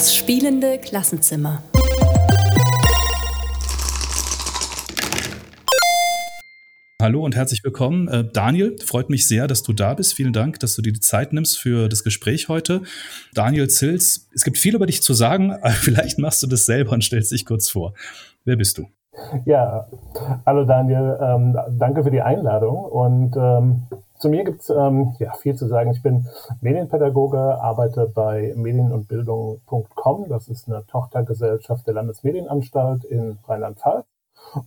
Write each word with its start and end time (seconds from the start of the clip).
Das 0.00 0.16
spielende 0.16 0.78
Klassenzimmer. 0.78 1.62
Hallo 7.02 7.22
und 7.22 7.36
herzlich 7.36 7.62
willkommen. 7.62 8.08
Äh, 8.08 8.24
Daniel, 8.32 8.78
freut 8.82 9.10
mich 9.10 9.28
sehr, 9.28 9.46
dass 9.46 9.62
du 9.62 9.74
da 9.74 9.92
bist. 9.92 10.14
Vielen 10.14 10.32
Dank, 10.32 10.58
dass 10.60 10.74
du 10.74 10.80
dir 10.80 10.94
die 10.94 11.00
Zeit 11.00 11.34
nimmst 11.34 11.58
für 11.58 11.90
das 11.90 12.02
Gespräch 12.02 12.48
heute. 12.48 12.80
Daniel 13.34 13.68
Zils, 13.68 14.30
es 14.34 14.42
gibt 14.42 14.56
viel 14.56 14.74
über 14.74 14.86
dich 14.86 15.02
zu 15.02 15.12
sagen, 15.12 15.52
aber 15.60 15.68
vielleicht 15.68 16.18
machst 16.18 16.42
du 16.42 16.46
das 16.46 16.64
selber 16.64 16.92
und 16.92 17.04
stellst 17.04 17.30
dich 17.30 17.44
kurz 17.44 17.68
vor. 17.68 17.92
Wer 18.46 18.56
bist 18.56 18.78
du? 18.78 18.86
Ja, 19.44 19.86
hallo 20.46 20.64
Daniel, 20.64 21.18
ähm, 21.20 21.58
danke 21.78 22.04
für 22.04 22.10
die 22.10 22.22
Einladung 22.22 22.86
und 22.86 23.36
ähm, 23.36 23.82
zu 24.20 24.28
mir 24.28 24.44
gibt's 24.44 24.70
ähm, 24.70 25.16
ja, 25.18 25.32
viel 25.32 25.56
zu 25.56 25.66
sagen. 25.66 25.90
Ich 25.92 26.02
bin 26.02 26.28
Medienpädagoge, 26.60 27.60
arbeite 27.60 28.06
bei 28.06 28.52
medienundbildung.com. 28.54 30.28
Das 30.28 30.48
ist 30.48 30.68
eine 30.68 30.84
Tochtergesellschaft 30.86 31.86
der 31.86 31.94
Landesmedienanstalt 31.94 33.04
in 33.04 33.38
Rheinland-Pfalz 33.48 34.04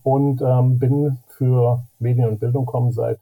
und 0.02 0.42
ähm, 0.42 0.78
bin 0.78 1.18
für 1.28 1.84
Medien 2.00 2.28
und 2.28 2.40
Bildung.com 2.40 2.90
seit 2.92 3.20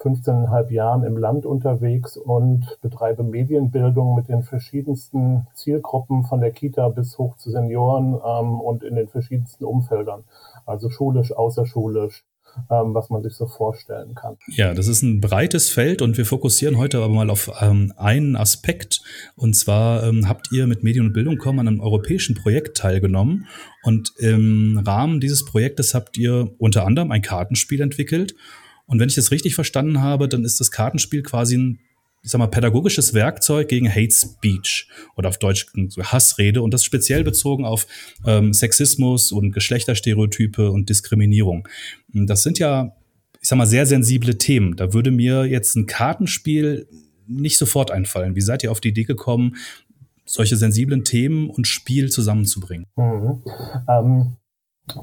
15,5 0.00 0.70
Jahren 0.70 1.04
im 1.04 1.18
Land 1.18 1.46
unterwegs 1.46 2.16
und 2.16 2.78
betreibe 2.80 3.22
Medienbildung 3.22 4.14
mit 4.14 4.28
den 4.28 4.42
verschiedensten 4.42 5.46
Zielgruppen 5.54 6.24
von 6.24 6.40
der 6.40 6.50
Kita 6.50 6.88
bis 6.88 7.16
hoch 7.18 7.36
zu 7.36 7.50
Senioren 7.50 8.14
ähm, 8.14 8.60
und 8.60 8.82
in 8.82 8.96
den 8.96 9.08
verschiedensten 9.08 9.64
Umfeldern. 9.64 10.24
Also 10.66 10.88
schulisch, 10.88 11.32
außerschulisch, 11.32 12.24
was 12.68 13.10
man 13.10 13.22
sich 13.22 13.34
so 13.34 13.46
vorstellen 13.46 14.14
kann. 14.14 14.36
Ja, 14.48 14.74
das 14.74 14.88
ist 14.88 15.02
ein 15.02 15.20
breites 15.20 15.70
Feld 15.70 16.02
und 16.02 16.16
wir 16.16 16.26
fokussieren 16.26 16.78
heute 16.78 16.98
aber 16.98 17.08
mal 17.08 17.30
auf 17.30 17.50
ähm, 17.60 17.92
einen 17.96 18.36
Aspekt. 18.36 19.02
Und 19.36 19.54
zwar 19.54 20.04
ähm, 20.04 20.28
habt 20.28 20.52
ihr 20.52 20.66
mit 20.66 20.82
Medien 20.82 21.06
und 21.06 21.12
Bildung.com 21.12 21.58
an 21.58 21.68
einem 21.68 21.80
europäischen 21.80 22.34
Projekt 22.34 22.76
teilgenommen. 22.76 23.46
Und 23.82 24.12
im 24.18 24.80
Rahmen 24.84 25.20
dieses 25.20 25.44
Projektes 25.44 25.94
habt 25.94 26.16
ihr 26.16 26.52
unter 26.58 26.86
anderem 26.86 27.10
ein 27.10 27.22
Kartenspiel 27.22 27.80
entwickelt. 27.80 28.34
Und 28.86 29.00
wenn 29.00 29.08
ich 29.08 29.14
das 29.14 29.30
richtig 29.30 29.54
verstanden 29.54 30.02
habe, 30.02 30.28
dann 30.28 30.44
ist 30.44 30.60
das 30.60 30.70
Kartenspiel 30.70 31.22
quasi 31.22 31.56
ein 31.56 31.80
ich 32.24 32.30
sag 32.30 32.38
mal, 32.38 32.46
pädagogisches 32.46 33.12
Werkzeug 33.12 33.68
gegen 33.68 33.88
Hate 33.88 34.10
Speech 34.10 34.88
oder 35.14 35.28
auf 35.28 35.38
Deutsch 35.38 35.66
Hassrede 36.00 36.62
und 36.62 36.72
das 36.72 36.82
speziell 36.82 37.22
bezogen 37.22 37.66
auf 37.66 37.86
ähm, 38.26 38.54
Sexismus 38.54 39.30
und 39.30 39.52
Geschlechterstereotype 39.52 40.70
und 40.70 40.88
Diskriminierung. 40.88 41.68
Das 42.08 42.42
sind 42.42 42.58
ja, 42.58 42.96
ich 43.42 43.48
sag 43.48 43.56
mal, 43.56 43.66
sehr 43.66 43.84
sensible 43.84 44.38
Themen. 44.38 44.74
Da 44.74 44.94
würde 44.94 45.10
mir 45.10 45.44
jetzt 45.44 45.76
ein 45.76 45.84
Kartenspiel 45.84 46.88
nicht 47.26 47.58
sofort 47.58 47.90
einfallen. 47.90 48.34
Wie 48.34 48.40
seid 48.40 48.62
ihr 48.62 48.70
auf 48.70 48.80
die 48.80 48.88
Idee 48.88 49.04
gekommen, 49.04 49.56
solche 50.24 50.56
sensiblen 50.56 51.04
Themen 51.04 51.50
und 51.50 51.66
Spiel 51.66 52.10
zusammenzubringen? 52.10 52.86
Mhm. 52.96 53.42
Ähm 53.86 54.36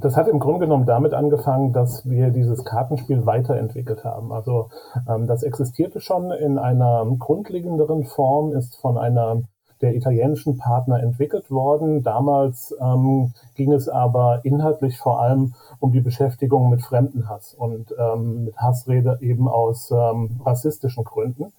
das 0.01 0.15
hat 0.15 0.27
im 0.27 0.39
Grunde 0.39 0.61
genommen 0.61 0.85
damit 0.85 1.13
angefangen, 1.13 1.73
dass 1.73 2.07
wir 2.07 2.29
dieses 2.29 2.63
Kartenspiel 2.63 3.25
weiterentwickelt 3.25 4.03
haben. 4.03 4.31
Also 4.31 4.69
ähm, 5.09 5.25
das 5.25 5.43
existierte 5.43 5.99
schon 5.99 6.31
in 6.31 6.59
einer 6.59 7.05
grundlegenderen 7.17 8.05
Form, 8.05 8.53
ist 8.53 8.75
von 8.77 8.97
einer 8.97 9.41
der 9.81 9.95
italienischen 9.95 10.57
Partner 10.57 11.01
entwickelt 11.01 11.49
worden. 11.49 12.03
Damals 12.03 12.75
ähm, 12.79 13.33
ging 13.55 13.71
es 13.73 13.89
aber 13.89 14.41
inhaltlich 14.43 14.99
vor 14.99 15.19
allem 15.19 15.55
um 15.79 15.91
die 15.91 16.01
Beschäftigung 16.01 16.69
mit 16.69 16.83
Fremdenhass 16.83 17.55
und 17.55 17.93
ähm, 17.97 18.45
mit 18.45 18.57
Hassrede 18.57 19.17
eben 19.21 19.47
aus 19.47 19.91
ähm, 19.91 20.39
rassistischen 20.45 21.03
Gründen. 21.03 21.51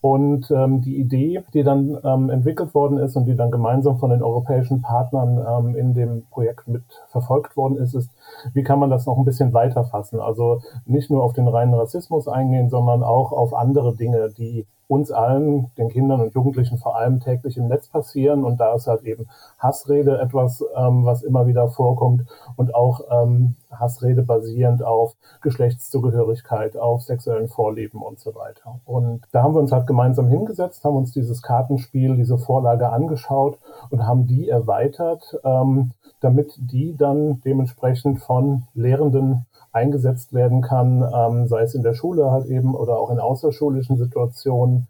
Und 0.00 0.50
ähm, 0.50 0.82
die 0.82 0.98
Idee, 0.98 1.42
die 1.54 1.62
dann 1.62 1.98
ähm, 2.04 2.30
entwickelt 2.30 2.74
worden 2.74 2.98
ist 2.98 3.16
und 3.16 3.24
die 3.24 3.36
dann 3.36 3.50
gemeinsam 3.50 3.98
von 3.98 4.10
den 4.10 4.22
europäischen 4.22 4.82
Partnern 4.82 5.38
ähm, 5.38 5.76
in 5.76 5.94
dem 5.94 6.24
Projekt 6.30 6.68
mit 6.68 6.82
verfolgt 7.08 7.56
worden 7.56 7.78
ist, 7.78 7.94
ist, 7.94 8.10
wie 8.52 8.62
kann 8.62 8.78
man 8.78 8.90
das 8.90 9.06
noch 9.06 9.16
ein 9.16 9.24
bisschen 9.24 9.52
weiter 9.52 9.84
fassen? 9.84 10.20
Also 10.20 10.60
nicht 10.84 11.10
nur 11.10 11.22
auf 11.22 11.32
den 11.32 11.48
reinen 11.48 11.74
Rassismus 11.74 12.28
eingehen, 12.28 12.70
sondern 12.70 13.02
auch 13.02 13.32
auf 13.32 13.54
andere 13.54 13.94
Dinge, 13.96 14.30
die 14.36 14.66
uns 14.88 15.12
allen, 15.12 15.70
den 15.76 15.90
Kindern 15.90 16.20
und 16.20 16.34
Jugendlichen 16.34 16.78
vor 16.78 16.96
allem 16.96 17.20
täglich 17.20 17.58
im 17.58 17.68
Netz 17.68 17.88
passieren. 17.88 18.44
Und 18.44 18.58
da 18.58 18.74
ist 18.74 18.86
halt 18.86 19.02
eben 19.04 19.28
Hassrede 19.58 20.18
etwas, 20.18 20.64
ähm, 20.74 21.04
was 21.04 21.22
immer 21.22 21.46
wieder 21.46 21.68
vorkommt 21.68 22.24
und 22.56 22.74
auch 22.74 23.02
ähm, 23.10 23.54
Hassrede 23.70 24.22
basierend 24.22 24.82
auf 24.82 25.14
Geschlechtszugehörigkeit, 25.42 26.76
auf 26.76 27.02
sexuellen 27.02 27.48
Vorlieben 27.48 28.02
und 28.02 28.18
so 28.18 28.34
weiter. 28.34 28.80
Und 28.86 29.26
da 29.30 29.42
haben 29.42 29.54
wir 29.54 29.60
uns 29.60 29.72
halt 29.72 29.86
gemeinsam 29.86 30.26
hingesetzt, 30.28 30.82
haben 30.84 30.96
uns 30.96 31.12
dieses 31.12 31.42
Kartenspiel, 31.42 32.16
diese 32.16 32.38
Vorlage 32.38 32.88
angeschaut 32.88 33.58
und 33.90 34.06
haben 34.06 34.26
die 34.26 34.48
erweitert, 34.48 35.38
ähm, 35.44 35.92
damit 36.20 36.54
die 36.56 36.96
dann 36.96 37.40
dementsprechend 37.42 38.20
von 38.20 38.64
Lehrenden 38.74 39.46
eingesetzt 39.72 40.32
werden 40.32 40.62
kann, 40.62 41.02
ähm, 41.02 41.46
sei 41.48 41.62
es 41.62 41.74
in 41.74 41.82
der 41.82 41.94
Schule 41.94 42.30
halt 42.30 42.46
eben 42.46 42.74
oder 42.74 42.98
auch 42.98 43.10
in 43.10 43.18
außerschulischen 43.18 43.96
Situationen. 43.96 44.88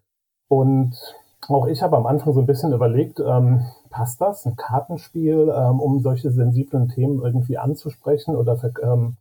Und 0.48 0.94
auch 1.48 1.66
ich 1.66 1.82
habe 1.82 1.96
am 1.96 2.06
Anfang 2.06 2.32
so 2.34 2.40
ein 2.40 2.46
bisschen 2.46 2.72
überlegt, 2.72 3.20
ähm, 3.20 3.64
passt 3.90 4.20
das, 4.20 4.44
ein 4.46 4.56
Kartenspiel, 4.56 5.52
ähm, 5.54 5.80
um 5.80 6.00
solche 6.00 6.30
sensiblen 6.30 6.88
Themen 6.88 7.22
irgendwie 7.22 7.58
anzusprechen 7.58 8.36
oder 8.36 8.58
ähm, 8.82 9.16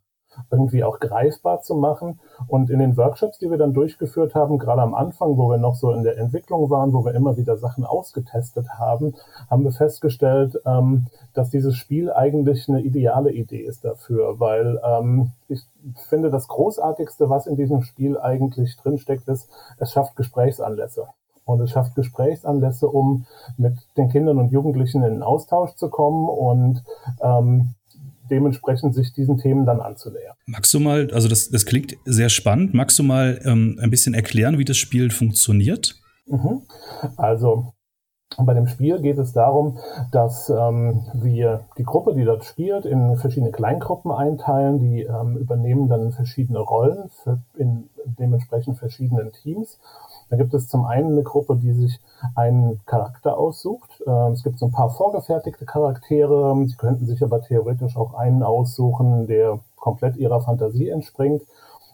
irgendwie 0.50 0.84
auch 0.84 0.98
greifbar 0.98 1.60
zu 1.60 1.74
machen. 1.74 2.20
Und 2.46 2.70
in 2.70 2.78
den 2.78 2.96
Workshops, 2.96 3.38
die 3.38 3.50
wir 3.50 3.58
dann 3.58 3.74
durchgeführt 3.74 4.34
haben, 4.34 4.58
gerade 4.58 4.82
am 4.82 4.94
Anfang, 4.94 5.36
wo 5.36 5.50
wir 5.50 5.58
noch 5.58 5.74
so 5.74 5.92
in 5.92 6.02
der 6.02 6.18
Entwicklung 6.18 6.70
waren, 6.70 6.92
wo 6.92 7.04
wir 7.04 7.14
immer 7.14 7.36
wieder 7.36 7.56
Sachen 7.56 7.84
ausgetestet 7.84 8.68
haben, 8.78 9.14
haben 9.50 9.64
wir 9.64 9.72
festgestellt, 9.72 10.60
ähm, 10.66 11.06
dass 11.34 11.50
dieses 11.50 11.76
Spiel 11.76 12.12
eigentlich 12.12 12.68
eine 12.68 12.80
ideale 12.80 13.32
Idee 13.32 13.60
ist 13.62 13.84
dafür, 13.84 14.40
weil 14.40 14.80
ähm, 14.84 15.32
ich 15.48 15.64
finde, 16.08 16.30
das 16.30 16.48
Großartigste, 16.48 17.30
was 17.30 17.46
in 17.46 17.56
diesem 17.56 17.82
Spiel 17.82 18.18
eigentlich 18.18 18.76
drinsteckt, 18.76 19.28
ist, 19.28 19.48
es 19.78 19.92
schafft 19.92 20.16
Gesprächsanlässe. 20.16 21.08
Und 21.44 21.62
es 21.62 21.70
schafft 21.70 21.94
Gesprächsanlässe, 21.94 22.86
um 22.88 23.24
mit 23.56 23.74
den 23.96 24.10
Kindern 24.10 24.38
und 24.38 24.52
Jugendlichen 24.52 25.02
in 25.02 25.14
den 25.14 25.22
Austausch 25.22 25.74
zu 25.76 25.88
kommen 25.88 26.28
und 26.28 26.84
ähm, 27.22 27.74
dementsprechend 28.30 28.94
sich 28.94 29.12
diesen 29.12 29.38
Themen 29.38 29.66
dann 29.66 29.80
anzunähern. 29.80 30.34
Magst 30.46 30.72
du 30.74 30.80
mal, 30.80 31.10
also 31.12 31.28
das, 31.28 31.50
das 31.50 31.66
klingt 31.66 31.96
sehr 32.04 32.28
spannend, 32.28 32.74
magst 32.74 32.98
du 32.98 33.02
mal 33.02 33.40
ähm, 33.44 33.78
ein 33.80 33.90
bisschen 33.90 34.14
erklären, 34.14 34.58
wie 34.58 34.64
das 34.64 34.76
Spiel 34.76 35.10
funktioniert? 35.10 35.96
Mhm. 36.26 36.62
Also 37.16 37.72
bei 38.36 38.54
dem 38.54 38.66
Spiel 38.66 39.00
geht 39.00 39.18
es 39.18 39.32
darum, 39.32 39.78
dass 40.12 40.50
ähm, 40.50 41.02
wir 41.14 41.64
die 41.78 41.82
Gruppe, 41.82 42.14
die 42.14 42.24
dort 42.24 42.44
spielt, 42.44 42.84
in 42.84 43.16
verschiedene 43.16 43.50
Kleingruppen 43.50 44.12
einteilen. 44.12 44.78
Die 44.78 45.02
ähm, 45.02 45.36
übernehmen 45.38 45.88
dann 45.88 46.12
verschiedene 46.12 46.58
Rollen 46.58 47.08
für 47.08 47.40
in 47.56 47.88
dementsprechend 48.04 48.78
verschiedenen 48.78 49.32
Teams. 49.32 49.80
Da 50.30 50.36
gibt 50.36 50.52
es 50.54 50.68
zum 50.68 50.84
einen 50.84 51.12
eine 51.12 51.22
Gruppe, 51.22 51.56
die 51.56 51.72
sich 51.72 52.00
einen 52.34 52.80
Charakter 52.86 53.38
aussucht. 53.38 54.02
Ähm, 54.06 54.32
es 54.32 54.42
gibt 54.42 54.58
so 54.58 54.66
ein 54.66 54.72
paar 54.72 54.90
vorgefertigte 54.90 55.64
Charaktere. 55.64 56.54
Sie 56.66 56.76
könnten 56.76 57.06
sich 57.06 57.22
aber 57.22 57.40
theoretisch 57.40 57.96
auch 57.96 58.14
einen 58.14 58.42
aussuchen, 58.42 59.26
der 59.26 59.60
komplett 59.76 60.16
ihrer 60.16 60.40
Fantasie 60.40 60.88
entspringt. 60.88 61.42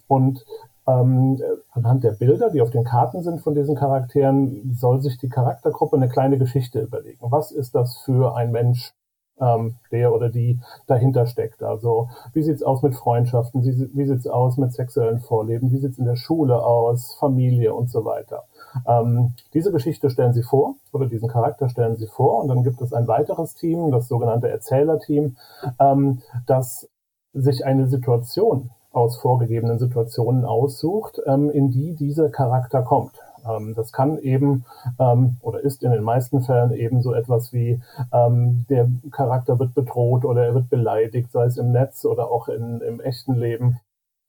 Und 0.08 0.44
ähm, 0.86 1.40
anhand 1.72 2.04
der 2.04 2.12
Bilder, 2.12 2.50
die 2.50 2.60
auf 2.60 2.70
den 2.70 2.84
Karten 2.84 3.22
sind 3.22 3.40
von 3.40 3.54
diesen 3.54 3.74
Charakteren, 3.74 4.74
soll 4.74 5.00
sich 5.00 5.16
die 5.18 5.28
Charaktergruppe 5.28 5.96
eine 5.96 6.08
kleine 6.08 6.38
Geschichte 6.38 6.80
überlegen. 6.80 7.20
Was 7.30 7.52
ist 7.52 7.74
das 7.74 7.96
für 7.98 8.36
ein 8.36 8.52
Mensch, 8.52 8.92
ähm, 9.40 9.76
der 9.90 10.12
oder 10.12 10.28
die 10.28 10.60
dahinter 10.86 11.26
steckt? 11.26 11.62
Also 11.62 12.08
wie 12.32 12.42
sieht's 12.42 12.62
aus 12.62 12.82
mit 12.82 12.94
Freundschaften? 12.94 13.62
Wie, 13.64 13.90
wie 13.94 14.06
sieht's 14.06 14.26
aus 14.26 14.56
mit 14.56 14.72
sexuellen 14.72 15.20
Vorleben? 15.20 15.72
Wie 15.72 15.78
sieht's 15.78 15.98
in 15.98 16.04
der 16.04 16.16
Schule 16.16 16.64
aus? 16.64 17.14
Familie 17.18 17.74
und 17.74 17.90
so 17.90 18.04
weiter. 18.04 18.44
Ähm, 18.86 19.34
diese 19.52 19.72
Geschichte 19.72 20.10
stellen 20.10 20.32
Sie 20.32 20.42
vor 20.42 20.74
oder 20.92 21.06
diesen 21.06 21.28
Charakter 21.28 21.68
stellen 21.68 21.96
Sie 21.96 22.06
vor 22.06 22.42
und 22.42 22.48
dann 22.48 22.64
gibt 22.64 22.80
es 22.80 22.92
ein 22.92 23.06
weiteres 23.08 23.54
Team, 23.54 23.90
das 23.90 24.08
sogenannte 24.08 24.48
Erzählerteam, 24.48 25.36
ähm, 25.78 26.22
das 26.46 26.88
sich 27.32 27.64
eine 27.64 27.88
Situation 27.88 28.70
aus 28.92 29.16
vorgegebenen 29.16 29.78
Situationen 29.78 30.44
aussucht, 30.44 31.20
ähm, 31.26 31.50
in 31.50 31.70
die 31.70 31.94
dieser 31.94 32.30
Charakter 32.30 32.82
kommt. 32.82 33.12
Ähm, 33.48 33.74
das 33.74 33.92
kann 33.92 34.18
eben 34.18 34.64
ähm, 34.98 35.36
oder 35.40 35.60
ist 35.60 35.82
in 35.82 35.90
den 35.90 36.02
meisten 36.02 36.42
Fällen 36.42 36.72
eben 36.72 37.02
so 37.02 37.12
etwas 37.14 37.52
wie 37.52 37.80
ähm, 38.12 38.66
der 38.68 38.88
Charakter 39.10 39.58
wird 39.58 39.74
bedroht 39.74 40.24
oder 40.24 40.44
er 40.44 40.54
wird 40.54 40.70
beleidigt, 40.70 41.32
sei 41.32 41.44
es 41.44 41.56
im 41.56 41.72
Netz 41.72 42.04
oder 42.04 42.30
auch 42.30 42.48
in, 42.48 42.80
im 42.80 43.00
echten 43.00 43.34
Leben. 43.34 43.80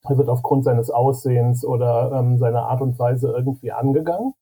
Er 0.04 0.18
wird 0.18 0.30
aufgrund 0.30 0.64
seines 0.66 0.92
Aussehens 0.92 1.66
oder 1.66 2.12
ähm, 2.14 2.38
seiner 2.38 2.68
Art 2.68 2.82
und 2.82 2.98
Weise 3.00 3.32
irgendwie 3.32 3.72
angegangen. 3.72 4.34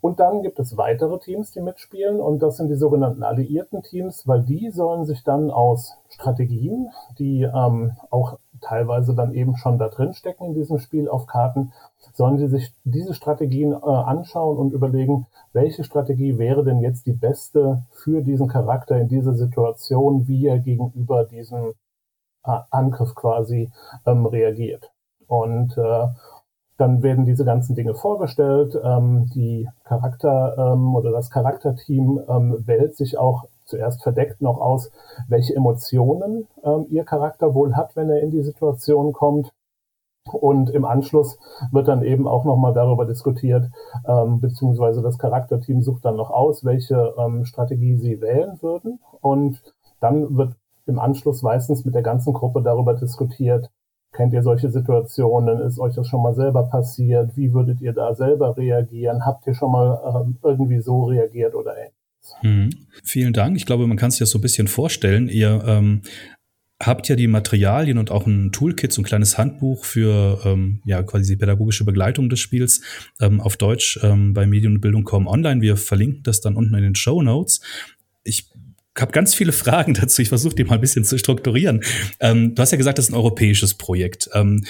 Und 0.00 0.20
dann 0.20 0.42
gibt 0.42 0.60
es 0.60 0.76
weitere 0.76 1.18
Teams, 1.18 1.50
die 1.50 1.60
mitspielen 1.60 2.20
und 2.20 2.40
das 2.40 2.56
sind 2.56 2.68
die 2.68 2.76
sogenannten 2.76 3.24
alliierten 3.24 3.82
Teams, 3.82 4.26
weil 4.26 4.42
die 4.44 4.70
sollen 4.70 5.04
sich 5.04 5.24
dann 5.24 5.50
aus 5.50 5.96
Strategien, 6.10 6.90
die 7.18 7.42
ähm, 7.42 7.96
auch 8.08 8.38
teilweise 8.60 9.14
dann 9.14 9.32
eben 9.32 9.56
schon 9.56 9.78
da 9.78 9.88
drin 9.88 10.12
stecken 10.12 10.46
in 10.46 10.54
diesem 10.54 10.78
Spiel 10.78 11.08
auf 11.08 11.26
Karten, 11.26 11.72
sollen 12.14 12.38
sie 12.38 12.48
sich 12.48 12.72
diese 12.84 13.14
Strategien 13.14 13.72
äh, 13.72 13.76
anschauen 13.76 14.56
und 14.58 14.72
überlegen, 14.72 15.26
welche 15.52 15.84
Strategie 15.84 16.38
wäre 16.38 16.64
denn 16.64 16.80
jetzt 16.80 17.06
die 17.06 17.12
beste 17.12 17.82
für 17.92 18.22
diesen 18.22 18.48
Charakter 18.48 18.98
in 18.98 19.08
dieser 19.08 19.34
Situation, 19.34 20.26
wie 20.28 20.46
er 20.46 20.58
gegenüber 20.58 21.24
diesem 21.24 21.74
äh, 22.44 22.58
Angriff 22.70 23.14
quasi 23.14 23.70
ähm, 24.06 24.26
reagiert. 24.26 24.90
Und 25.26 25.76
äh, 25.78 26.08
dann 26.80 27.02
werden 27.02 27.26
diese 27.26 27.44
ganzen 27.44 27.76
Dinge 27.76 27.94
vorgestellt. 27.94 28.78
Ähm, 28.82 29.26
die 29.34 29.68
Charakter 29.84 30.72
ähm, 30.72 30.94
oder 30.94 31.12
das 31.12 31.30
Charakterteam 31.30 32.20
ähm, 32.28 32.66
wählt 32.66 32.96
sich 32.96 33.18
auch 33.18 33.44
zuerst 33.70 34.02
verdeckt 34.02 34.42
noch 34.42 34.60
aus, 34.60 34.90
welche 35.28 35.54
Emotionen 35.54 36.46
ähm, 36.64 36.86
ihr 36.90 37.04
Charakter 37.04 37.54
wohl 37.54 37.74
hat, 37.74 37.96
wenn 37.96 38.10
er 38.10 38.20
in 38.20 38.30
die 38.30 38.42
Situation 38.42 39.12
kommt. 39.12 39.52
Und 40.32 40.70
im 40.70 40.84
Anschluss 40.84 41.38
wird 41.72 41.88
dann 41.88 42.02
eben 42.04 42.28
auch 42.28 42.44
nochmal 42.44 42.74
darüber 42.74 43.06
diskutiert, 43.06 43.70
ähm, 44.06 44.40
beziehungsweise 44.40 45.00
das 45.02 45.18
Charakterteam 45.18 45.82
sucht 45.82 46.04
dann 46.04 46.16
noch 46.16 46.30
aus, 46.30 46.64
welche 46.64 47.14
ähm, 47.18 47.44
Strategie 47.46 47.96
sie 47.96 48.20
wählen 48.20 48.58
würden. 48.60 49.00
Und 49.22 49.62
dann 50.00 50.36
wird 50.36 50.54
im 50.86 50.98
Anschluss 50.98 51.42
meistens 51.42 51.84
mit 51.84 51.94
der 51.94 52.02
ganzen 52.02 52.34
Gruppe 52.34 52.62
darüber 52.62 52.94
diskutiert, 52.94 53.70
Kennt 54.12 54.32
ihr 54.32 54.42
solche 54.42 54.70
Situationen? 54.70 55.60
Ist 55.60 55.78
euch 55.78 55.94
das 55.94 56.08
schon 56.08 56.22
mal 56.22 56.34
selber 56.34 56.64
passiert? 56.64 57.36
Wie 57.36 57.52
würdet 57.52 57.80
ihr 57.80 57.92
da 57.92 58.14
selber 58.14 58.56
reagieren? 58.56 59.24
Habt 59.24 59.46
ihr 59.46 59.54
schon 59.54 59.70
mal 59.70 60.00
ähm, 60.04 60.38
irgendwie 60.42 60.80
so 60.80 61.04
reagiert 61.04 61.54
oder 61.54 61.76
ähnliches? 61.76 61.99
Mhm. 62.42 62.70
Vielen 63.04 63.32
Dank. 63.32 63.56
Ich 63.56 63.66
glaube, 63.66 63.86
man 63.86 63.96
kann 63.96 64.10
sich 64.10 64.20
das 64.20 64.30
so 64.30 64.38
ein 64.38 64.42
bisschen 64.42 64.68
vorstellen. 64.68 65.28
Ihr 65.28 65.62
ähm, 65.66 66.02
habt 66.80 67.08
ja 67.08 67.16
die 67.16 67.26
Materialien 67.26 67.98
und 67.98 68.10
auch 68.10 68.26
ein 68.26 68.52
Toolkit, 68.52 68.92
so 68.92 69.02
ein 69.02 69.04
kleines 69.04 69.36
Handbuch 69.36 69.84
für 69.84 70.40
ähm, 70.44 70.80
ja 70.84 71.02
quasi 71.02 71.34
die 71.34 71.38
pädagogische 71.38 71.84
Begleitung 71.84 72.28
des 72.28 72.40
Spiels 72.40 72.82
ähm, 73.20 73.40
auf 73.40 73.56
Deutsch 73.56 73.98
ähm, 74.02 74.32
bei 74.32 74.46
Medien 74.46 74.74
und 74.74 74.80
Bildung.com 74.80 75.26
online. 75.26 75.60
Wir 75.60 75.76
verlinken 75.76 76.22
das 76.22 76.40
dann 76.40 76.56
unten 76.56 76.74
in 76.74 76.82
den 76.82 76.94
Show 76.94 77.22
Notes. 77.22 77.60
Ich 78.24 78.50
habe 79.00 79.12
ganz 79.12 79.34
viele 79.34 79.52
Fragen 79.52 79.94
dazu. 80.00 80.22
Ich 80.22 80.28
versuche 80.28 80.54
die 80.54 80.64
mal 80.64 80.74
ein 80.74 80.80
bisschen 80.80 81.04
zu 81.04 81.18
strukturieren. 81.18 81.82
Ähm, 82.20 82.54
du 82.54 82.62
hast 82.62 82.70
ja 82.70 82.78
gesagt, 82.78 82.98
das 82.98 83.06
ist 83.06 83.12
ein 83.12 83.16
europäisches 83.16 83.74
Projekt. 83.74 84.30
Ähm, 84.34 84.64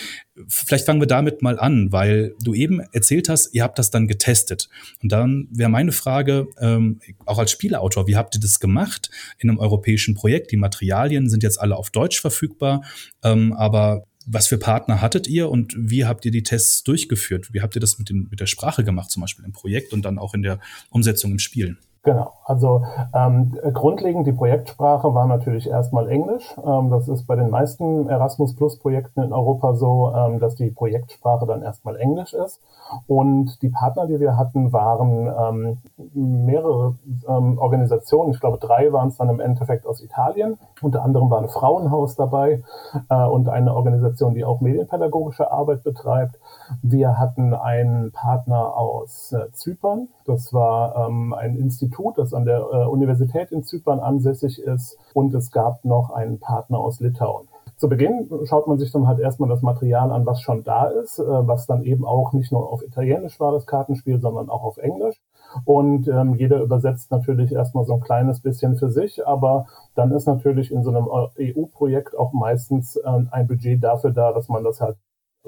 vielleicht 0.48 0.86
fangen 0.86 1.00
wir 1.00 1.06
damit 1.06 1.42
mal 1.42 1.58
an, 1.58 1.92
weil 1.92 2.34
du 2.42 2.54
eben 2.54 2.80
erzählt 2.92 3.28
hast, 3.28 3.54
ihr 3.54 3.62
habt 3.62 3.78
das 3.78 3.90
dann 3.90 4.08
getestet. 4.08 4.68
Und 5.02 5.12
dann 5.12 5.48
wäre 5.50 5.70
meine 5.70 5.92
Frage, 5.92 6.48
ähm, 6.58 7.00
auch 7.26 7.38
als 7.38 7.50
Spieleautor, 7.50 8.06
wie 8.06 8.16
habt 8.16 8.34
ihr 8.34 8.40
das 8.40 8.60
gemacht 8.60 9.10
in 9.38 9.50
einem 9.50 9.58
europäischen 9.58 10.14
Projekt? 10.14 10.52
Die 10.52 10.56
Materialien 10.56 11.28
sind 11.28 11.42
jetzt 11.42 11.60
alle 11.60 11.76
auf 11.76 11.90
Deutsch 11.90 12.20
verfügbar, 12.20 12.82
ähm, 13.22 13.52
aber 13.52 14.04
was 14.26 14.46
für 14.46 14.58
Partner 14.58 15.00
hattet 15.00 15.26
ihr 15.26 15.48
und 15.48 15.74
wie 15.76 16.04
habt 16.04 16.24
ihr 16.24 16.30
die 16.30 16.42
Tests 16.42 16.84
durchgeführt? 16.84 17.52
Wie 17.52 17.62
habt 17.62 17.74
ihr 17.74 17.80
das 17.80 17.98
mit, 17.98 18.10
den, 18.10 18.28
mit 18.30 18.38
der 18.38 18.46
Sprache 18.46 18.84
gemacht, 18.84 19.10
zum 19.10 19.22
Beispiel 19.22 19.44
im 19.44 19.52
Projekt 19.52 19.92
und 19.92 20.02
dann 20.04 20.18
auch 20.18 20.34
in 20.34 20.42
der 20.42 20.60
Umsetzung 20.90 21.32
im 21.32 21.38
Spielen? 21.38 21.78
Genau, 22.02 22.32
also 22.46 22.82
ähm, 23.12 23.58
grundlegend 23.74 24.26
die 24.26 24.32
Projektsprache 24.32 25.12
war 25.12 25.26
natürlich 25.26 25.68
erstmal 25.68 26.08
Englisch. 26.08 26.56
Ähm, 26.64 26.88
das 26.88 27.08
ist 27.08 27.26
bei 27.26 27.36
den 27.36 27.50
meisten 27.50 28.08
Erasmus 28.08 28.56
Plus 28.56 28.78
Projekten 28.78 29.20
in 29.20 29.34
Europa 29.34 29.74
so, 29.74 30.10
ähm, 30.16 30.38
dass 30.38 30.54
die 30.54 30.70
Projektsprache 30.70 31.44
dann 31.44 31.60
erstmal 31.60 31.96
Englisch 31.96 32.32
ist. 32.32 32.62
Und 33.06 33.60
die 33.60 33.68
Partner, 33.68 34.06
die 34.06 34.18
wir 34.18 34.38
hatten, 34.38 34.72
waren 34.72 35.26
ähm, 35.28 35.78
mehrere 36.14 36.94
ähm, 37.28 37.58
Organisationen. 37.58 38.32
Ich 38.32 38.40
glaube, 38.40 38.56
drei 38.56 38.90
waren 38.94 39.08
es 39.08 39.18
dann 39.18 39.28
im 39.28 39.40
Endeffekt 39.40 39.86
aus 39.86 40.00
Italien. 40.00 40.56
Unter 40.80 41.02
anderem 41.02 41.28
war 41.28 41.42
ein 41.42 41.50
Frauenhaus 41.50 42.16
dabei 42.16 42.62
äh, 43.10 43.24
und 43.26 43.50
eine 43.50 43.74
Organisation, 43.74 44.32
die 44.34 44.46
auch 44.46 44.62
medienpädagogische 44.62 45.52
Arbeit 45.52 45.84
betreibt. 45.84 46.39
Wir 46.82 47.18
hatten 47.18 47.54
einen 47.54 48.12
Partner 48.12 48.76
aus 48.76 49.32
äh, 49.32 49.50
Zypern. 49.52 50.08
Das 50.24 50.52
war 50.52 51.08
ähm, 51.08 51.34
ein 51.34 51.56
Institut, 51.56 52.18
das 52.18 52.34
an 52.34 52.44
der 52.44 52.60
äh, 52.60 52.86
Universität 52.86 53.52
in 53.52 53.64
Zypern 53.64 54.00
ansässig 54.00 54.60
ist. 54.60 54.98
Und 55.14 55.34
es 55.34 55.50
gab 55.50 55.84
noch 55.84 56.10
einen 56.10 56.38
Partner 56.38 56.78
aus 56.78 57.00
Litauen. 57.00 57.48
Zu 57.80 57.88
Beginn 57.88 58.28
schaut 58.44 58.66
man 58.66 58.78
sich 58.78 58.92
dann 58.92 59.06
halt 59.06 59.20
erstmal 59.20 59.48
das 59.48 59.62
Material 59.62 60.12
an, 60.12 60.26
was 60.26 60.42
schon 60.42 60.62
da 60.64 60.84
ist, 60.84 61.18
äh, 61.18 61.22
was 61.24 61.66
dann 61.66 61.82
eben 61.82 62.04
auch 62.04 62.34
nicht 62.34 62.52
nur 62.52 62.70
auf 62.70 62.82
Italienisch 62.82 63.40
war, 63.40 63.52
das 63.52 63.64
Kartenspiel, 63.64 64.20
sondern 64.20 64.50
auch 64.50 64.64
auf 64.64 64.76
Englisch. 64.76 65.18
Und 65.64 66.06
ähm, 66.06 66.34
jeder 66.34 66.60
übersetzt 66.60 67.10
natürlich 67.10 67.52
erstmal 67.52 67.86
so 67.86 67.94
ein 67.94 68.00
kleines 68.00 68.40
bisschen 68.40 68.76
für 68.76 68.90
sich, 68.90 69.26
aber 69.26 69.64
dann 69.94 70.12
ist 70.12 70.26
natürlich 70.26 70.70
in 70.70 70.84
so 70.84 70.90
einem 70.90 71.08
EU-Projekt 71.08 72.18
auch 72.18 72.34
meistens 72.34 72.96
äh, 72.96 73.08
ein 73.30 73.46
Budget 73.46 73.82
dafür 73.82 74.10
da, 74.10 74.32
dass 74.32 74.50
man 74.50 74.62
das 74.62 74.82
halt 74.82 74.98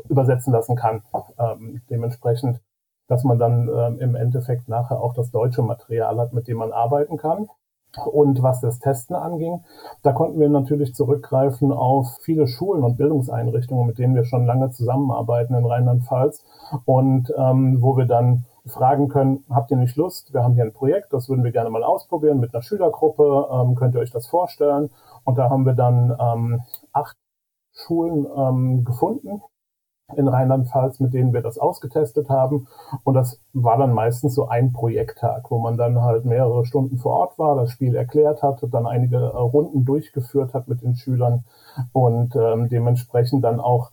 übersetzen 0.08 0.52
lassen 0.52 0.76
kann. 0.76 1.02
Ähm, 1.38 1.82
dementsprechend, 1.90 2.60
dass 3.08 3.24
man 3.24 3.38
dann 3.38 3.68
ähm, 3.68 3.98
im 3.98 4.14
Endeffekt 4.14 4.68
nachher 4.68 5.00
auch 5.00 5.14
das 5.14 5.30
deutsche 5.30 5.62
Material 5.62 6.18
hat, 6.18 6.32
mit 6.32 6.48
dem 6.48 6.58
man 6.58 6.72
arbeiten 6.72 7.16
kann. 7.16 7.48
Und 8.10 8.42
was 8.42 8.60
das 8.60 8.78
Testen 8.78 9.14
anging, 9.14 9.64
da 10.02 10.12
konnten 10.12 10.40
wir 10.40 10.48
natürlich 10.48 10.94
zurückgreifen 10.94 11.72
auf 11.72 12.18
viele 12.22 12.46
Schulen 12.46 12.84
und 12.84 12.96
Bildungseinrichtungen, 12.96 13.86
mit 13.86 13.98
denen 13.98 14.14
wir 14.14 14.24
schon 14.24 14.46
lange 14.46 14.70
zusammenarbeiten 14.70 15.54
in 15.54 15.66
Rheinland-Pfalz 15.66 16.42
und 16.86 17.32
ähm, 17.36 17.82
wo 17.82 17.98
wir 17.98 18.06
dann 18.06 18.46
fragen 18.64 19.08
können, 19.08 19.44
habt 19.50 19.70
ihr 19.70 19.76
nicht 19.76 19.96
Lust? 19.96 20.32
Wir 20.32 20.42
haben 20.42 20.54
hier 20.54 20.64
ein 20.64 20.72
Projekt, 20.72 21.12
das 21.12 21.28
würden 21.28 21.44
wir 21.44 21.52
gerne 21.52 21.68
mal 21.68 21.82
ausprobieren 21.82 22.40
mit 22.40 22.54
einer 22.54 22.62
Schülergruppe. 22.62 23.48
Ähm, 23.52 23.74
könnt 23.74 23.94
ihr 23.94 24.00
euch 24.00 24.10
das 24.10 24.26
vorstellen? 24.26 24.90
Und 25.24 25.36
da 25.36 25.50
haben 25.50 25.66
wir 25.66 25.74
dann 25.74 26.16
ähm, 26.18 26.62
acht 26.92 27.16
Schulen 27.74 28.26
ähm, 28.36 28.84
gefunden, 28.84 29.42
in 30.16 30.28
Rheinland-Pfalz, 30.28 31.00
mit 31.00 31.14
denen 31.14 31.32
wir 31.32 31.42
das 31.42 31.58
ausgetestet 31.58 32.28
haben. 32.28 32.66
Und 33.04 33.14
das 33.14 33.40
war 33.52 33.78
dann 33.78 33.92
meistens 33.92 34.34
so 34.34 34.48
ein 34.48 34.72
Projekttag, 34.72 35.50
wo 35.50 35.58
man 35.58 35.76
dann 35.76 36.00
halt 36.02 36.24
mehrere 36.24 36.64
Stunden 36.64 36.98
vor 36.98 37.12
Ort 37.12 37.38
war, 37.38 37.56
das 37.56 37.70
Spiel 37.70 37.94
erklärt 37.94 38.42
hat, 38.42 38.64
dann 38.70 38.86
einige 38.86 39.18
Runden 39.32 39.84
durchgeführt 39.84 40.54
hat 40.54 40.68
mit 40.68 40.82
den 40.82 40.94
Schülern 40.94 41.44
und 41.92 42.36
ähm, 42.36 42.68
dementsprechend 42.68 43.44
dann 43.44 43.60
auch 43.60 43.90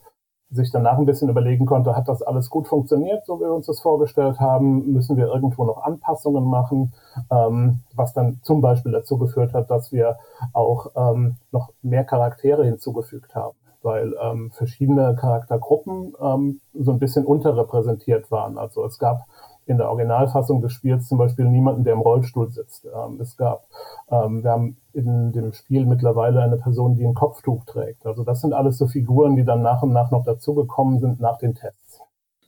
sich 0.52 0.72
danach 0.72 0.98
ein 0.98 1.06
bisschen 1.06 1.28
überlegen 1.28 1.64
konnte, 1.64 1.94
hat 1.94 2.08
das 2.08 2.22
alles 2.22 2.50
gut 2.50 2.66
funktioniert, 2.66 3.24
so 3.24 3.38
wie 3.38 3.44
wir 3.44 3.54
uns 3.54 3.66
das 3.66 3.80
vorgestellt 3.80 4.40
haben, 4.40 4.92
müssen 4.92 5.16
wir 5.16 5.28
irgendwo 5.28 5.64
noch 5.64 5.84
Anpassungen 5.84 6.44
machen, 6.44 6.92
ähm, 7.30 7.82
was 7.94 8.14
dann 8.14 8.40
zum 8.42 8.60
Beispiel 8.60 8.90
dazu 8.90 9.16
geführt 9.16 9.54
hat, 9.54 9.70
dass 9.70 9.92
wir 9.92 10.18
auch 10.52 10.90
ähm, 10.96 11.36
noch 11.52 11.70
mehr 11.82 12.02
Charaktere 12.02 12.64
hinzugefügt 12.64 13.36
haben 13.36 13.59
weil 13.82 14.14
ähm, 14.22 14.50
verschiedene 14.50 15.16
Charaktergruppen 15.16 16.14
ähm, 16.20 16.60
so 16.74 16.92
ein 16.92 16.98
bisschen 16.98 17.24
unterrepräsentiert 17.24 18.30
waren. 18.30 18.58
Also 18.58 18.84
es 18.84 18.98
gab 18.98 19.26
in 19.66 19.78
der 19.78 19.88
Originalfassung 19.88 20.60
des 20.60 20.72
Spiels 20.72 21.06
zum 21.06 21.18
Beispiel 21.18 21.44
niemanden, 21.44 21.84
der 21.84 21.94
im 21.94 22.00
Rollstuhl 22.00 22.50
sitzt. 22.50 22.84
Ähm, 22.86 23.20
es 23.20 23.36
gab, 23.36 23.66
ähm, 24.10 24.42
wir 24.42 24.50
haben 24.50 24.76
in 24.92 25.32
dem 25.32 25.52
Spiel 25.52 25.86
mittlerweile 25.86 26.42
eine 26.42 26.56
Person, 26.56 26.96
die 26.96 27.04
ein 27.04 27.14
Kopftuch 27.14 27.64
trägt. 27.64 28.04
Also 28.04 28.24
das 28.24 28.40
sind 28.40 28.52
alles 28.52 28.78
so 28.78 28.88
Figuren, 28.88 29.36
die 29.36 29.44
dann 29.44 29.62
nach 29.62 29.82
und 29.82 29.92
nach 29.92 30.10
noch 30.10 30.24
dazugekommen 30.24 30.98
sind 30.98 31.20
nach 31.20 31.38
den 31.38 31.54
Tests. 31.54 32.00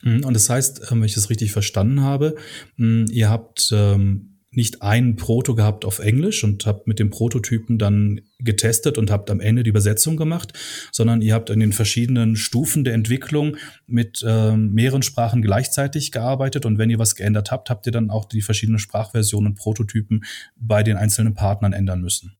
Mhm, 0.03 0.25
und 0.25 0.35
das 0.35 0.51
heißt, 0.51 0.91
ähm, 0.91 0.99
wenn 0.99 1.07
ich 1.07 1.15
das 1.15 1.31
richtig 1.31 1.53
verstanden 1.53 2.03
habe, 2.03 2.35
mm, 2.77 3.05
ihr 3.11 3.31
habt 3.31 3.71
ähm, 3.73 4.32
nicht 4.55 4.83
ein 4.83 5.17
Proto 5.17 5.55
gehabt 5.55 5.85
auf 5.85 5.99
Englisch 5.99 6.45
und 6.45 6.67
habt 6.67 6.87
mit 6.87 6.99
dem 6.99 7.11
Prototypen 7.11 7.79
dann 7.79 8.21
getestet 8.39 8.99
und 8.99 9.11
habt 9.11 9.31
am 9.31 9.41
Ende 9.41 9.63
die 9.63 9.71
Übersetzung 9.71 10.17
gemacht, 10.17 10.53
sondern 10.93 11.23
ihr 11.23 11.35
habt 11.35 11.51
in 11.51 11.61
den 11.61 11.73
verschiedenen 11.73 12.37
Stufen 12.37 12.85
der 12.85 12.95
Entwicklung 12.95 13.57
mit 13.87 14.23
äh, 14.27 14.57
mehreren 14.57 15.03
Sprachen 15.03 15.43
gleichzeitig 15.43 16.13
gearbeitet 16.13 16.67
und 16.67 16.79
wenn 16.79 16.91
ihr 16.91 16.99
was 16.99 17.17
geändert 17.17 17.51
habt, 17.51 17.71
habt 17.71 17.87
ihr 17.87 17.93
dann 17.93 18.11
auch 18.11 18.27
die 18.27 18.43
verschiedenen 18.43 18.79
Sprachversionen 18.79 19.53
und 19.53 19.59
Prototypen 19.59 20.25
bei 20.57 20.83
den 20.83 20.97
einzelnen 20.97 21.35
Partnern 21.35 21.73
ändern 21.73 22.03
müssen. 22.03 22.37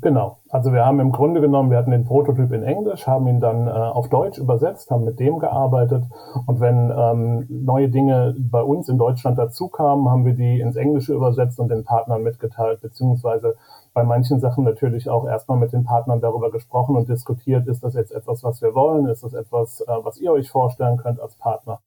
Genau. 0.00 0.38
Also 0.48 0.72
wir 0.72 0.86
haben 0.86 0.98
im 0.98 1.12
Grunde 1.12 1.42
genommen, 1.42 1.70
wir 1.70 1.76
hatten 1.76 1.90
den 1.90 2.06
Prototyp 2.06 2.52
in 2.52 2.62
Englisch, 2.62 3.06
haben 3.06 3.28
ihn 3.28 3.38
dann 3.38 3.66
äh, 3.66 3.70
auf 3.70 4.08
Deutsch 4.08 4.38
übersetzt, 4.38 4.90
haben 4.90 5.04
mit 5.04 5.20
dem 5.20 5.38
gearbeitet. 5.38 6.04
Und 6.46 6.60
wenn 6.60 6.90
ähm, 6.90 7.46
neue 7.50 7.90
Dinge 7.90 8.34
bei 8.38 8.62
uns 8.62 8.88
in 8.88 8.96
Deutschland 8.96 9.38
dazukamen, 9.38 10.08
haben 10.08 10.24
wir 10.24 10.32
die 10.32 10.60
ins 10.60 10.76
Englische 10.76 11.12
übersetzt 11.12 11.58
und 11.58 11.68
den 11.68 11.84
Partnern 11.84 12.22
mitgeteilt, 12.22 12.80
beziehungsweise 12.80 13.56
bei 13.92 14.04
manchen 14.04 14.40
Sachen 14.40 14.64
natürlich 14.64 15.10
auch 15.10 15.26
erstmal 15.26 15.58
mit 15.58 15.72
den 15.72 15.84
Partnern 15.84 16.22
darüber 16.22 16.50
gesprochen 16.50 16.96
und 16.96 17.08
diskutiert, 17.08 17.66
ist 17.68 17.84
das 17.84 17.92
jetzt 17.92 18.12
etwas, 18.12 18.42
was 18.42 18.62
wir 18.62 18.74
wollen, 18.74 19.06
ist 19.06 19.22
das 19.22 19.34
etwas, 19.34 19.82
äh, 19.82 19.92
was 20.02 20.18
ihr 20.18 20.32
euch 20.32 20.48
vorstellen 20.48 20.96
könnt 20.96 21.20
als 21.20 21.34
Partner. 21.34 21.80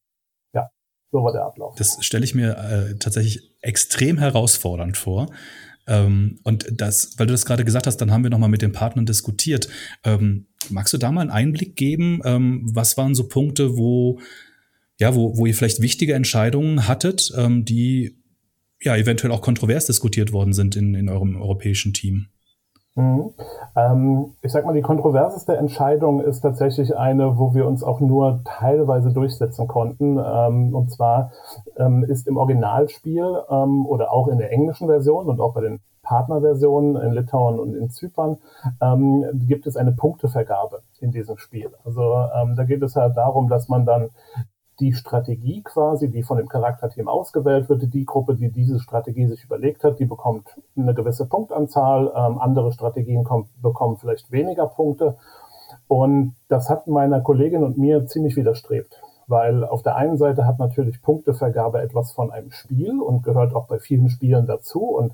Ja, 0.53 0.69
so 1.11 1.23
war 1.23 1.31
der 1.31 1.45
Ablauf. 1.45 1.73
Das 1.77 1.97
stelle 2.01 2.25
ich 2.25 2.35
mir 2.35 2.57
äh, 2.57 2.97
tatsächlich 2.99 3.55
extrem 3.61 4.19
herausfordernd 4.19 4.97
vor 4.97 5.27
ähm, 5.87 6.39
und 6.43 6.65
das, 6.71 7.13
weil 7.17 7.27
du 7.27 7.33
das 7.33 7.45
gerade 7.45 7.65
gesagt 7.65 7.87
hast, 7.87 7.97
dann 7.97 8.11
haben 8.11 8.23
wir 8.23 8.29
nochmal 8.29 8.49
mit 8.49 8.61
den 8.61 8.71
Partnern 8.71 9.05
diskutiert. 9.05 9.67
Ähm, 10.03 10.47
magst 10.69 10.93
du 10.93 10.97
da 10.97 11.11
mal 11.11 11.21
einen 11.21 11.31
Einblick 11.31 11.75
geben? 11.75 12.21
Ähm, 12.23 12.61
was 12.63 12.97
waren 12.97 13.15
so 13.15 13.27
Punkte, 13.27 13.77
wo, 13.77 14.19
ja, 14.99 15.15
wo, 15.15 15.37
wo 15.37 15.45
ihr 15.45 15.55
vielleicht 15.55 15.81
wichtige 15.81 16.13
Entscheidungen 16.13 16.87
hattet, 16.87 17.31
ähm, 17.37 17.65
die 17.65 18.17
ja 18.81 18.95
eventuell 18.95 19.31
auch 19.31 19.41
kontrovers 19.41 19.85
diskutiert 19.85 20.31
worden 20.31 20.53
sind 20.53 20.75
in, 20.75 20.95
in 20.95 21.09
eurem 21.09 21.35
europäischen 21.35 21.93
Team? 21.93 22.27
Mhm. 22.95 23.33
Ähm, 23.75 24.33
ich 24.41 24.51
sag 24.51 24.65
mal, 24.65 24.73
die 24.73 24.81
kontroverseste 24.81 25.55
Entscheidung 25.55 26.19
ist 26.19 26.41
tatsächlich 26.41 26.97
eine, 26.97 27.37
wo 27.37 27.53
wir 27.53 27.65
uns 27.65 27.83
auch 27.83 28.01
nur 28.01 28.41
teilweise 28.43 29.13
durchsetzen 29.13 29.67
konnten. 29.67 30.17
Ähm, 30.17 30.75
und 30.75 30.91
zwar 30.91 31.31
ähm, 31.77 32.03
ist 32.03 32.27
im 32.27 32.37
Originalspiel 32.37 33.43
ähm, 33.49 33.85
oder 33.85 34.11
auch 34.11 34.27
in 34.27 34.39
der 34.39 34.51
englischen 34.51 34.87
Version 34.87 35.27
und 35.27 35.39
auch 35.39 35.53
bei 35.53 35.61
den 35.61 35.79
Partnerversionen 36.03 37.01
in 37.01 37.13
Litauen 37.13 37.59
und 37.59 37.75
in 37.75 37.89
Zypern 37.89 38.37
ähm, 38.81 39.23
gibt 39.47 39.67
es 39.67 39.77
eine 39.77 39.93
Punktevergabe 39.93 40.81
in 40.99 41.11
diesem 41.11 41.37
Spiel. 41.37 41.69
Also 41.85 42.27
ähm, 42.35 42.55
da 42.55 42.65
geht 42.65 42.81
es 42.81 42.95
halt 42.95 43.15
darum, 43.15 43.47
dass 43.47 43.69
man 43.69 43.85
dann 43.85 44.09
die 44.79 44.93
Strategie 44.93 45.61
quasi, 45.63 46.09
die 46.09 46.23
von 46.23 46.37
dem 46.37 46.49
Charakterteam 46.49 47.07
ausgewählt 47.07 47.69
wird, 47.69 47.93
die 47.93 48.05
Gruppe, 48.05 48.35
die 48.35 48.51
diese 48.51 48.79
Strategie 48.79 49.27
sich 49.27 49.43
überlegt 49.43 49.83
hat, 49.83 49.99
die 49.99 50.05
bekommt 50.05 50.59
eine 50.75 50.93
gewisse 50.93 51.25
Punktanzahl, 51.27 52.11
ähm, 52.15 52.39
andere 52.39 52.71
Strategien 52.71 53.23
kommt, 53.23 53.49
bekommen 53.61 53.97
vielleicht 53.97 54.31
weniger 54.31 54.67
Punkte. 54.67 55.17
Und 55.87 56.35
das 56.47 56.69
hat 56.69 56.87
meiner 56.87 57.21
Kollegin 57.21 57.63
und 57.63 57.77
mir 57.77 58.05
ziemlich 58.07 58.35
widerstrebt, 58.35 59.01
weil 59.27 59.63
auf 59.63 59.83
der 59.83 59.95
einen 59.95 60.17
Seite 60.17 60.45
hat 60.45 60.57
natürlich 60.57 61.01
Punktevergabe 61.01 61.81
etwas 61.81 62.11
von 62.11 62.31
einem 62.31 62.51
Spiel 62.51 62.99
und 62.99 63.23
gehört 63.23 63.53
auch 63.55 63.67
bei 63.67 63.79
vielen 63.79 64.09
Spielen 64.09 64.47
dazu 64.47 64.81
und 64.83 65.13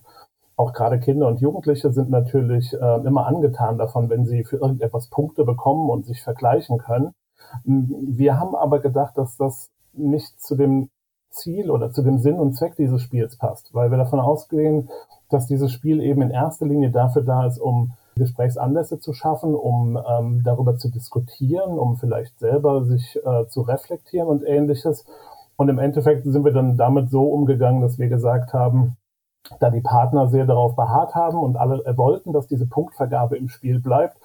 auch 0.55 0.73
gerade 0.73 0.99
Kinder 0.99 1.27
und 1.27 1.39
Jugendliche 1.39 1.91
sind 1.91 2.09
natürlich 2.09 2.73
äh, 2.73 3.05
immer 3.05 3.27
angetan 3.27 3.77
davon, 3.77 4.09
wenn 4.09 4.25
sie 4.25 4.43
für 4.43 4.57
irgendetwas 4.57 5.07
Punkte 5.07 5.45
bekommen 5.45 5.89
und 5.89 6.07
sich 6.07 6.23
vergleichen 6.23 6.79
können. 6.79 7.13
Wir 7.63 8.39
haben 8.39 8.55
aber 8.55 8.79
gedacht, 8.79 9.17
dass 9.17 9.37
das 9.37 9.69
nicht 9.93 10.39
zu 10.41 10.55
dem 10.55 10.89
Ziel 11.29 11.69
oder 11.69 11.91
zu 11.91 12.01
dem 12.01 12.19
Sinn 12.19 12.39
und 12.39 12.53
Zweck 12.53 12.75
dieses 12.75 13.01
Spiels 13.01 13.37
passt, 13.37 13.73
weil 13.73 13.91
wir 13.91 13.97
davon 13.97 14.19
ausgehen, 14.19 14.89
dass 15.29 15.47
dieses 15.47 15.71
Spiel 15.71 16.01
eben 16.01 16.21
in 16.21 16.31
erster 16.31 16.65
Linie 16.65 16.89
dafür 16.89 17.23
da 17.23 17.45
ist, 17.45 17.59
um 17.59 17.93
Gesprächsanlässe 18.15 18.99
zu 18.99 19.13
schaffen, 19.13 19.53
um 19.53 19.97
ähm, 19.97 20.41
darüber 20.43 20.77
zu 20.77 20.89
diskutieren, 20.89 21.77
um 21.77 21.97
vielleicht 21.97 22.39
selber 22.39 22.83
sich 22.85 23.19
äh, 23.23 23.45
zu 23.47 23.61
reflektieren 23.61 24.27
und 24.27 24.43
ähnliches. 24.43 25.05
Und 25.55 25.69
im 25.69 25.79
Endeffekt 25.79 26.23
sind 26.23 26.45
wir 26.45 26.53
dann 26.53 26.77
damit 26.77 27.09
so 27.09 27.23
umgegangen, 27.23 27.81
dass 27.81 27.99
wir 27.99 28.09
gesagt 28.09 28.53
haben, 28.53 28.97
da 29.59 29.69
die 29.69 29.81
Partner 29.81 30.27
sehr 30.27 30.45
darauf 30.45 30.75
beharrt 30.75 31.15
haben 31.15 31.37
und 31.37 31.55
alle 31.55 31.81
wollten, 31.97 32.33
dass 32.33 32.47
diese 32.47 32.67
Punktvergabe 32.67 33.37
im 33.37 33.49
Spiel 33.49 33.79
bleibt, 33.79 34.17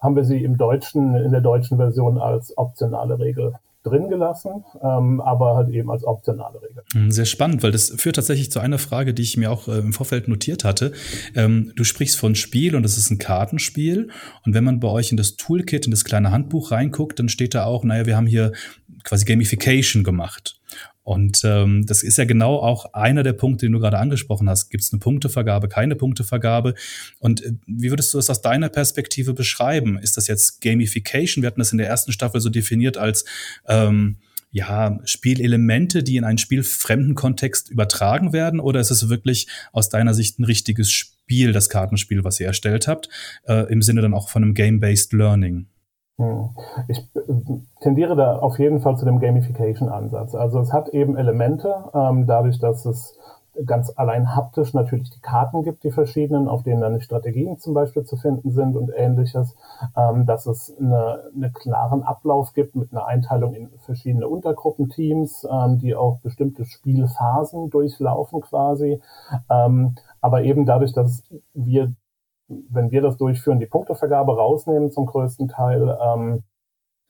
haben 0.00 0.16
wir 0.16 0.24
sie 0.24 0.42
im 0.42 0.56
Deutschen, 0.56 1.14
in 1.14 1.30
der 1.30 1.40
deutschen 1.40 1.76
Version 1.76 2.18
als 2.18 2.56
optionale 2.56 3.18
Regel 3.18 3.54
drin 3.82 4.10
gelassen, 4.10 4.64
ähm, 4.82 5.20
aber 5.20 5.56
halt 5.56 5.70
eben 5.70 5.90
als 5.90 6.04
optionale 6.04 6.60
Regel. 6.60 6.82
Hm, 6.92 7.10
sehr 7.10 7.24
spannend, 7.24 7.62
weil 7.62 7.72
das 7.72 7.88
führt 7.96 8.16
tatsächlich 8.16 8.50
zu 8.50 8.60
einer 8.60 8.78
Frage, 8.78 9.14
die 9.14 9.22
ich 9.22 9.36
mir 9.36 9.50
auch 9.50 9.68
äh, 9.68 9.78
im 9.78 9.94
Vorfeld 9.94 10.28
notiert 10.28 10.64
hatte. 10.64 10.92
Ähm, 11.34 11.72
du 11.76 11.84
sprichst 11.84 12.18
von 12.18 12.34
Spiel 12.34 12.76
und 12.76 12.84
es 12.84 12.98
ist 12.98 13.10
ein 13.10 13.18
Kartenspiel. 13.18 14.10
Und 14.44 14.54
wenn 14.54 14.64
man 14.64 14.80
bei 14.80 14.88
euch 14.88 15.10
in 15.10 15.16
das 15.16 15.36
Toolkit, 15.36 15.86
in 15.86 15.92
das 15.92 16.04
kleine 16.04 16.30
Handbuch 16.30 16.72
reinguckt, 16.72 17.18
dann 17.18 17.30
steht 17.30 17.54
da 17.54 17.64
auch, 17.64 17.82
naja, 17.84 18.04
wir 18.04 18.16
haben 18.16 18.26
hier 18.26 18.52
quasi 19.02 19.24
Gamification 19.24 20.04
gemacht. 20.04 20.59
Und 21.02 21.42
ähm, 21.44 21.86
das 21.86 22.02
ist 22.02 22.18
ja 22.18 22.24
genau 22.24 22.56
auch 22.56 22.92
einer 22.92 23.22
der 23.22 23.32
Punkte, 23.32 23.66
den 23.66 23.72
du 23.72 23.80
gerade 23.80 23.98
angesprochen 23.98 24.48
hast. 24.48 24.70
Gibt 24.70 24.84
es 24.84 24.92
eine 24.92 25.00
Punktevergabe, 25.00 25.68
keine 25.68 25.96
Punktevergabe? 25.96 26.74
Und 27.18 27.44
äh, 27.44 27.52
wie 27.66 27.90
würdest 27.90 28.12
du 28.12 28.18
das 28.18 28.30
aus 28.30 28.42
deiner 28.42 28.68
Perspektive 28.68 29.32
beschreiben? 29.32 29.98
Ist 29.98 30.16
das 30.16 30.26
jetzt 30.26 30.60
Gamification? 30.60 31.42
Wir 31.42 31.48
hatten 31.48 31.60
das 31.60 31.72
in 31.72 31.78
der 31.78 31.88
ersten 31.88 32.12
Staffel 32.12 32.40
so 32.40 32.50
definiert 32.50 32.98
als 32.98 33.24
ähm, 33.66 34.18
ja, 34.52 34.98
Spielelemente, 35.04 36.02
die 36.02 36.16
in 36.16 36.24
einen 36.24 36.38
spielfremden 36.38 37.14
Kontext 37.14 37.70
übertragen 37.70 38.32
werden? 38.32 38.60
Oder 38.60 38.80
ist 38.80 38.90
es 38.90 39.08
wirklich 39.08 39.46
aus 39.72 39.88
deiner 39.88 40.12
Sicht 40.14 40.38
ein 40.38 40.44
richtiges 40.44 40.90
Spiel, 40.90 41.52
das 41.52 41.68
Kartenspiel, 41.68 42.24
was 42.24 42.40
ihr 42.40 42.46
erstellt 42.46 42.88
habt, 42.88 43.08
äh, 43.46 43.70
im 43.72 43.82
Sinne 43.82 44.02
dann 44.02 44.14
auch 44.14 44.28
von 44.28 44.42
einem 44.42 44.54
Game-Based 44.54 45.12
Learning? 45.12 45.66
Hm. 46.20 46.50
Ich 46.88 46.98
äh, 47.14 47.20
tendiere 47.80 48.14
da 48.14 48.38
auf 48.38 48.58
jeden 48.58 48.80
Fall 48.80 48.96
zu 48.98 49.06
dem 49.06 49.20
Gamification-Ansatz. 49.20 50.34
Also 50.34 50.60
es 50.60 50.70
hat 50.70 50.90
eben 50.90 51.16
Elemente, 51.16 51.74
ähm, 51.94 52.26
dadurch, 52.26 52.58
dass 52.58 52.84
es 52.84 53.16
ganz 53.64 53.90
allein 53.96 54.36
haptisch 54.36 54.74
natürlich 54.74 55.10
die 55.10 55.20
Karten 55.20 55.62
gibt, 55.62 55.82
die 55.82 55.90
verschiedenen, 55.90 56.46
auf 56.46 56.62
denen 56.62 56.82
dann 56.82 56.94
die 56.94 57.00
Strategien 57.00 57.58
zum 57.58 57.72
Beispiel 57.72 58.04
zu 58.04 58.16
finden 58.16 58.50
sind 58.50 58.76
und 58.76 58.92
ähnliches, 58.94 59.56
ähm, 59.96 60.26
dass 60.26 60.46
es 60.46 60.76
eine, 60.78 61.24
eine 61.34 61.50
klaren 61.50 62.02
Ablauf 62.02 62.52
gibt 62.52 62.76
mit 62.76 62.92
einer 62.92 63.06
Einteilung 63.06 63.54
in 63.54 63.70
verschiedene 63.78 64.28
Untergruppenteams, 64.28 65.48
ähm, 65.50 65.78
die 65.78 65.96
auch 65.96 66.18
bestimmte 66.18 66.66
Spielphasen 66.66 67.70
durchlaufen 67.70 68.42
quasi. 68.42 69.00
Ähm, 69.48 69.94
aber 70.20 70.42
eben 70.42 70.66
dadurch, 70.66 70.92
dass 70.92 71.22
wir 71.54 71.92
wenn 72.68 72.90
wir 72.90 73.02
das 73.02 73.16
durchführen, 73.16 73.60
die 73.60 73.66
Punktevergabe 73.66 74.36
rausnehmen 74.36 74.90
zum 74.90 75.06
größten 75.06 75.48
Teil, 75.48 75.96
ähm, 76.02 76.42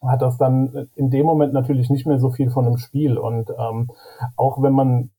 hat 0.03 0.23
das 0.23 0.39
dann 0.39 0.89
in 0.95 1.11
dem 1.11 1.27
Moment 1.27 1.53
natürlich 1.53 1.91
nicht 1.91 2.07
mehr 2.07 2.19
so 2.19 2.31
viel 2.31 2.51
von 2.51 2.67
einem 2.67 2.79
Spiel. 2.79 3.19
Und 3.19 3.51
ähm, 3.59 3.91
auch 4.37 4.63
wenn 4.63 4.73
man 4.73 5.11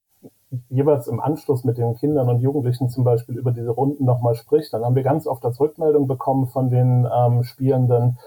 jeweils 0.70 1.08
im 1.08 1.20
Anschluss 1.20 1.64
mit 1.64 1.78
den 1.78 1.96
Kindern 1.96 2.30
und 2.30 2.40
Jugendlichen 2.40 2.90
zum 2.90 3.04
Beispiel 3.04 3.38
über 3.38 3.52
diese 3.52 3.72
Runden 3.72 4.06
nochmal 4.06 4.36
spricht, 4.36 4.74
dann 4.74 4.84
haben 4.84 4.96
wir 4.96 5.04
ganz 5.04 5.28
oft 5.28 5.46
als 5.46 5.60
Rückmeldung 5.60 6.08
bekommen 6.08 6.48
von 6.48 6.70
den 6.70 7.08
ähm, 7.14 7.44
Spielenden, 7.44 8.18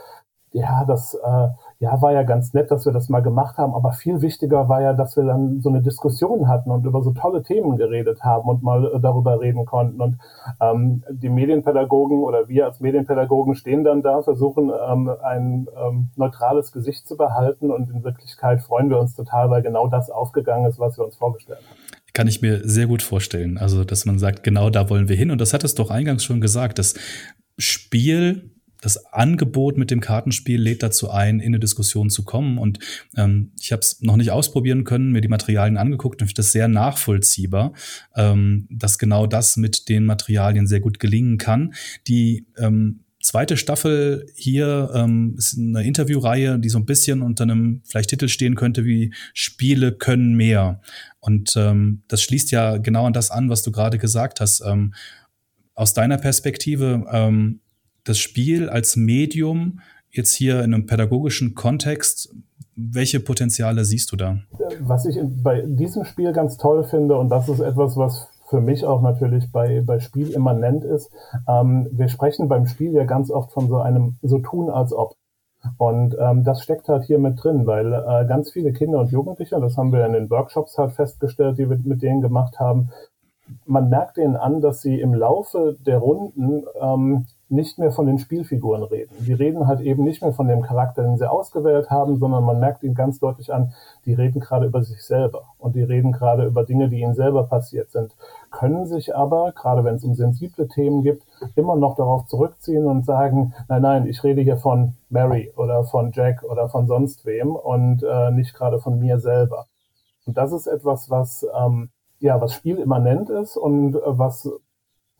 ja, 0.53 0.85
das 0.85 1.15
äh, 1.15 1.49
ja, 1.81 2.01
war 2.01 2.13
ja 2.13 2.23
ganz 2.23 2.55
nett, 2.55 2.71
dass 2.71 2.87
wir 2.87 2.93
das 2.93 3.09
mal 3.09 3.21
gemacht 3.21 3.59
haben, 3.59 3.75
aber 3.75 3.93
viel 3.93 4.23
wichtiger 4.23 4.69
war 4.69 4.81
ja, 4.81 4.93
dass 4.93 5.17
wir 5.17 5.25
dann 5.25 5.61
so 5.61 5.69
eine 5.69 5.83
Diskussion 5.83 6.49
hatten 6.49 6.71
und 6.71 6.85
über 6.87 7.03
so 7.03 7.13
tolle 7.13 7.43
Themen 7.43 7.77
geredet 7.77 8.23
haben 8.23 8.49
und 8.49 8.63
mal 8.63 8.87
äh, 8.87 9.01
darüber 9.01 9.41
reden 9.41 9.65
konnten. 9.65 10.01
Und 10.01 10.19
ähm, 10.61 11.03
die 11.11 11.29
Medienpädagogen 11.29 12.23
oder 12.23 12.49
wir 12.49 12.67
als 12.67 12.81
Medienpädagogen 12.81 13.55
stehen 13.55 13.85
dann 13.85 14.03
da, 14.03 14.23
versuchen 14.23 14.71
ähm, 14.71 15.11
ein 15.23 15.67
ähm, 15.77 16.11
neutrales 16.17 16.73
Gesicht 16.73 17.07
zu 17.07 17.17
behalten 17.17 17.71
und 17.71 17.91
in 17.91 18.05
Wirklichkeit 18.05 18.63
freuen 18.63 18.89
wir 18.89 18.99
uns 18.99 19.15
total, 19.15 19.51
weil 19.51 19.63
genau 19.63 19.89
das 19.89 20.11
aufgegangen 20.11 20.67
ist, 20.67 20.79
was 20.79 20.97
wir 20.97 21.05
uns 21.05 21.17
vorgestellt 21.17 21.59
haben. 21.59 21.79
Kann 22.13 22.29
ich 22.29 22.41
mir 22.41 22.61
sehr 22.63 22.87
gut 22.87 23.03
vorstellen. 23.03 23.59
Also, 23.59 23.83
dass 23.83 24.07
man 24.07 24.21
sagt, 24.21 24.45
genau 24.45 24.71
da 24.71 24.89
wollen 24.89 25.09
wir 25.09 25.17
hin. 25.17 25.33
Und 25.33 25.41
das 25.41 25.53
hat 25.53 25.65
es 25.65 25.75
doch 25.75 25.91
eingangs 25.91 26.23
schon 26.23 26.41
gesagt, 26.41 26.79
das 26.79 26.95
Spiel 27.59 28.54
das 28.85 29.07
Angebot 29.07 29.79
mit 29.79 29.91
dem 29.91 30.01
Kartenspiel 30.01 30.61
lädt 30.61 30.83
dazu 30.83 31.11
ein, 31.11 31.41
in 31.41 31.47
eine 31.47 31.59
Diskussion 31.59 32.11
zu 32.11 32.23
kommen. 32.23 32.59
Und 32.59 32.79
ähm, 33.17 33.53
ich 33.59 33.73
habe 33.73 33.81
es 33.81 34.03
noch 34.03 34.17
nicht 34.17 34.31
ausprobieren 34.31 34.85
können, 34.85 35.11
mir 35.11 35.23
die 35.23 35.29
Materialien 35.29 35.79
angeguckt 35.79 36.21
und 36.21 36.29
finde 36.29 36.41
das 36.41 36.53
sehr 36.53 36.69
nachvollziehbar, 36.69 37.73
ähm, 38.15 38.67
dass 38.71 38.99
genau 38.99 39.27
das 39.27 39.57
mit 39.57 39.89
den 39.89 40.05
Materialien 40.05 40.67
sehr 40.67 40.81
gut 40.81 41.01
gelingen 41.01 41.39
kann. 41.39 41.73
Die 42.07 42.47
ähm, 42.59 43.01
zweite 43.23 43.57
Staffel 43.57 44.27
hier 44.35 44.91
ähm, 44.95 45.35
ist 45.39 45.57
eine 45.59 45.83
Interviewreihe, 45.83 46.59
die 46.59 46.69
so 46.69 46.79
ein 46.79 46.85
bisschen 46.85 47.23
unter 47.23 47.45
einem 47.45 47.81
vielleicht 47.87 48.11
Titel 48.11 48.29
stehen 48.29 48.55
könnte 48.55 48.85
wie 48.85 49.15
Spiele 49.33 49.93
können 49.93 50.35
mehr. 50.35 50.83
Und 51.21 51.55
ähm, 51.57 52.03
das 52.09 52.21
schließt 52.23 52.51
ja 52.51 52.77
genau 52.77 53.07
an 53.07 53.15
das 53.15 53.31
an, 53.31 53.49
was 53.49 53.63
du 53.63 53.73
gerade 53.73 53.97
gesagt 53.97 54.41
hast. 54.41 54.61
Ähm, 54.61 54.93
aus 55.75 55.95
deiner 55.95 56.19
Perspektive, 56.19 57.07
ähm, 57.11 57.61
das 58.05 58.19
Spiel 58.19 58.69
als 58.69 58.97
Medium 58.97 59.81
jetzt 60.11 60.33
hier 60.33 60.63
in 60.63 60.75
einem 60.75 60.87
pädagogischen 60.87 61.55
Kontext, 61.55 62.35
welche 62.77 63.21
Potenziale 63.21 63.85
siehst 63.85 64.13
du 64.13 64.17
da? 64.17 64.39
Was 64.81 65.07
ich 65.07 65.19
bei 65.43 65.63
diesem 65.67 66.05
Spiel 66.05 66.33
ganz 66.33 66.57
toll 66.57 66.85
finde, 66.85 67.17
und 67.17 67.29
das 67.29 67.49
ist 67.49 67.61
etwas, 67.61 67.97
was 67.97 68.29
für 68.49 68.61
mich 68.61 68.85
auch 68.85 69.01
natürlich 69.01 69.51
bei, 69.51 69.83
bei 69.85 69.99
Spiel 70.01 70.31
immanent 70.31 70.85
ist, 70.85 71.11
ähm, 71.49 71.89
wir 71.93 72.09
sprechen 72.09 72.49
beim 72.49 72.67
Spiel 72.67 72.93
ja 72.93 73.05
ganz 73.05 73.31
oft 73.31 73.53
von 73.53 73.69
so 73.69 73.79
einem 73.79 74.17
so 74.23 74.39
tun 74.39 74.71
als 74.71 74.93
ob. 74.93 75.17
Und 75.79 76.15
ähm, 76.21 76.45
das 76.45 76.63
steckt 76.63 76.89
halt 76.89 77.05
hier 77.05 77.19
mit 77.19 77.43
drin, 77.43 77.67
weil 77.67 77.93
äh, 77.93 78.27
ganz 78.27 78.51
viele 78.51 78.73
Kinder 78.73 79.01
und 79.01 79.11
Jugendliche, 79.11 79.59
das 79.61 79.79
haben 79.79 79.93
wir 79.93 80.05
in 80.05 80.13
den 80.13 80.29
Workshops 80.29 80.77
halt 80.77 80.93
festgestellt, 80.93 81.59
die 81.59 81.71
wir 81.71 81.79
mit 81.83 82.03
denen 82.03 82.21
gemacht 82.21 82.61
haben, 82.61 82.91
man 83.67 83.89
merkt 83.89 84.17
denen 84.17 84.37
an, 84.37 84.61
dass 84.61 84.83
sie 84.83 85.01
im 85.01 85.15
Laufe 85.15 85.77
der 85.87 85.99
Runden 85.99 86.65
ähm, 86.81 87.27
nicht 87.49 87.79
mehr 87.79 87.93
von 87.93 88.07
den 88.07 88.19
Spielfiguren 88.19 88.83
reden. 88.83 89.15
Die 89.21 89.33
reden 89.33 89.67
halt 89.67 89.81
eben 89.81 90.03
nicht 90.03 90.23
mehr 90.23 90.33
von 90.33 90.49
dem 90.49 90.63
Charakter, 90.63 91.03
den 91.03 91.19
sie 91.19 91.31
ausgewählt 91.31 91.91
haben, 91.91 92.17
sondern 92.19 92.45
man 92.45 92.59
merkt 92.59 92.83
ihnen 92.83 92.95
ganz 92.95 93.21
deutlich 93.21 93.53
an, 93.53 93.73
die 94.07 94.15
reden 94.15 94.41
gerade 94.41 94.67
über 94.67 94.83
sich 94.83 95.03
selber 95.03 95.43
und 95.59 95.75
die 95.77 95.83
reden 95.83 96.13
gerade 96.13 96.47
über 96.47 96.65
Dinge, 96.65 96.89
die 96.89 97.01
ihnen 97.01 97.15
selber 97.15 97.45
passiert 97.45 97.91
sind, 97.91 98.13
können 98.51 98.87
sich 98.87 99.15
aber, 99.15 99.53
gerade 99.53 99.85
wenn 99.85 99.97
es 99.97 100.05
um 100.05 100.15
sensible 100.15 100.69
Themen 100.69 101.03
gibt, 101.03 101.23
immer 101.55 101.77
noch 101.77 101.97
darauf 101.97 102.27
zurückziehen 102.27 102.87
und 102.87 103.05
sagen, 103.05 103.55
nein, 103.69 103.83
nein, 103.83 104.07
ich 104.07 104.25
rede 104.25 104.41
hier 104.41 104.57
von 104.57 104.95
Mary 105.11 105.53
oder 105.57 105.85
von 105.85 106.13
Jack 106.13 106.43
oder 106.45 106.69
von 106.69 106.87
sonst 106.87 107.27
wem 107.27 107.55
und 107.55 108.03
äh, 108.03 108.31
nicht 108.31 108.55
gerade 108.55 108.81
von 108.81 108.99
mir 108.99 109.19
selber. 109.19 109.67
Und 110.27 110.39
das 110.39 110.53
ist 110.53 110.67
etwas, 110.67 111.11
was 111.11 111.47
ähm, 111.55 111.91
ja, 112.21 112.41
was 112.41 112.55
spielimmanent 112.55 113.29
ist 113.29 113.57
und 113.57 113.97
äh, 113.97 114.01
was 114.05 114.51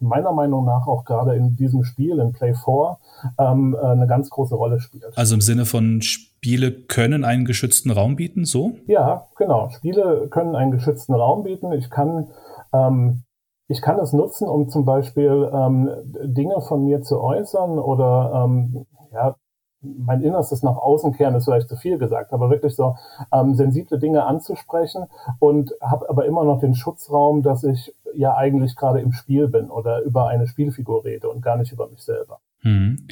meiner 0.01 0.33
Meinung 0.33 0.65
nach 0.65 0.87
auch 0.87 1.05
gerade 1.05 1.35
in 1.35 1.57
diesem 1.57 1.85
Spiel, 1.85 2.19
in 2.19 2.33
Play 2.33 2.55
4, 2.55 2.99
ähm, 3.39 3.75
äh, 3.75 3.87
eine 3.87 4.07
ganz 4.07 4.31
große 4.31 4.55
Rolle 4.55 4.81
spielt. 4.81 5.17
Also 5.17 5.35
im 5.35 5.41
Sinne 5.41 5.65
von 5.65 6.03
Spiele 6.03 6.73
können 6.73 7.25
einen 7.25 7.45
geschützten 7.45 7.91
Raum 7.91 8.17
bieten, 8.17 8.45
so? 8.45 8.73
Ja, 8.87 9.29
genau. 9.37 9.71
Spiele 9.71 10.29
können 10.31 10.57
einen 10.57 10.73
geschützten 10.73 11.15
Raum 11.15 11.45
bieten. 11.45 11.73
Ich 11.73 11.91
kann 11.91 12.29
ähm, 12.73 13.23
ich 13.67 13.81
kann 13.81 13.99
es 13.99 14.13
nutzen, 14.13 14.47
um 14.47 14.69
zum 14.69 14.85
Beispiel 14.85 15.51
ähm, 15.53 15.91
Dinge 16.23 16.61
von 16.61 16.85
mir 16.85 17.03
zu 17.03 17.21
äußern 17.21 17.79
oder 17.79 18.45
ähm, 18.45 18.87
ja, 19.13 19.37
mein 19.81 20.23
Innerstes 20.23 20.63
nach 20.63 20.77
außen 20.77 21.13
kehren 21.13 21.35
ist 21.35 21.45
vielleicht 21.45 21.69
zu 21.69 21.77
viel 21.77 21.99
gesagt, 21.99 22.33
aber 22.33 22.51
wirklich 22.51 22.75
so 22.75 22.97
ähm, 23.33 23.55
sensible 23.55 23.99
Dinge 23.99 24.25
anzusprechen 24.25 25.07
und 25.39 25.73
habe 25.81 26.09
aber 26.09 26.27
immer 26.27 26.45
noch 26.45 26.61
den 26.61 26.75
Schutzraum, 26.75 27.43
dass 27.43 27.65
ich 27.65 27.95
ja 28.17 28.37
eigentlich 28.37 28.77
gerade 28.77 29.01
im 29.01 29.13
Spiel 29.13 29.49
bin 29.49 29.71
oder 29.71 30.03
über 30.03 30.29
eine 30.29 30.47
Spielfigur 30.47 31.05
rede 31.05 31.29
und 31.29 31.43
gar 31.43 31.57
nicht 31.57 31.73
über 31.73 31.89
mich 31.89 32.03
selber. 32.03 32.41
Hm. 32.61 33.07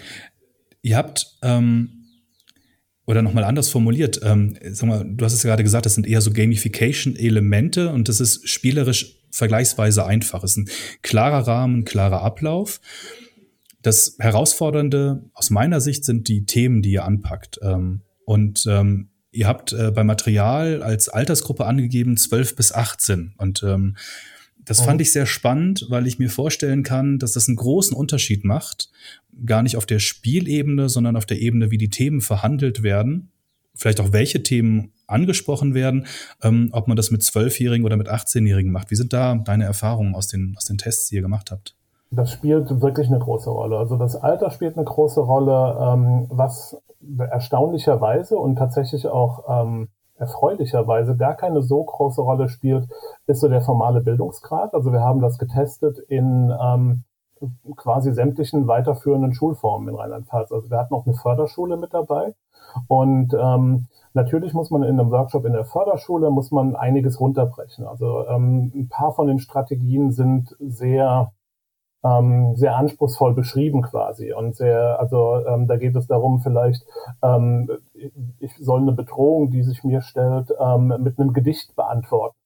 Ihr 0.83 0.97
habt 0.97 1.39
ähm 1.43 1.99
oder 3.05 3.23
nochmal 3.23 3.45
anders 3.45 3.69
formuliert, 3.69 4.21
ähm, 4.23 4.57
sag 4.71 4.89
mal, 4.89 5.05
du 5.05 5.25
hast 5.25 5.33
es 5.33 5.43
ja 5.43 5.51
gerade 5.51 5.65
gesagt, 5.65 5.87
das 5.87 5.95
sind 5.95 6.07
eher 6.07 6.21
so 6.21 6.33
Gamification-Elemente 6.33 7.91
und 7.91 8.09
das 8.09 8.21
ist 8.21 8.49
spielerisch 8.49 9.19
vergleichsweise 9.31 10.07
einfach. 10.07 10.45
Es 10.45 10.53
ist 10.53 10.57
ein 10.59 10.69
klarer 11.03 11.47
Rahmen, 11.47 11.85
klarer 11.85 12.23
Ablauf. 12.23 12.81
Das 13.81 14.17
Herausfordernde 14.21 15.25
aus 15.35 15.51
meiner 15.51 15.81
Sicht 15.81 16.05
sind 16.05 16.29
die 16.29 16.47
Themen, 16.47 16.83
die 16.83 16.93
ihr 16.93 17.05
anpackt. 17.05 17.59
Ähm, 17.63 18.03
und 18.25 18.65
ähm, 18.69 19.09
ihr 19.33 19.49
habt 19.49 19.73
äh, 19.73 19.91
beim 19.91 20.07
Material 20.07 20.83
als 20.83 21.09
Altersgruppe 21.09 21.67
angegeben 21.67 22.17
12 22.17 22.55
bis 22.55 22.73
18. 22.73 23.35
Und 23.39 23.65
ähm, 23.65 23.97
das 24.65 24.81
fand 24.81 25.01
oh. 25.01 25.03
ich 25.03 25.13
sehr 25.13 25.27
spannend, 25.27 25.87
weil 25.89 26.07
ich 26.07 26.19
mir 26.19 26.31
vorstellen 26.31 26.83
kann, 26.83 27.19
dass 27.19 27.33
das 27.33 27.49
einen 27.49 27.57
großen 27.57 27.97
Unterschied 27.97 28.45
macht. 28.45 28.91
Gar 29.45 29.63
nicht 29.63 29.77
auf 29.77 29.87
der 29.87 29.99
Spielebene, 29.99 30.89
sondern 30.89 31.17
auf 31.17 31.27
der 31.27 31.41
Ebene, 31.41 31.71
wie 31.71 31.79
die 31.79 31.91
Themen 31.91 32.21
verhandelt 32.21 32.83
werden. 32.83 33.31
Vielleicht 33.75 34.01
auch 34.01 34.13
welche 34.13 34.43
Themen 34.43 34.93
angesprochen 35.07 35.75
werden, 35.75 36.07
ähm, 36.43 36.69
ob 36.73 36.89
man 36.89 36.97
das 36.97 37.11
mit 37.11 37.23
Zwölfjährigen 37.23 37.85
oder 37.85 37.97
mit 37.97 38.11
18-Jährigen 38.11 38.71
macht. 38.71 38.91
Wie 38.91 38.97
sind 38.97 39.13
da 39.13 39.35
deine 39.35 39.65
Erfahrungen 39.65 40.15
aus 40.15 40.29
den, 40.29 40.55
aus 40.57 40.67
den 40.67 40.79
Tests, 40.79 41.09
die 41.09 41.17
ihr 41.17 41.23
gemacht 41.23 41.51
habt? 41.51 41.75
das 42.13 42.31
spielt 42.31 42.83
wirklich 42.83 43.09
eine 43.09 43.19
große 43.19 43.51
Rolle. 43.51 43.79
Also 43.79 43.97
das 43.97 44.17
Alter 44.17 44.51
spielt 44.51 44.77
eine 44.77 44.85
große 44.85 45.21
Rolle, 45.21 45.77
ähm, 45.81 46.27
was 46.29 46.81
erstaunlicherweise 47.19 48.37
und 48.37 48.57
tatsächlich 48.57 49.09
auch 49.09 49.45
ähm, 49.49 49.89
erfreulicherweise 50.17 51.17
gar 51.17 51.35
keine 51.35 51.63
so 51.63 51.83
große 51.83 52.21
Rolle 52.21 52.49
spielt, 52.49 52.89
ist 53.27 53.41
so 53.41 53.49
der 53.49 53.63
formale 53.63 54.01
Bildungsgrad. 54.01 54.75
Also 54.75 54.93
wir 54.93 55.01
haben 55.01 55.21
das 55.21 55.39
getestet 55.39 55.99
in 55.99 56.53
ähm, 56.61 57.05
quasi 57.77 58.13
sämtlichen 58.13 58.67
weiterführenden 58.67 59.35
Schulformen 59.35 59.89
in 59.89 59.95
Rheinland-Pfalz. 59.95 60.53
Also 60.53 60.71
wir 60.71 60.79
hatten 60.79 60.95
auch 60.95 61.07
eine 61.07 61.15
Förderschule 61.15 61.77
mit 61.77 61.93
dabei. 61.93 62.35
Und 62.89 63.35
ähm, 63.35 63.87
natürlich 64.15 64.55
muss 64.55 64.71
man 64.71 64.83
in 64.83 64.99
einem 64.99 65.11
Workshop 65.11 65.45
in 65.45 65.53
der 65.53 65.65
Förderschule 65.65 66.31
muss 66.31 66.51
man 66.51 66.77
einiges 66.77 67.21
runterbrechen. 67.21 67.87
Also 67.87 68.27
ähm, 68.29 68.73
ein 68.75 68.89
paar 68.89 69.13
von 69.13 69.27
den 69.27 69.41
Strategien 69.41 70.13
sind 70.13 70.57
sehr 70.61 71.33
ähm, 72.05 72.55
sehr 72.57 72.77
anspruchsvoll 72.77 73.35
beschrieben 73.35 73.83
quasi 73.83 74.33
und 74.33 74.57
sehr, 74.57 74.99
also 74.99 75.45
ähm, 75.47 75.69
da 75.69 75.77
geht 75.77 75.95
es 75.97 76.07
darum, 76.07 76.41
vielleicht 76.41 76.85
ähm, 77.23 77.71
ich 78.39 78.57
soll 78.59 78.81
eine 78.81 78.93
Bedrohung, 78.93 79.51
die 79.51 79.63
sich 79.63 79.85
mir 79.85 80.03
stellt, 80.03 80.53
ähm, 80.59 80.95
mit 80.99 81.19
einem 81.19 81.33
Gedicht 81.33 81.77
beantworten. 81.77 82.37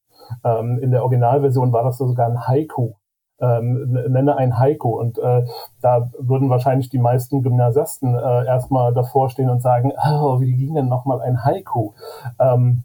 Ähm, 0.44 0.78
in 0.80 0.90
der 0.90 1.02
Originalversion 1.02 1.72
war 1.72 1.84
das 1.84 1.98
sogar 1.98 2.28
ein 2.28 2.46
Haiku. 2.46 2.92
Ähm, 3.38 3.92
nenne 4.08 4.36
ein 4.38 4.58
Haiku 4.58 4.98
und 4.98 5.18
äh, 5.18 5.44
da 5.82 6.10
würden 6.18 6.48
wahrscheinlich 6.48 6.88
die 6.88 6.98
meisten 6.98 7.42
Gymnasiasten 7.42 8.14
äh, 8.14 8.46
erstmal 8.46 8.94
davor 8.94 9.28
stehen 9.28 9.50
und 9.50 9.60
sagen, 9.60 9.92
oh, 10.10 10.40
wie 10.40 10.54
ging 10.54 10.74
denn 10.74 10.88
nochmal 10.88 11.20
ein 11.20 11.44
Haiku? 11.44 11.92
Ähm, 12.38 12.84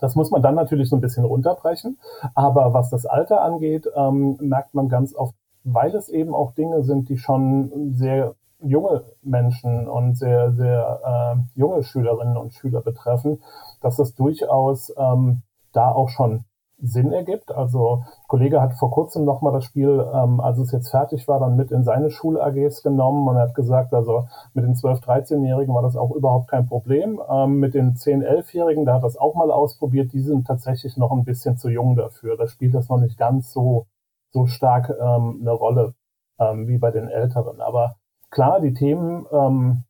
das 0.00 0.14
muss 0.14 0.30
man 0.30 0.42
dann 0.42 0.54
natürlich 0.54 0.88
so 0.88 0.96
ein 0.96 1.00
bisschen 1.00 1.24
runterbrechen. 1.24 1.98
Aber 2.34 2.72
was 2.74 2.90
das 2.90 3.06
Alter 3.06 3.42
angeht, 3.42 3.86
ähm, 3.94 4.36
merkt 4.40 4.74
man 4.74 4.88
ganz 4.88 5.14
oft, 5.14 5.34
weil 5.64 5.94
es 5.94 6.08
eben 6.08 6.34
auch 6.34 6.52
Dinge 6.52 6.82
sind, 6.82 7.08
die 7.08 7.18
schon 7.18 7.92
sehr 7.92 8.34
junge 8.60 9.04
Menschen 9.22 9.88
und 9.88 10.16
sehr, 10.16 10.52
sehr 10.52 11.00
äh, 11.04 11.58
junge 11.58 11.82
Schülerinnen 11.82 12.36
und 12.36 12.52
Schüler 12.52 12.80
betreffen, 12.80 13.42
dass 13.80 13.98
es 13.98 14.14
durchaus 14.14 14.92
ähm, 14.96 15.42
da 15.72 15.90
auch 15.90 16.08
schon 16.08 16.44
Sinn 16.82 17.12
ergibt. 17.12 17.52
Also 17.52 18.04
Kollege 18.26 18.60
hat 18.60 18.74
vor 18.74 18.90
kurzem 18.90 19.24
nochmal 19.24 19.52
das 19.52 19.64
Spiel, 19.64 20.04
ähm, 20.12 20.40
als 20.40 20.58
es 20.58 20.72
jetzt 20.72 20.90
fertig 20.90 21.28
war, 21.28 21.38
dann 21.38 21.56
mit 21.56 21.70
in 21.70 21.84
seine 21.84 22.10
Schul-AGs 22.10 22.82
genommen 22.82 23.26
und 23.28 23.36
hat 23.36 23.54
gesagt, 23.54 23.94
also 23.94 24.26
mit 24.52 24.64
den 24.64 24.74
12-, 24.74 25.04
13-Jährigen 25.04 25.74
war 25.74 25.82
das 25.82 25.96
auch 25.96 26.10
überhaupt 26.10 26.48
kein 26.48 26.66
Problem. 26.66 27.20
Ähm, 27.30 27.60
mit 27.60 27.74
den 27.74 27.94
10-, 27.94 28.24
11-Jährigen, 28.24 28.84
da 28.84 28.94
hat 28.94 29.04
das 29.04 29.16
auch 29.16 29.34
mal 29.34 29.50
ausprobiert, 29.50 30.12
die 30.12 30.20
sind 30.20 30.46
tatsächlich 30.46 30.96
noch 30.96 31.12
ein 31.12 31.24
bisschen 31.24 31.56
zu 31.56 31.68
jung 31.68 31.94
dafür. 31.94 32.36
Da 32.36 32.48
spielt 32.48 32.74
das 32.74 32.88
noch 32.88 32.98
nicht 32.98 33.16
ganz 33.16 33.52
so 33.52 33.86
so 34.32 34.46
stark 34.46 34.90
ähm, 34.90 35.38
eine 35.40 35.52
Rolle 35.52 35.94
ähm, 36.38 36.68
wie 36.68 36.78
bei 36.78 36.90
den 36.90 37.08
Älteren. 37.08 37.60
Aber 37.60 37.96
klar, 38.30 38.60
die 38.60 38.74
Themen, 38.74 39.26
ähm, 39.30 39.84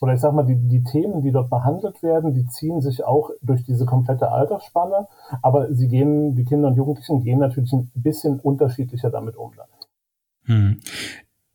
oder 0.00 0.14
ich 0.14 0.20
sag 0.20 0.32
mal, 0.32 0.44
die, 0.44 0.56
die 0.56 0.82
Themen, 0.82 1.22
die 1.22 1.30
dort 1.30 1.50
behandelt 1.50 2.02
werden, 2.02 2.34
die 2.34 2.46
ziehen 2.46 2.80
sich 2.80 3.04
auch 3.04 3.30
durch 3.40 3.64
diese 3.64 3.86
komplette 3.86 4.32
Altersspanne, 4.32 5.06
aber 5.42 5.72
sie 5.74 5.88
gehen, 5.88 6.34
die 6.34 6.44
Kinder 6.44 6.68
und 6.68 6.76
Jugendlichen 6.76 7.22
gehen 7.22 7.38
natürlich 7.38 7.72
ein 7.72 7.90
bisschen 7.94 8.40
unterschiedlicher 8.40 9.10
damit 9.10 9.36
um. 9.36 9.52
Hm. 10.44 10.80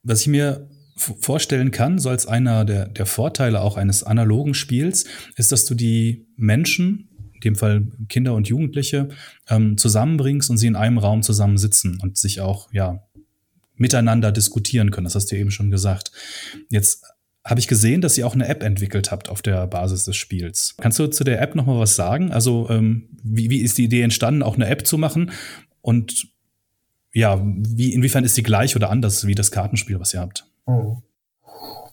Was 0.04 0.22
ich 0.22 0.28
mir 0.28 0.70
vorstellen 0.96 1.72
kann, 1.72 2.00
so 2.00 2.10
als 2.10 2.26
einer 2.26 2.66
der, 2.66 2.88
der 2.88 3.06
Vorteile 3.06 3.62
auch 3.62 3.78
eines 3.78 4.04
analogen 4.04 4.54
Spiels, 4.54 5.06
ist, 5.36 5.52
dass 5.52 5.66
du 5.66 5.76
die 5.76 6.28
Menschen 6.38 7.07
in 7.38 7.42
dem 7.42 7.56
Fall 7.56 7.88
Kinder 8.10 8.34
und 8.34 8.48
Jugendliche, 8.48 9.10
ähm, 9.50 9.78
zusammenbringst 9.78 10.50
und 10.50 10.58
sie 10.58 10.68
in 10.68 10.76
einem 10.76 10.98
Raum 10.98 11.24
zusammen 11.24 11.58
sitzen 11.58 12.00
und 12.02 12.18
sich 12.18 12.42
auch, 12.42 12.72
ja, 12.74 13.04
miteinander 13.76 14.32
diskutieren 14.32 14.92
können. 14.92 15.06
Das 15.06 15.16
hast 15.16 15.32
du 15.32 15.36
eben 15.36 15.52
schon 15.52 15.70
gesagt. 15.70 16.12
Jetzt 16.70 17.04
habe 17.46 17.60
ich 17.60 17.68
gesehen, 17.68 18.02
dass 18.02 18.18
ihr 18.18 18.28
auch 18.28 18.34
eine 18.34 18.48
App 18.48 18.64
entwickelt 18.64 19.12
habt 19.12 19.30
auf 19.30 19.42
der 19.42 19.68
Basis 19.68 20.04
des 20.04 20.18
Spiels. 20.18 20.76
Kannst 20.82 21.00
du 21.00 21.08
zu 21.08 21.24
der 21.24 21.42
App 21.42 21.56
noch 21.56 21.66
mal 21.66 21.80
was 21.80 21.96
sagen? 21.96 22.32
Also 22.32 22.68
ähm, 22.70 23.10
wie, 23.24 23.50
wie 23.50 23.60
ist 23.60 23.78
die 23.78 23.86
Idee 23.86 24.02
entstanden, 24.02 24.44
auch 24.44 24.56
eine 24.56 24.68
App 24.68 24.86
zu 24.86 24.98
machen? 24.98 25.32
Und 25.82 26.28
ja, 27.14 27.42
wie, 27.44 27.94
inwiefern 27.94 28.26
ist 28.26 28.36
die 28.36 28.44
gleich 28.44 28.76
oder 28.76 28.90
anders 28.90 29.28
wie 29.28 29.36
das 29.36 29.52
Kartenspiel, 29.52 30.00
was 30.00 30.14
ihr 30.14 30.20
habt? 30.20 30.46
Mhm. 30.66 30.98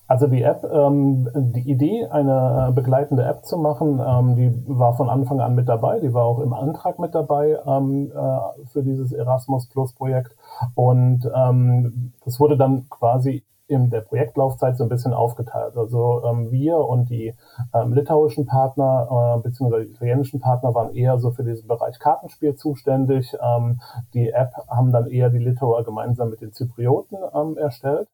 Also 0.07 0.27
die 0.27 0.43
App, 0.43 0.65
ähm, 0.65 1.29
die 1.35 1.71
Idee, 1.71 2.07
eine 2.07 2.73
begleitende 2.75 3.25
App 3.25 3.45
zu 3.47 3.57
machen, 3.57 4.01
ähm, 4.07 4.37
die 4.37 4.53
war 4.67 4.95
von 4.95 5.09
Anfang 5.09 5.41
an 5.41 5.55
mit 5.55 5.69
dabei. 5.69 6.01
Die 6.01 6.13
war 6.13 6.25
auch 6.25 6.41
im 6.41 6.53
Antrag 6.53 6.99
mit 6.99 7.15
dabei 7.15 7.59
ähm, 7.67 8.13
äh, 8.15 8.67
für 8.67 8.83
dieses 8.83 9.13
Erasmus 9.13 9.69
Plus 9.69 9.95
Projekt. 9.95 10.37
Und 10.75 11.29
ähm, 11.35 12.13
das 12.25 12.39
wurde 12.39 12.57
dann 12.57 12.89
quasi 12.91 13.45
in 13.67 13.89
der 13.89 14.03
Projektlaufzeit 14.03 14.77
so 14.77 14.85
ein 14.85 14.91
bisschen 14.91 15.15
aufgeteilt. 15.15 15.77
Also 15.77 16.23
ähm, 16.25 16.51
wir 16.51 16.77
und 16.77 17.09
die 17.09 17.35
ähm, 17.73 17.95
litauischen 17.95 18.47
Partner 18.47 19.37
äh, 19.39 19.43
beziehungsweise 19.43 19.87
die 19.87 19.93
italienischen 19.93 20.41
Partner 20.41 20.75
waren 20.75 20.95
eher 20.95 21.19
so 21.19 21.31
für 21.31 21.45
diesen 21.45 21.67
Bereich 21.67 21.99
Kartenspiel 21.99 22.57
zuständig. 22.57 23.35
Ähm, 23.43 23.81
die 24.13 24.31
App 24.31 24.53
haben 24.69 24.93
dann 24.93 25.07
eher 25.07 25.31
die 25.31 25.39
Litauer 25.39 25.83
gemeinsam 25.85 26.31
mit 26.31 26.43
den 26.43 26.53
Zyprioten 26.53 27.19
ähm, 27.35 27.57
erstellt. 27.57 28.09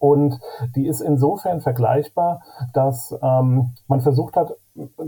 Und 0.00 0.40
die 0.74 0.86
ist 0.86 1.00
insofern 1.00 1.60
vergleichbar, 1.60 2.42
dass 2.72 3.14
ähm, 3.22 3.72
man 3.86 4.00
versucht 4.00 4.36
hat, 4.36 4.54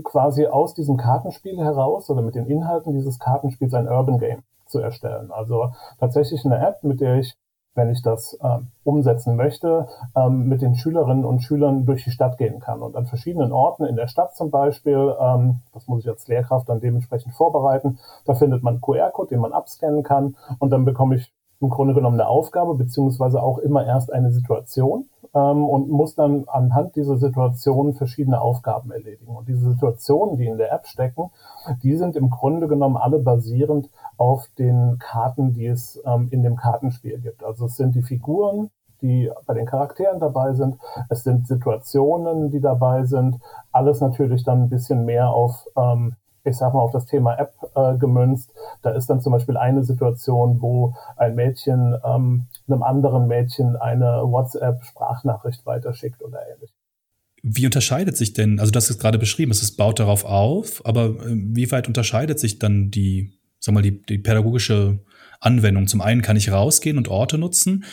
quasi 0.03 0.47
aus 0.47 0.73
diesem 0.73 0.97
Kartenspiel 0.97 1.57
heraus 1.57 2.09
oder 2.09 2.21
mit 2.21 2.35
den 2.35 2.45
Inhalten 2.45 2.93
dieses 2.93 3.19
Kartenspiels 3.19 3.73
ein 3.73 3.87
Urban 3.87 4.17
Game 4.17 4.43
zu 4.65 4.79
erstellen. 4.79 5.31
Also 5.31 5.71
tatsächlich 5.99 6.45
eine 6.45 6.65
App, 6.65 6.83
mit 6.83 7.01
der 7.01 7.17
ich, 7.17 7.33
wenn 7.75 7.89
ich 7.89 8.01
das 8.01 8.37
ähm, 8.41 8.67
umsetzen 8.83 9.35
möchte, 9.35 9.87
ähm, 10.15 10.47
mit 10.47 10.61
den 10.61 10.75
Schülerinnen 10.75 11.25
und 11.25 11.41
Schülern 11.41 11.85
durch 11.85 12.03
die 12.03 12.11
Stadt 12.11 12.37
gehen 12.37 12.59
kann. 12.59 12.81
Und 12.81 12.95
an 12.95 13.05
verschiedenen 13.05 13.51
Orten 13.51 13.85
in 13.85 13.95
der 13.95 14.07
Stadt 14.07 14.35
zum 14.35 14.51
Beispiel, 14.51 15.15
ähm, 15.19 15.61
das 15.73 15.87
muss 15.87 16.01
ich 16.01 16.09
als 16.09 16.27
Lehrkraft 16.27 16.69
dann 16.69 16.79
dementsprechend 16.79 17.33
vorbereiten, 17.33 17.99
da 18.25 18.35
findet 18.35 18.63
man 18.63 18.81
QR-Code, 18.81 19.29
den 19.29 19.41
man 19.41 19.53
abscannen 19.53 20.03
kann 20.03 20.35
und 20.59 20.69
dann 20.71 20.85
bekomme 20.85 21.15
ich 21.15 21.31
im 21.59 21.69
Grunde 21.69 21.93
genommen 21.93 22.19
eine 22.19 22.29
Aufgabe, 22.29 22.75
beziehungsweise 22.75 23.41
auch 23.41 23.57
immer 23.57 23.85
erst 23.85 24.11
eine 24.13 24.31
Situation 24.31 25.09
ähm, 25.33 25.65
und 25.65 25.89
muss 25.89 26.15
dann 26.15 26.45
anhand 26.47 26.95
dieser 26.95 27.17
Situation 27.17 27.93
verschiedene 27.93 28.39
Aufgaben 28.41 28.91
erledigen. 28.91 29.35
Und 29.35 29.47
diese 29.47 29.71
Situationen, 29.71 30.37
die 30.37 30.45
in 30.45 30.57
der 30.57 30.71
App 30.71 30.87
stecken, 30.87 31.31
die 31.83 31.95
sind 31.95 32.15
im 32.15 32.29
Grunde 32.29 32.67
genommen 32.67 32.97
alle 32.97 33.19
basierend 33.19 33.89
auf 34.17 34.47
den 34.57 34.97
Karten, 34.99 35.53
die 35.53 35.67
es 35.67 36.01
ähm, 36.05 36.27
in 36.31 36.43
dem 36.43 36.55
Kartenspiel 36.55 37.19
gibt. 37.19 37.43
Also 37.43 37.65
es 37.65 37.75
sind 37.75 37.95
die 37.95 38.03
Figuren, 38.03 38.69
die 39.01 39.31
bei 39.45 39.53
den 39.53 39.65
Charakteren 39.65 40.19
dabei 40.19 40.53
sind. 40.53 40.77
Es 41.09 41.23
sind 41.23 41.47
Situationen, 41.47 42.49
die 42.49 42.59
dabei 42.59 43.05
sind. 43.05 43.39
Alles 43.71 44.01
natürlich 44.01 44.43
dann 44.43 44.63
ein 44.63 44.69
bisschen 44.69 45.05
mehr 45.05 45.29
auf 45.29 45.67
ähm, 45.75 46.15
ich 46.47 46.57
sag 46.57 46.73
mal, 46.73 46.79
auf 46.79 46.91
das 46.91 47.05
Thema 47.05 47.37
App 47.37 47.53
äh, 47.75 47.97
gemünzt. 47.97 48.51
Da 48.81 48.91
ist 48.91 49.09
dann 49.09 49.21
zum 49.21 49.33
Beispiel 49.33 49.57
eine 49.57 49.83
Situation, 49.83 50.61
wo 50.61 50.95
ein 51.15 51.35
Mädchen 51.35 51.95
ähm, 52.03 52.47
einem 52.67 52.83
anderen 52.83 53.27
Mädchen 53.27 53.75
eine 53.75 54.21
WhatsApp-Sprachnachricht 54.23 55.65
weiterschickt 55.65 56.23
oder 56.23 56.39
ähnlich. 56.51 56.71
Wie 57.43 57.65
unterscheidet 57.65 58.17
sich 58.17 58.33
denn, 58.33 58.59
also 58.59 58.71
das 58.71 58.89
ist 58.89 58.99
gerade 58.99 59.19
beschrieben, 59.19 59.51
es 59.51 59.75
baut 59.75 59.99
darauf 59.99 60.25
auf, 60.25 60.85
aber 60.85 61.05
äh, 61.05 61.13
wie 61.29 61.71
weit 61.71 61.87
unterscheidet 61.87 62.39
sich 62.39 62.59
dann 62.59 62.89
die, 62.91 63.33
sag 63.59 63.73
mal, 63.73 63.83
die, 63.83 64.01
die 64.01 64.17
pädagogische 64.17 64.99
Anwendungen. 65.39 65.87
Zum 65.87 66.01
einen 66.01 66.21
kann 66.21 66.37
ich 66.37 66.51
rausgehen 66.51 66.97
und 66.97 67.07
Orte 67.07 67.37
nutzen. 67.37 67.85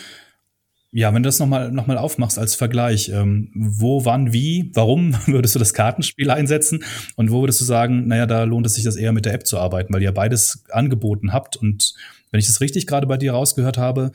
Ja, 0.96 1.12
wenn 1.12 1.24
du 1.24 1.26
das 1.26 1.40
nochmal 1.40 1.72
noch 1.72 1.88
mal 1.88 1.98
aufmachst 1.98 2.38
als 2.38 2.54
Vergleich, 2.54 3.08
ähm, 3.08 3.50
wo, 3.52 4.04
wann, 4.04 4.32
wie, 4.32 4.70
warum 4.74 5.12
würdest 5.26 5.56
du 5.56 5.58
das 5.58 5.74
Kartenspiel 5.74 6.30
einsetzen 6.30 6.84
und 7.16 7.32
wo 7.32 7.40
würdest 7.40 7.60
du 7.60 7.64
sagen, 7.64 8.06
naja, 8.06 8.26
da 8.26 8.44
lohnt 8.44 8.64
es 8.64 8.74
sich 8.74 8.84
das 8.84 8.94
eher 8.94 9.10
mit 9.10 9.24
der 9.24 9.34
App 9.34 9.44
zu 9.44 9.58
arbeiten, 9.58 9.92
weil 9.92 10.02
ihr 10.02 10.14
beides 10.14 10.62
angeboten 10.70 11.32
habt 11.32 11.56
und 11.56 11.94
wenn 12.30 12.38
ich 12.38 12.46
das 12.46 12.60
richtig 12.60 12.86
gerade 12.86 13.08
bei 13.08 13.16
dir 13.16 13.32
rausgehört 13.32 13.76
habe, 13.76 14.12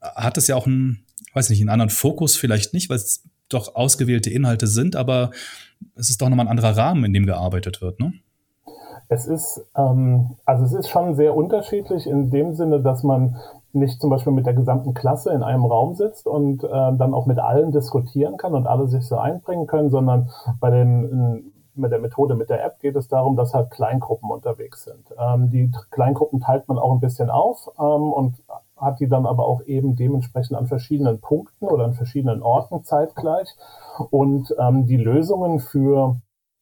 hat 0.00 0.36
es 0.36 0.48
ja 0.48 0.56
auch 0.56 0.66
einen, 0.66 1.04
weiß 1.32 1.48
nicht, 1.48 1.60
einen 1.60 1.68
anderen 1.68 1.90
Fokus 1.90 2.34
vielleicht 2.34 2.74
nicht, 2.74 2.90
weil 2.90 2.96
es 2.96 3.22
doch 3.48 3.76
ausgewählte 3.76 4.30
Inhalte 4.30 4.66
sind, 4.66 4.96
aber 4.96 5.30
es 5.94 6.10
ist 6.10 6.20
doch 6.20 6.28
nochmal 6.28 6.46
ein 6.46 6.50
anderer 6.50 6.76
Rahmen, 6.76 7.04
in 7.04 7.12
dem 7.12 7.26
gearbeitet 7.26 7.80
wird, 7.80 8.00
ne? 8.00 8.14
Es 9.08 9.28
ist, 9.28 9.64
ähm, 9.76 10.36
also 10.44 10.64
es 10.64 10.72
ist 10.72 10.88
schon 10.88 11.14
sehr 11.14 11.36
unterschiedlich 11.36 12.08
in 12.08 12.30
dem 12.32 12.56
Sinne, 12.56 12.80
dass 12.80 13.04
man 13.04 13.36
nicht 13.76 14.00
zum 14.00 14.10
Beispiel 14.10 14.32
mit 14.32 14.46
der 14.46 14.54
gesamten 14.54 14.94
Klasse 14.94 15.32
in 15.32 15.42
einem 15.42 15.64
Raum 15.64 15.94
sitzt 15.94 16.26
und 16.26 16.64
äh, 16.64 16.68
dann 16.68 17.14
auch 17.14 17.26
mit 17.26 17.38
allen 17.38 17.70
diskutieren 17.70 18.36
kann 18.36 18.54
und 18.54 18.66
alle 18.66 18.88
sich 18.88 19.06
so 19.06 19.16
einbringen 19.16 19.66
können, 19.66 19.90
sondern 19.90 20.30
bei 20.60 20.70
den 20.70 21.52
mit 21.76 21.92
der 21.92 21.98
Methode, 22.00 22.34
mit 22.34 22.50
der 22.50 22.64
App 22.64 22.80
geht 22.80 22.96
es 22.96 23.08
darum, 23.08 23.36
dass 23.36 23.54
halt 23.54 23.70
Kleingruppen 23.70 24.30
unterwegs 24.30 24.84
sind. 24.84 25.14
Ähm, 25.18 25.50
die 25.50 25.70
Kleingruppen 25.90 26.40
teilt 26.40 26.68
man 26.68 26.78
auch 26.78 26.92
ein 26.92 27.00
bisschen 27.00 27.30
auf 27.30 27.68
ähm, 27.78 28.12
und 28.12 28.42
hat 28.76 29.00
die 29.00 29.08
dann 29.08 29.26
aber 29.26 29.46
auch 29.46 29.62
eben 29.62 29.96
dementsprechend 29.96 30.56
an 30.56 30.66
verschiedenen 30.66 31.20
Punkten 31.20 31.66
oder 31.66 31.84
an 31.84 31.94
verschiedenen 31.94 32.42
Orten 32.42 32.84
zeitgleich. 32.84 33.48
Und 34.10 34.54
ähm, 34.58 34.86
die 34.86 34.98
Lösungen 34.98 35.60
für 35.60 36.16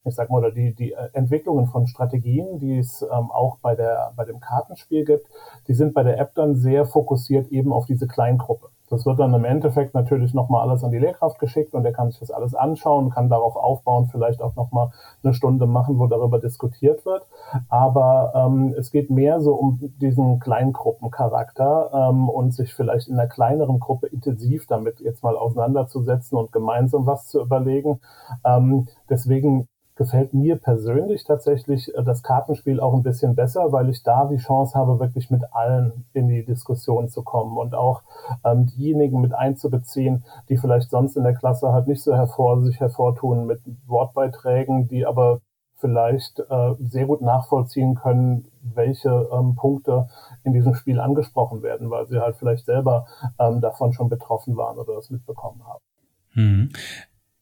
ich 0.05 0.15
sag 0.15 0.29
mal, 0.29 0.37
oder 0.37 0.51
die, 0.51 0.73
die 0.73 0.93
äh, 0.93 1.09
Entwicklungen 1.13 1.67
von 1.67 1.87
Strategien, 1.87 2.59
die 2.59 2.77
es 2.77 3.01
ähm, 3.01 3.31
auch 3.31 3.57
bei, 3.61 3.75
der, 3.75 4.13
bei 4.15 4.25
dem 4.25 4.39
Kartenspiel 4.39 5.05
gibt, 5.05 5.27
die 5.67 5.73
sind 5.73 5.93
bei 5.93 6.03
der 6.03 6.19
App 6.19 6.35
dann 6.35 6.55
sehr 6.55 6.85
fokussiert 6.85 7.51
eben 7.51 7.73
auf 7.73 7.85
diese 7.85 8.07
Kleingruppe. 8.07 8.69
Das 8.89 9.05
wird 9.05 9.19
dann 9.19 9.33
im 9.33 9.45
Endeffekt 9.45 9.95
natürlich 9.95 10.33
nochmal 10.35 10.61
alles 10.61 10.83
an 10.83 10.91
die 10.91 10.99
Lehrkraft 10.99 11.39
geschickt 11.39 11.73
und 11.73 11.83
der 11.83 11.91
kann 11.91 12.11
sich 12.11 12.19
das 12.19 12.29
alles 12.29 12.53
anschauen, 12.53 13.09
kann 13.09 13.29
darauf 13.29 13.55
aufbauen, 13.55 14.09
vielleicht 14.11 14.41
auch 14.43 14.55
nochmal 14.55 14.91
eine 15.23 15.33
Stunde 15.33 15.65
machen, 15.65 15.97
wo 15.97 16.05
darüber 16.05 16.39
diskutiert 16.39 17.03
wird. 17.05 17.25
Aber 17.67 18.31
ähm, 18.35 18.75
es 18.77 18.91
geht 18.91 19.09
mehr 19.09 19.41
so 19.41 19.55
um 19.55 19.79
diesen 19.99 20.39
Kleingruppencharakter 20.39 22.09
ähm, 22.09 22.29
und 22.29 22.53
sich 22.53 22.75
vielleicht 22.75 23.07
in 23.07 23.15
einer 23.15 23.27
kleineren 23.27 23.79
Gruppe 23.79 24.07
intensiv 24.07 24.67
damit 24.67 24.99
jetzt 24.99 25.23
mal 25.23 25.35
auseinanderzusetzen 25.35 26.37
und 26.37 26.51
gemeinsam 26.51 27.07
was 27.07 27.27
zu 27.27 27.41
überlegen. 27.41 27.99
Ähm, 28.43 28.87
deswegen 29.09 29.67
gefällt 29.95 30.33
mir 30.33 30.57
persönlich 30.57 31.23
tatsächlich 31.23 31.93
äh, 31.95 32.03
das 32.03 32.23
Kartenspiel 32.23 32.79
auch 32.79 32.93
ein 32.93 33.03
bisschen 33.03 33.35
besser, 33.35 33.71
weil 33.71 33.89
ich 33.89 34.03
da 34.03 34.25
die 34.25 34.37
Chance 34.37 34.77
habe, 34.77 34.99
wirklich 34.99 35.31
mit 35.31 35.43
allen 35.53 36.05
in 36.13 36.27
die 36.27 36.45
Diskussion 36.45 37.09
zu 37.09 37.23
kommen 37.23 37.57
und 37.57 37.73
auch 37.75 38.03
ähm, 38.43 38.67
diejenigen 38.67 39.21
mit 39.21 39.33
einzubeziehen, 39.33 40.23
die 40.49 40.57
vielleicht 40.57 40.89
sonst 40.89 41.15
in 41.15 41.23
der 41.23 41.35
Klasse 41.35 41.71
halt 41.71 41.87
nicht 41.87 42.03
so 42.03 42.15
hervor, 42.15 42.61
sich 42.61 42.79
hervortun 42.79 43.45
mit 43.45 43.61
Wortbeiträgen, 43.87 44.87
die 44.87 45.05
aber 45.05 45.39
vielleicht 45.77 46.39
äh, 46.39 46.73
sehr 46.79 47.05
gut 47.05 47.21
nachvollziehen 47.21 47.95
können, 47.95 48.45
welche 48.61 49.29
ähm, 49.31 49.55
Punkte 49.55 50.07
in 50.43 50.53
diesem 50.53 50.73
Spiel 50.73 50.99
angesprochen 50.99 51.63
werden, 51.63 51.89
weil 51.89 52.07
sie 52.07 52.19
halt 52.19 52.37
vielleicht 52.37 52.65
selber 52.65 53.05
ähm, 53.39 53.61
davon 53.61 53.93
schon 53.93 54.09
betroffen 54.09 54.57
waren 54.57 54.77
oder 54.77 54.95
das 54.95 55.09
mitbekommen 55.09 55.61
haben. 55.65 55.83
Hm. 56.31 56.69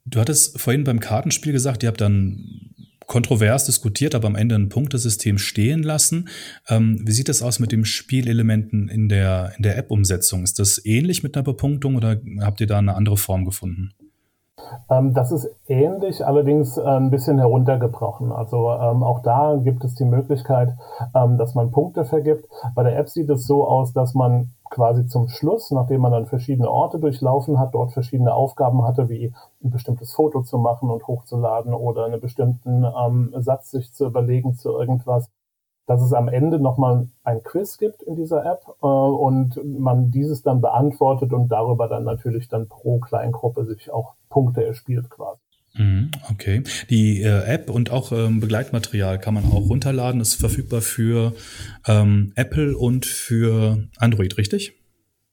Du 0.05 0.19
hattest 0.19 0.59
vorhin 0.59 0.83
beim 0.83 0.99
Kartenspiel 0.99 1.53
gesagt, 1.53 1.83
ihr 1.83 1.87
habt 1.87 2.01
dann 2.01 2.73
kontrovers 3.05 3.65
diskutiert, 3.65 4.15
aber 4.15 4.27
am 4.27 4.35
Ende 4.35 4.55
ein 4.55 4.69
Punktesystem 4.69 5.37
stehen 5.37 5.83
lassen. 5.83 6.29
Ähm, 6.67 7.01
wie 7.05 7.11
sieht 7.11 7.29
das 7.29 7.41
aus 7.41 7.59
mit 7.59 7.71
den 7.71 7.85
Spielelementen 7.85 8.89
in 8.89 9.09
der, 9.09 9.53
in 9.57 9.63
der 9.63 9.77
App-Umsetzung? 9.77 10.43
Ist 10.43 10.59
das 10.59 10.83
ähnlich 10.85 11.23
mit 11.23 11.35
einer 11.35 11.43
Bepunktung 11.43 11.95
oder 11.95 12.21
habt 12.39 12.61
ihr 12.61 12.67
da 12.67 12.79
eine 12.79 12.95
andere 12.95 13.17
Form 13.17 13.45
gefunden? 13.45 13.93
Ähm, 14.89 15.13
das 15.13 15.32
ist 15.32 15.49
ähnlich, 15.67 16.26
allerdings 16.26 16.78
ein 16.78 17.10
bisschen 17.10 17.38
heruntergebrochen. 17.38 18.32
Also 18.32 18.71
ähm, 18.71 19.04
auch 19.04 19.21
da 19.21 19.56
gibt 19.56 19.84
es 19.84 19.95
die 19.95 20.06
Möglichkeit, 20.06 20.76
ähm, 21.15 21.38
dass 21.38 21.56
man 21.56 21.71
Punkte 21.71 22.06
vergibt. 22.06 22.47
Bei 22.76 22.84
der 22.84 22.97
App 22.97 23.10
sieht 23.10 23.30
es 23.30 23.45
so 23.45 23.67
aus, 23.67 23.93
dass 23.93 24.13
man 24.13 24.52
quasi 24.69 25.06
zum 25.06 25.30
Schluss, 25.30 25.69
nachdem 25.71 26.02
man 26.02 26.12
dann 26.12 26.26
verschiedene 26.26 26.69
Orte 26.69 26.97
durchlaufen 26.99 27.60
hat, 27.60 27.76
dort 27.76 27.91
verschiedene 27.91 28.34
Aufgaben 28.34 28.84
hatte, 28.84 29.08
wie 29.08 29.32
ein 29.63 29.69
bestimmtes 29.69 30.13
Foto 30.13 30.41
zu 30.41 30.58
machen 30.58 30.89
und 30.89 31.08
hochzuladen 31.08 31.73
oder 31.73 32.06
einen 32.06 32.19
bestimmten 32.19 32.84
ähm, 32.84 33.34
Satz 33.38 33.71
sich 33.71 33.93
zu 33.93 34.06
überlegen 34.06 34.56
zu 34.56 34.71
irgendwas, 34.71 35.30
dass 35.86 36.02
es 36.02 36.13
am 36.13 36.28
Ende 36.28 36.60
nochmal 36.60 37.08
ein 37.23 37.43
Quiz 37.43 37.78
gibt 37.78 38.02
in 38.04 38.15
dieser 38.15 38.45
App 38.45 38.65
äh, 38.82 38.86
und 38.86 39.60
man 39.63 40.12
dieses 40.12 40.41
dann 40.41 40.62
beantwortet 40.62 41.34
und 41.34 41.49
darüber 41.49 41.88
dann 41.88 42.04
natürlich 42.04 42.47
dann 42.47 42.67
pro 42.67 42.99
Kleingruppe 42.99 43.65
sich 43.65 43.91
auch 43.91 44.13
Punkte 44.34 44.65
erspielt 44.65 45.10
quasi. 45.12 45.39
Mhm, 45.76 46.12
okay. 46.32 46.63
Die 46.89 47.22
äh, 47.22 47.46
App 47.46 47.69
und 47.69 47.91
auch 47.91 48.12
ähm, 48.12 48.39
Begleitmaterial 48.39 49.19
kann 49.19 49.36
man 49.36 49.46
auch 49.46 49.69
runterladen. 49.69 50.22
Ist 50.22 50.36
verfügbar 50.36 50.82
für 50.82 51.34
ähm, 51.88 52.34
Apple 52.36 52.76
und 52.76 53.06
für 53.06 53.88
Android, 53.98 54.38
richtig? 54.38 54.74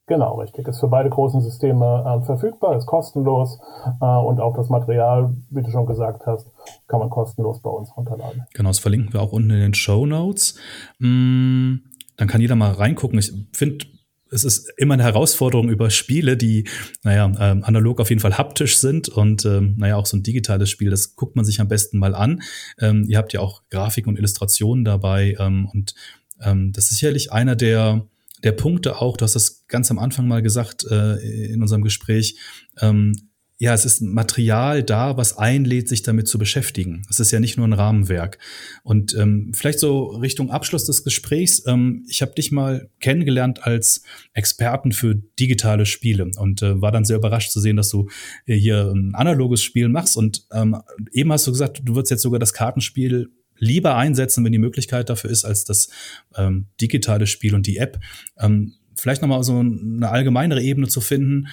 Genau, 0.07 0.41
richtig. 0.41 0.67
Ist 0.67 0.81
für 0.81 0.89
beide 0.89 1.09
großen 1.09 1.41
Systeme 1.41 2.21
äh, 2.21 2.25
verfügbar, 2.27 2.77
ist 2.77 2.87
kostenlos 2.87 3.61
äh, 4.01 4.05
und 4.05 4.41
auch 4.41 4.57
das 4.57 4.69
Material, 4.69 5.33
wie 5.51 5.63
du 5.63 5.71
schon 5.71 5.87
gesagt 5.87 6.27
hast, 6.27 6.49
kann 6.89 6.99
man 6.99 7.11
kostenlos 7.11 7.61
bei 7.61 7.71
uns 7.71 7.97
runterladen. 7.97 8.45
Genau, 8.55 8.71
das 8.71 8.81
verlinken 8.81 9.13
wir 9.13 9.23
auch 9.23 9.33
unten 9.33 9.51
in 9.51 9.61
den 9.61 9.75
Show 9.75 10.07
Notes. 10.07 10.57
Mm, 10.99 11.77
dann 12.17 12.29
kann 12.29 12.41
jeder 12.41 12.57
mal 12.57 12.73
reingucken. 12.73 13.19
Ich 13.19 13.33
finde 13.53 13.87
es 14.31 14.45
ist 14.45 14.73
immer 14.77 14.95
eine 14.95 15.03
Herausforderung 15.03 15.69
über 15.71 15.91
Spiele, 15.91 16.37
die, 16.37 16.69
naja, 17.03 17.33
ähm, 17.39 17.65
analog 17.65 18.01
auf 18.01 18.11
jeden 18.11 18.21
Fall 18.21 18.39
haptisch 18.39 18.79
sind 18.79 19.09
und, 19.09 19.45
ähm, 19.45 19.75
naja, 19.77 19.97
auch 19.97 20.07
so 20.07 20.17
ein 20.17 20.23
digitales 20.23 20.71
Spiel, 20.71 20.91
das 20.91 21.17
guckt 21.17 21.37
man 21.37 21.45
sich 21.45 21.61
am 21.61 21.69
besten 21.69 21.99
mal 21.99 22.15
an. 22.15 22.43
Ähm, 22.79 23.05
ihr 23.09 23.19
habt 23.19 23.33
ja 23.33 23.41
auch 23.41 23.63
Grafiken 23.71 24.11
und 24.11 24.19
Illustrationen 24.19 24.85
dabei 24.85 25.37
ähm, 25.39 25.69
und 25.73 25.95
ähm, 26.41 26.73
das 26.73 26.85
ist 26.91 26.99
sicherlich 26.99 27.33
einer 27.33 27.57
der, 27.57 28.07
der 28.43 28.53
Punkte 28.53 29.01
auch, 29.01 29.17
du 29.17 29.25
hast 29.25 29.35
das 29.35 29.67
ganz 29.69 29.91
am 29.91 29.99
Anfang 29.99 30.27
mal 30.27 30.43
gesagt 30.43 30.85
äh, 30.91 31.17
in 31.53 31.63
unserem 31.63 31.83
Gespräch, 31.83 32.37
ähm, 32.81 33.30
ja, 33.63 33.75
es 33.75 33.85
ist 33.85 34.01
Material 34.01 34.83
da, 34.83 35.19
was 35.19 35.37
einlädt, 35.37 35.87
sich 35.87 36.03
damit 36.03 36.27
zu 36.27 36.39
beschäftigen. 36.39 37.03
Es 37.11 37.21
ist 37.21 37.31
ja 37.31 37.41
nicht 37.41 37.59
nur 37.59 37.69
ein 37.69 37.75
Rahmenwerk. 37.75 38.39
Und 38.85 39.15
ähm, 39.15 39.53
vielleicht 39.55 39.81
so 39.81 40.07
Richtung 40.07 40.51
Abschluss 40.51 40.87
des 40.87 41.05
Gesprächs. 41.05 41.63
Ähm, 41.67 42.07
ich 42.09 42.23
habe 42.23 42.33
dich 42.33 42.53
mal 42.53 42.89
kennengelernt 43.01 43.67
als 43.67 44.03
Experten 44.33 44.93
für 44.93 45.15
digitale 45.39 45.85
Spiele 45.85 46.31
und 46.39 46.63
äh, 46.63 46.81
war 46.81 46.91
dann 46.91 47.05
sehr 47.05 47.19
überrascht 47.19 47.51
zu 47.51 47.61
sehen, 47.61 47.77
dass 47.77 47.91
du 47.91 48.09
äh, 48.47 48.57
hier 48.57 48.93
ein 48.95 49.15
analoges 49.15 49.63
Spiel 49.63 49.91
machst. 49.91 50.17
Und 50.17 50.47
ähm, 50.53 50.81
eben 51.13 51.31
hast 51.31 51.47
du 51.47 51.51
gesagt, 51.51 51.83
du 51.85 51.95
würdest 51.95 52.13
jetzt 52.13 52.23
sogar 52.23 52.41
das 52.41 52.55
Kartenspiel 52.55 53.29
lieber 53.59 53.95
einsetzen, 53.95 54.43
wenn 54.43 54.53
die 54.53 54.59
Möglichkeit 54.59 55.11
dafür 55.11 55.29
ist, 55.29 55.45
als 55.45 55.67
das 55.67 55.91
ähm, 56.35 56.69
digitale 56.81 57.27
Spiel 57.27 57.55
und 57.55 57.67
die 57.67 57.77
App. 57.77 58.01
Ähm, 58.39 58.73
vielleicht 58.97 59.21
nochmal 59.21 59.43
so 59.43 59.59
eine 59.59 60.09
allgemeinere 60.09 60.63
Ebene 60.63 60.89
zu 60.89 61.03
finden 61.03 61.49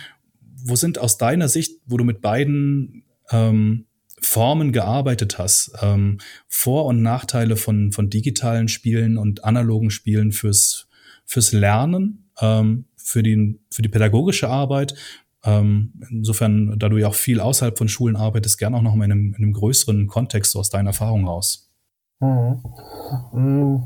wo 0.68 0.76
sind 0.76 1.00
aus 1.00 1.18
deiner 1.18 1.48
Sicht, 1.48 1.80
wo 1.86 1.98
du 1.98 2.04
mit 2.04 2.22
beiden 2.22 3.04
ähm, 3.32 3.86
Formen 4.20 4.72
gearbeitet 4.72 5.38
hast, 5.38 5.72
ähm, 5.82 6.18
Vor- 6.48 6.86
und 6.86 7.02
Nachteile 7.02 7.56
von, 7.56 7.92
von 7.92 8.10
digitalen 8.10 8.68
Spielen 8.68 9.18
und 9.18 9.44
analogen 9.44 9.92
Spielen 9.92 10.32
fürs, 10.32 10.88
fürs 11.26 11.52
Lernen, 11.52 12.30
ähm, 12.42 12.86
für, 12.96 13.24
den, 13.24 13.60
für 13.70 13.82
die 13.82 13.90
pädagogische 13.90 14.50
Arbeit. 14.50 14.96
Ähm, 15.44 15.94
insofern, 16.10 16.78
da 16.80 16.90
du 16.90 16.98
ja 16.98 17.08
auch 17.08 17.16
viel 17.16 17.40
außerhalb 17.40 17.78
von 17.78 17.88
Schulen 17.88 18.16
arbeitest, 18.16 18.58
gerne 18.58 18.78
auch 18.78 18.82
noch 18.82 18.96
mal 18.96 19.06
in 19.06 19.12
einem, 19.12 19.34
in 19.36 19.44
einem 19.44 19.54
größeren 19.54 20.08
Kontext 20.08 20.52
so 20.52 20.60
aus 20.60 20.70
deiner 20.70 20.90
Erfahrung 20.90 21.28
raus. 21.28 21.72
Mhm. 22.20 23.84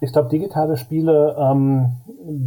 Ich 0.00 0.12
glaube, 0.12 0.28
digitale 0.28 0.76
Spiele 0.76 1.36
ähm, 1.38 1.96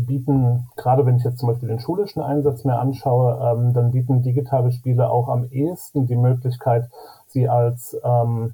bieten, 0.06 0.68
gerade 0.76 1.06
wenn 1.06 1.18
ich 1.18 1.24
jetzt 1.24 1.40
zum 1.40 1.50
Beispiel 1.50 1.70
den 1.70 1.80
schulischen 1.80 2.22
Einsatz 2.22 2.64
mir 2.64 2.80
anschaue, 2.80 3.40
ähm, 3.42 3.74
dann 3.74 3.92
bieten 3.92 4.22
digitale 4.22 4.72
Spiele 4.72 5.10
auch 5.10 5.30
am 5.30 5.46
ehesten 5.46 6.08
die 6.08 6.16
Möglichkeit, 6.16 6.90
sie 7.28 7.50
als 7.50 7.98
ähm, 8.04 8.54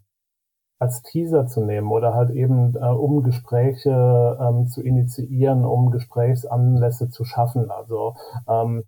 als 0.79 1.01
Teaser 1.01 1.45
zu 1.45 1.61
nehmen 1.61 1.91
oder 1.91 2.13
halt 2.13 2.29
eben 2.29 2.73
äh, 2.75 2.85
um 2.85 3.21
Gespräche 3.21 4.37
ähm, 4.39 4.67
zu 4.67 4.81
initiieren, 4.81 5.65
um 5.65 5.91
Gesprächsanlässe 5.91 7.09
zu 7.09 7.25
schaffen. 7.25 7.69
Also 7.69 8.15
ähm, 8.47 8.85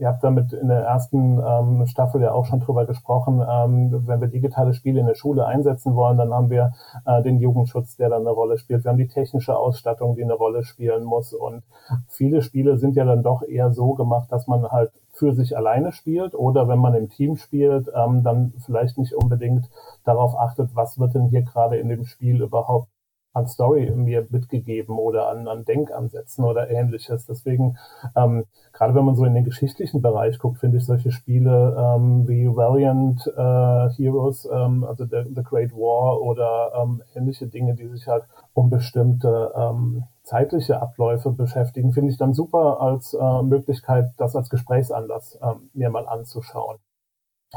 ihr 0.00 0.08
habt 0.08 0.24
damit 0.24 0.52
in 0.52 0.68
der 0.68 0.80
ersten 0.80 1.38
ähm, 1.38 1.86
Staffel 1.86 2.22
ja 2.22 2.32
auch 2.32 2.46
schon 2.46 2.60
drüber 2.60 2.86
gesprochen, 2.86 3.44
ähm, 3.48 4.06
wenn 4.06 4.20
wir 4.20 4.28
digitale 4.28 4.72
Spiele 4.72 5.00
in 5.00 5.06
der 5.06 5.14
Schule 5.14 5.46
einsetzen 5.46 5.94
wollen, 5.94 6.16
dann 6.16 6.32
haben 6.32 6.50
wir 6.50 6.72
äh, 7.04 7.22
den 7.22 7.38
Jugendschutz, 7.38 7.96
der 7.96 8.08
dann 8.08 8.22
eine 8.22 8.30
Rolle 8.30 8.56
spielt. 8.58 8.84
Wir 8.84 8.90
haben 8.90 8.98
die 8.98 9.08
technische 9.08 9.56
Ausstattung, 9.56 10.16
die 10.16 10.24
eine 10.24 10.34
Rolle 10.34 10.64
spielen 10.64 11.04
muss. 11.04 11.34
Und 11.34 11.62
viele 12.08 12.42
Spiele 12.42 12.78
sind 12.78 12.96
ja 12.96 13.04
dann 13.04 13.22
doch 13.22 13.42
eher 13.42 13.70
so 13.72 13.92
gemacht, 13.94 14.32
dass 14.32 14.46
man 14.46 14.64
halt 14.64 14.90
für 15.12 15.34
sich 15.34 15.56
alleine 15.56 15.92
spielt 15.92 16.34
oder 16.34 16.66
wenn 16.66 16.78
man 16.78 16.94
im 16.94 17.10
Team 17.10 17.36
spielt, 17.36 17.88
ähm, 17.94 18.22
dann 18.22 18.54
vielleicht 18.64 18.96
nicht 18.96 19.14
unbedingt 19.14 19.68
darauf 20.04 20.34
achtet, 20.38 20.74
was 20.74 20.98
wird 20.98 21.14
denn 21.14 21.26
hier 21.26 21.42
gerade 21.42 21.76
in 21.76 21.88
dem 21.88 22.06
Spiel 22.06 22.40
überhaupt 22.40 22.88
an 23.32 23.46
Story 23.46 23.90
mir 23.94 24.26
mitgegeben 24.30 24.98
oder 24.98 25.28
an, 25.28 25.46
an 25.46 25.64
Denkansätzen 25.64 26.44
oder 26.44 26.68
ähnliches. 26.70 27.26
Deswegen, 27.26 27.78
ähm, 28.16 28.44
gerade 28.72 28.94
wenn 28.94 29.04
man 29.04 29.14
so 29.14 29.24
in 29.24 29.34
den 29.34 29.44
geschichtlichen 29.44 30.02
Bereich 30.02 30.38
guckt, 30.38 30.58
finde 30.58 30.78
ich 30.78 30.84
solche 30.84 31.12
Spiele 31.12 31.76
ähm, 31.78 32.26
wie 32.26 32.48
Valiant 32.48 33.26
äh, 33.26 33.88
Heroes, 33.96 34.48
ähm, 34.52 34.84
also 34.84 35.04
The, 35.04 35.24
The 35.34 35.42
Great 35.42 35.72
War 35.72 36.20
oder 36.20 36.72
ähm, 36.74 37.02
ähnliche 37.14 37.46
Dinge, 37.46 37.74
die 37.74 37.86
sich 37.88 38.06
halt 38.08 38.24
um 38.52 38.68
bestimmte 38.68 39.52
ähm, 39.54 40.04
zeitliche 40.24 40.80
Abläufe 40.80 41.30
beschäftigen, 41.30 41.92
finde 41.92 42.10
ich 42.10 42.18
dann 42.18 42.34
super 42.34 42.80
als 42.80 43.14
äh, 43.14 43.42
Möglichkeit, 43.42 44.12
das 44.16 44.36
als 44.36 44.48
Gesprächsanlass 44.48 45.36
äh, 45.36 45.54
mir 45.72 45.90
mal 45.90 46.06
anzuschauen. 46.08 46.78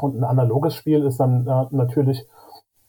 Und 0.00 0.16
ein 0.16 0.24
analoges 0.24 0.74
Spiel 0.74 1.04
ist 1.04 1.20
dann 1.20 1.46
äh, 1.46 1.66
natürlich 1.70 2.26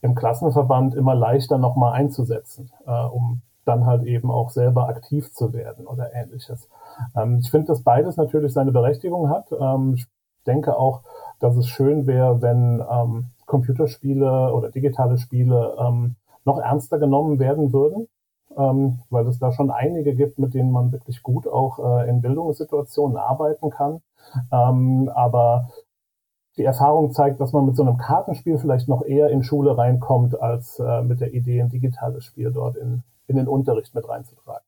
im 0.01 0.15
Klassenverband 0.15 0.95
immer 0.95 1.15
leichter 1.15 1.57
nochmal 1.57 1.93
einzusetzen, 1.93 2.71
äh, 2.85 3.05
um 3.05 3.41
dann 3.65 3.85
halt 3.85 4.03
eben 4.03 4.29
auch 4.29 4.51
selber 4.51 4.87
aktiv 4.87 5.33
zu 5.33 5.53
werden 5.53 5.87
oder 5.87 6.13
ähnliches. 6.13 6.69
Ähm, 7.15 7.39
ich 7.39 7.49
finde, 7.49 7.67
dass 7.67 7.81
beides 7.81 8.17
natürlich 8.17 8.53
seine 8.53 8.71
Berechtigung 8.71 9.29
hat. 9.29 9.51
Ähm, 9.51 9.95
ich 9.95 10.05
denke 10.45 10.77
auch, 10.77 11.01
dass 11.39 11.55
es 11.57 11.67
schön 11.67 12.07
wäre, 12.07 12.41
wenn 12.41 12.83
ähm, 12.89 13.25
Computerspiele 13.45 14.53
oder 14.53 14.69
digitale 14.69 15.17
Spiele 15.17 15.75
ähm, 15.79 16.15
noch 16.45 16.59
ernster 16.59 16.99
genommen 16.99 17.39
werden 17.39 17.73
würden, 17.73 18.07
ähm, 18.55 18.99
weil 19.09 19.27
es 19.27 19.39
da 19.39 19.51
schon 19.51 19.71
einige 19.71 20.15
gibt, 20.15 20.39
mit 20.39 20.53
denen 20.53 20.71
man 20.71 20.91
wirklich 20.91 21.23
gut 21.23 21.47
auch 21.47 21.79
äh, 21.79 22.09
in 22.09 22.21
Bildungssituationen 22.21 23.17
arbeiten 23.17 23.69
kann. 23.71 24.01
Ähm, 24.51 25.09
aber 25.13 25.69
die 26.57 26.63
Erfahrung 26.63 27.11
zeigt, 27.11 27.39
dass 27.39 27.51
man 27.51 27.65
mit 27.65 27.75
so 27.75 27.83
einem 27.83 27.97
Kartenspiel 27.97 28.57
vielleicht 28.57 28.87
noch 28.87 29.03
eher 29.03 29.29
in 29.29 29.43
Schule 29.43 29.77
reinkommt, 29.77 30.39
als 30.39 30.79
äh, 30.79 31.01
mit 31.01 31.19
der 31.19 31.33
Idee, 31.33 31.61
ein 31.61 31.69
digitales 31.69 32.23
Spiel 32.25 32.51
dort 32.51 32.77
in, 32.77 33.03
in 33.27 33.35
den 33.35 33.47
Unterricht 33.47 33.93
mit 33.93 34.07
reinzutragen. 34.07 34.63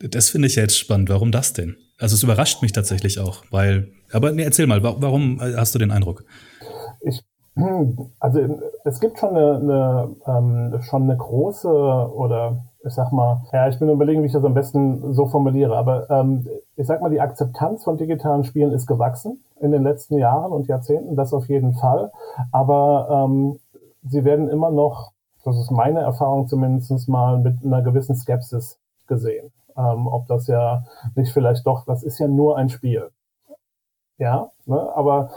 Das 0.00 0.30
finde 0.30 0.46
ich 0.46 0.56
ja 0.56 0.62
jetzt 0.62 0.78
spannend. 0.78 1.10
Warum 1.10 1.32
das 1.32 1.52
denn? 1.52 1.76
Also 1.98 2.14
es 2.14 2.22
überrascht 2.22 2.62
mich 2.62 2.72
tatsächlich 2.72 3.18
auch, 3.18 3.42
weil, 3.50 3.88
aber 4.12 4.32
nee, 4.32 4.44
erzähl 4.44 4.66
mal, 4.66 4.82
warum 4.82 5.40
hast 5.40 5.74
du 5.74 5.78
den 5.80 5.90
Eindruck? 5.90 6.24
Ich, 7.00 7.24
also 8.20 8.60
es 8.84 9.00
gibt 9.00 9.18
schon 9.18 9.36
eine, 9.36 9.56
eine 9.56 10.16
ähm, 10.26 10.82
schon 10.82 11.02
eine 11.02 11.16
große 11.16 11.68
oder 11.68 12.67
ich 12.84 12.94
sag 12.94 13.12
mal, 13.12 13.42
ja, 13.52 13.68
ich 13.68 13.78
bin 13.78 13.88
überlegen, 13.88 14.22
wie 14.22 14.26
ich 14.26 14.32
das 14.32 14.44
am 14.44 14.54
besten 14.54 15.12
so 15.12 15.26
formuliere, 15.26 15.76
aber 15.76 16.08
ähm, 16.10 16.46
ich 16.76 16.86
sag 16.86 17.00
mal, 17.00 17.10
die 17.10 17.20
Akzeptanz 17.20 17.84
von 17.84 17.96
digitalen 17.96 18.44
Spielen 18.44 18.72
ist 18.72 18.86
gewachsen 18.86 19.42
in 19.60 19.72
den 19.72 19.82
letzten 19.82 20.16
Jahren 20.18 20.52
und 20.52 20.68
Jahrzehnten, 20.68 21.16
das 21.16 21.34
auf 21.34 21.48
jeden 21.48 21.74
Fall. 21.74 22.12
Aber 22.52 23.26
ähm, 23.28 23.58
sie 24.08 24.24
werden 24.24 24.48
immer 24.48 24.70
noch, 24.70 25.12
das 25.44 25.58
ist 25.58 25.70
meine 25.70 26.00
Erfahrung 26.00 26.46
zumindest 26.46 27.08
mal, 27.08 27.38
mit 27.38 27.64
einer 27.64 27.82
gewissen 27.82 28.14
Skepsis 28.14 28.78
gesehen. 29.06 29.50
Ähm, 29.76 30.06
ob 30.06 30.26
das 30.26 30.46
ja 30.46 30.84
nicht 31.14 31.32
vielleicht 31.32 31.66
doch, 31.66 31.84
das 31.84 32.02
ist 32.02 32.18
ja 32.18 32.28
nur 32.28 32.56
ein 32.56 32.68
Spiel. 32.68 33.10
Ja, 34.18 34.50
ne, 34.66 34.92
aber 34.96 35.30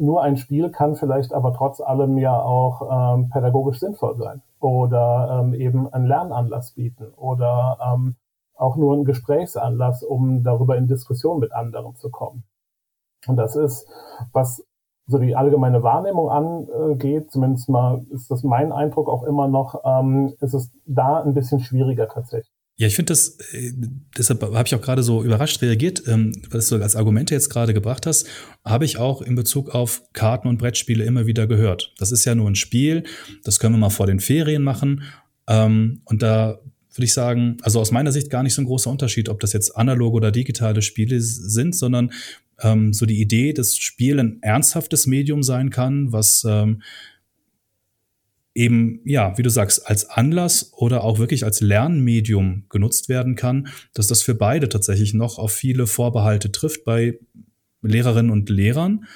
nur 0.00 0.22
ein 0.22 0.36
Spiel 0.36 0.70
kann 0.70 0.96
vielleicht 0.96 1.32
aber 1.32 1.52
trotz 1.52 1.80
allem 1.80 2.18
ja 2.18 2.40
auch 2.40 3.14
ähm, 3.14 3.28
pädagogisch 3.28 3.78
sinnvoll 3.78 4.16
sein 4.16 4.42
oder 4.58 5.40
ähm, 5.40 5.54
eben 5.54 5.92
einen 5.92 6.06
Lernanlass 6.06 6.72
bieten 6.72 7.12
oder 7.16 7.78
ähm, 7.84 8.16
auch 8.54 8.76
nur 8.76 8.94
einen 8.94 9.04
Gesprächsanlass, 9.04 10.02
um 10.02 10.42
darüber 10.42 10.76
in 10.76 10.86
Diskussion 10.86 11.38
mit 11.38 11.52
anderen 11.52 11.96
zu 11.96 12.10
kommen. 12.10 12.44
Und 13.26 13.36
das 13.36 13.56
ist, 13.56 13.88
was 14.32 14.64
so 15.06 15.18
die 15.18 15.34
allgemeine 15.34 15.82
Wahrnehmung 15.82 16.30
angeht, 16.30 17.30
zumindest 17.30 17.68
mal 17.68 18.04
ist 18.10 18.30
das 18.30 18.42
mein 18.42 18.72
Eindruck 18.72 19.08
auch 19.08 19.24
immer 19.24 19.48
noch, 19.48 19.82
ähm, 19.84 20.34
ist 20.40 20.54
es 20.54 20.70
da 20.86 21.20
ein 21.20 21.34
bisschen 21.34 21.60
schwieriger 21.60 22.08
tatsächlich. 22.08 22.59
Ja, 22.80 22.86
ich 22.86 22.96
finde 22.96 23.10
das, 23.10 23.36
äh, 23.52 23.72
deshalb 24.16 24.40
habe 24.40 24.66
ich 24.66 24.74
auch 24.74 24.80
gerade 24.80 25.02
so 25.02 25.22
überrascht 25.22 25.60
reagiert, 25.60 26.02
ähm, 26.06 26.32
was 26.48 26.70
du 26.70 26.76
als 26.76 26.96
Argumente 26.96 27.34
jetzt 27.34 27.50
gerade 27.50 27.74
gebracht 27.74 28.06
hast, 28.06 28.26
habe 28.64 28.86
ich 28.86 28.96
auch 28.96 29.20
in 29.20 29.34
Bezug 29.34 29.74
auf 29.74 30.02
Karten 30.14 30.48
und 30.48 30.56
Brettspiele 30.56 31.04
immer 31.04 31.26
wieder 31.26 31.46
gehört. 31.46 31.92
Das 31.98 32.10
ist 32.10 32.24
ja 32.24 32.34
nur 32.34 32.48
ein 32.48 32.54
Spiel, 32.54 33.04
das 33.44 33.58
können 33.58 33.74
wir 33.74 33.78
mal 33.80 33.90
vor 33.90 34.06
den 34.06 34.18
Ferien 34.18 34.62
machen. 34.62 35.02
Ähm, 35.46 36.00
und 36.06 36.22
da 36.22 36.58
würde 36.94 37.04
ich 37.04 37.12
sagen, 37.12 37.58
also 37.60 37.80
aus 37.80 37.90
meiner 37.90 38.12
Sicht 38.12 38.30
gar 38.30 38.42
nicht 38.42 38.54
so 38.54 38.62
ein 38.62 38.66
großer 38.66 38.90
Unterschied, 38.90 39.28
ob 39.28 39.40
das 39.40 39.52
jetzt 39.52 39.76
analoge 39.76 40.16
oder 40.16 40.32
digitale 40.32 40.80
Spiele 40.80 41.20
sind, 41.20 41.76
sondern 41.76 42.12
ähm, 42.62 42.94
so 42.94 43.04
die 43.04 43.20
Idee, 43.20 43.52
dass 43.52 43.76
Spiel 43.76 44.18
ein 44.18 44.38
ernsthaftes 44.40 45.06
Medium 45.06 45.42
sein 45.42 45.68
kann, 45.68 46.12
was 46.12 46.46
eben, 48.54 49.00
ja, 49.04 49.36
wie 49.38 49.42
du 49.42 49.50
sagst, 49.50 49.86
als 49.86 50.08
Anlass 50.08 50.72
oder 50.74 51.04
auch 51.04 51.18
wirklich 51.18 51.44
als 51.44 51.60
Lernmedium 51.60 52.64
genutzt 52.68 53.08
werden 53.08 53.36
kann, 53.36 53.68
dass 53.94 54.06
das 54.06 54.22
für 54.22 54.34
beide 54.34 54.68
tatsächlich 54.68 55.14
noch 55.14 55.38
auf 55.38 55.52
viele 55.52 55.86
Vorbehalte 55.86 56.50
trifft 56.50 56.84
bei 56.84 57.18
Lehrerinnen 57.82 58.30
und 58.30 58.50
Lehrern. 58.50 59.06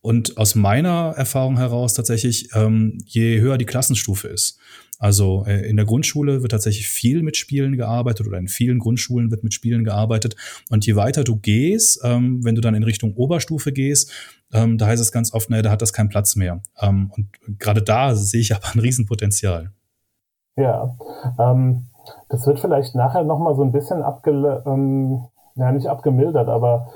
Und 0.00 0.38
aus 0.38 0.54
meiner 0.54 1.12
Erfahrung 1.16 1.58
heraus 1.58 1.92
tatsächlich, 1.92 2.48
ähm, 2.54 2.98
je 3.04 3.40
höher 3.40 3.58
die 3.58 3.66
Klassenstufe 3.66 4.28
ist, 4.28 4.58
also 5.00 5.44
äh, 5.46 5.66
in 5.68 5.76
der 5.76 5.86
Grundschule 5.86 6.42
wird 6.42 6.52
tatsächlich 6.52 6.86
viel 6.86 7.22
mit 7.22 7.38
Spielen 7.38 7.78
gearbeitet 7.78 8.28
oder 8.28 8.36
in 8.36 8.48
vielen 8.48 8.78
Grundschulen 8.78 9.30
wird 9.30 9.42
mit 9.42 9.54
Spielen 9.54 9.82
gearbeitet. 9.82 10.36
Und 10.68 10.86
je 10.86 10.94
weiter 10.94 11.24
du 11.24 11.36
gehst, 11.36 12.02
ähm, 12.04 12.44
wenn 12.44 12.54
du 12.54 12.60
dann 12.60 12.74
in 12.74 12.82
Richtung 12.82 13.14
Oberstufe 13.16 13.72
gehst, 13.72 14.12
ähm, 14.52 14.76
da 14.76 14.86
heißt 14.86 15.00
es 15.00 15.10
ganz 15.10 15.32
oft, 15.32 15.48
naja, 15.48 15.62
da 15.62 15.70
hat 15.70 15.80
das 15.80 15.94
keinen 15.94 16.10
Platz 16.10 16.36
mehr. 16.36 16.60
Ähm, 16.78 17.10
und 17.16 17.58
gerade 17.58 17.82
da 17.82 18.14
sehe 18.14 18.42
ich 18.42 18.54
aber 18.54 18.66
ein 18.74 18.80
Riesenpotenzial. 18.80 19.70
Ja, 20.56 20.94
ähm, 21.38 21.86
das 22.28 22.46
wird 22.46 22.60
vielleicht 22.60 22.94
nachher 22.94 23.24
nochmal 23.24 23.56
so 23.56 23.62
ein 23.62 23.72
bisschen 23.72 24.02
abge, 24.02 24.62
ähm, 24.66 25.24
ja, 25.54 25.72
nicht 25.72 25.86
abgemildert, 25.86 26.48
aber 26.48 26.88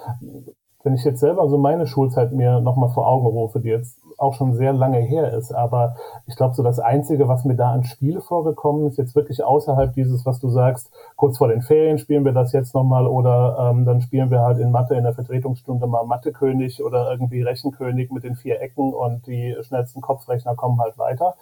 wenn 0.83 0.95
ich 0.95 1.05
jetzt 1.05 1.21
selber 1.21 1.49
so 1.49 1.57
meine 1.57 1.87
Schulzeit 1.87 2.33
mir 2.33 2.61
nochmal 2.61 2.91
vor 2.91 3.09
Augen 3.09 3.27
rufe, 3.27 3.61
die 3.61 3.71
jetzt 3.71 3.99
auch 4.19 4.35
schon 4.35 4.55
sehr 4.55 4.73
lange 4.73 4.99
her 4.99 5.33
ist. 5.33 5.53
Aber 5.53 5.95
ich 6.27 6.37
glaube, 6.37 6.55
so 6.55 6.63
das 6.63 6.79
Einzige, 6.79 7.29
was 7.29 7.45
mir 7.45 7.57
da 7.57 7.73
an 7.73 7.85
Spiel 7.85 8.21
vorgekommen 8.21 8.87
ist, 8.87 8.99
jetzt 8.99 9.15
wirklich 9.15 9.43
außerhalb 9.45 9.93
dieses, 9.95 10.25
was 10.27 10.41
du 10.41 10.49
sagst, 10.49 10.91
kurz 11.17 11.39
vor 11.39 11.49
den 11.49 11.63
Ferien 11.63 11.99
spielen 11.99 12.25
wir 12.25 12.33
das 12.33 12.53
jetzt 12.53 12.75
nochmal 12.75 13.07
oder 13.07 13.71
ähm, 13.71 13.85
dann 13.85 14.01
spielen 14.01 14.31
wir 14.31 14.41
halt 14.41 14.59
in 14.59 14.71
Mathe 14.71 14.95
in 14.95 15.05
der 15.05 15.15
Vertretungsstunde 15.15 15.87
mal 15.87 16.05
Mathekönig 16.05 16.83
oder 16.83 17.11
irgendwie 17.11 17.43
Rechenkönig 17.43 18.11
mit 18.11 18.25
den 18.25 18.37
vier 18.37 18.61
Ecken 18.61 18.93
und 18.93 19.27
die 19.27 19.57
schnellsten 19.63 20.01
Kopfrechner 20.01 20.55
kommen 20.55 20.81
halt 20.81 20.99
weiter. 20.99 21.35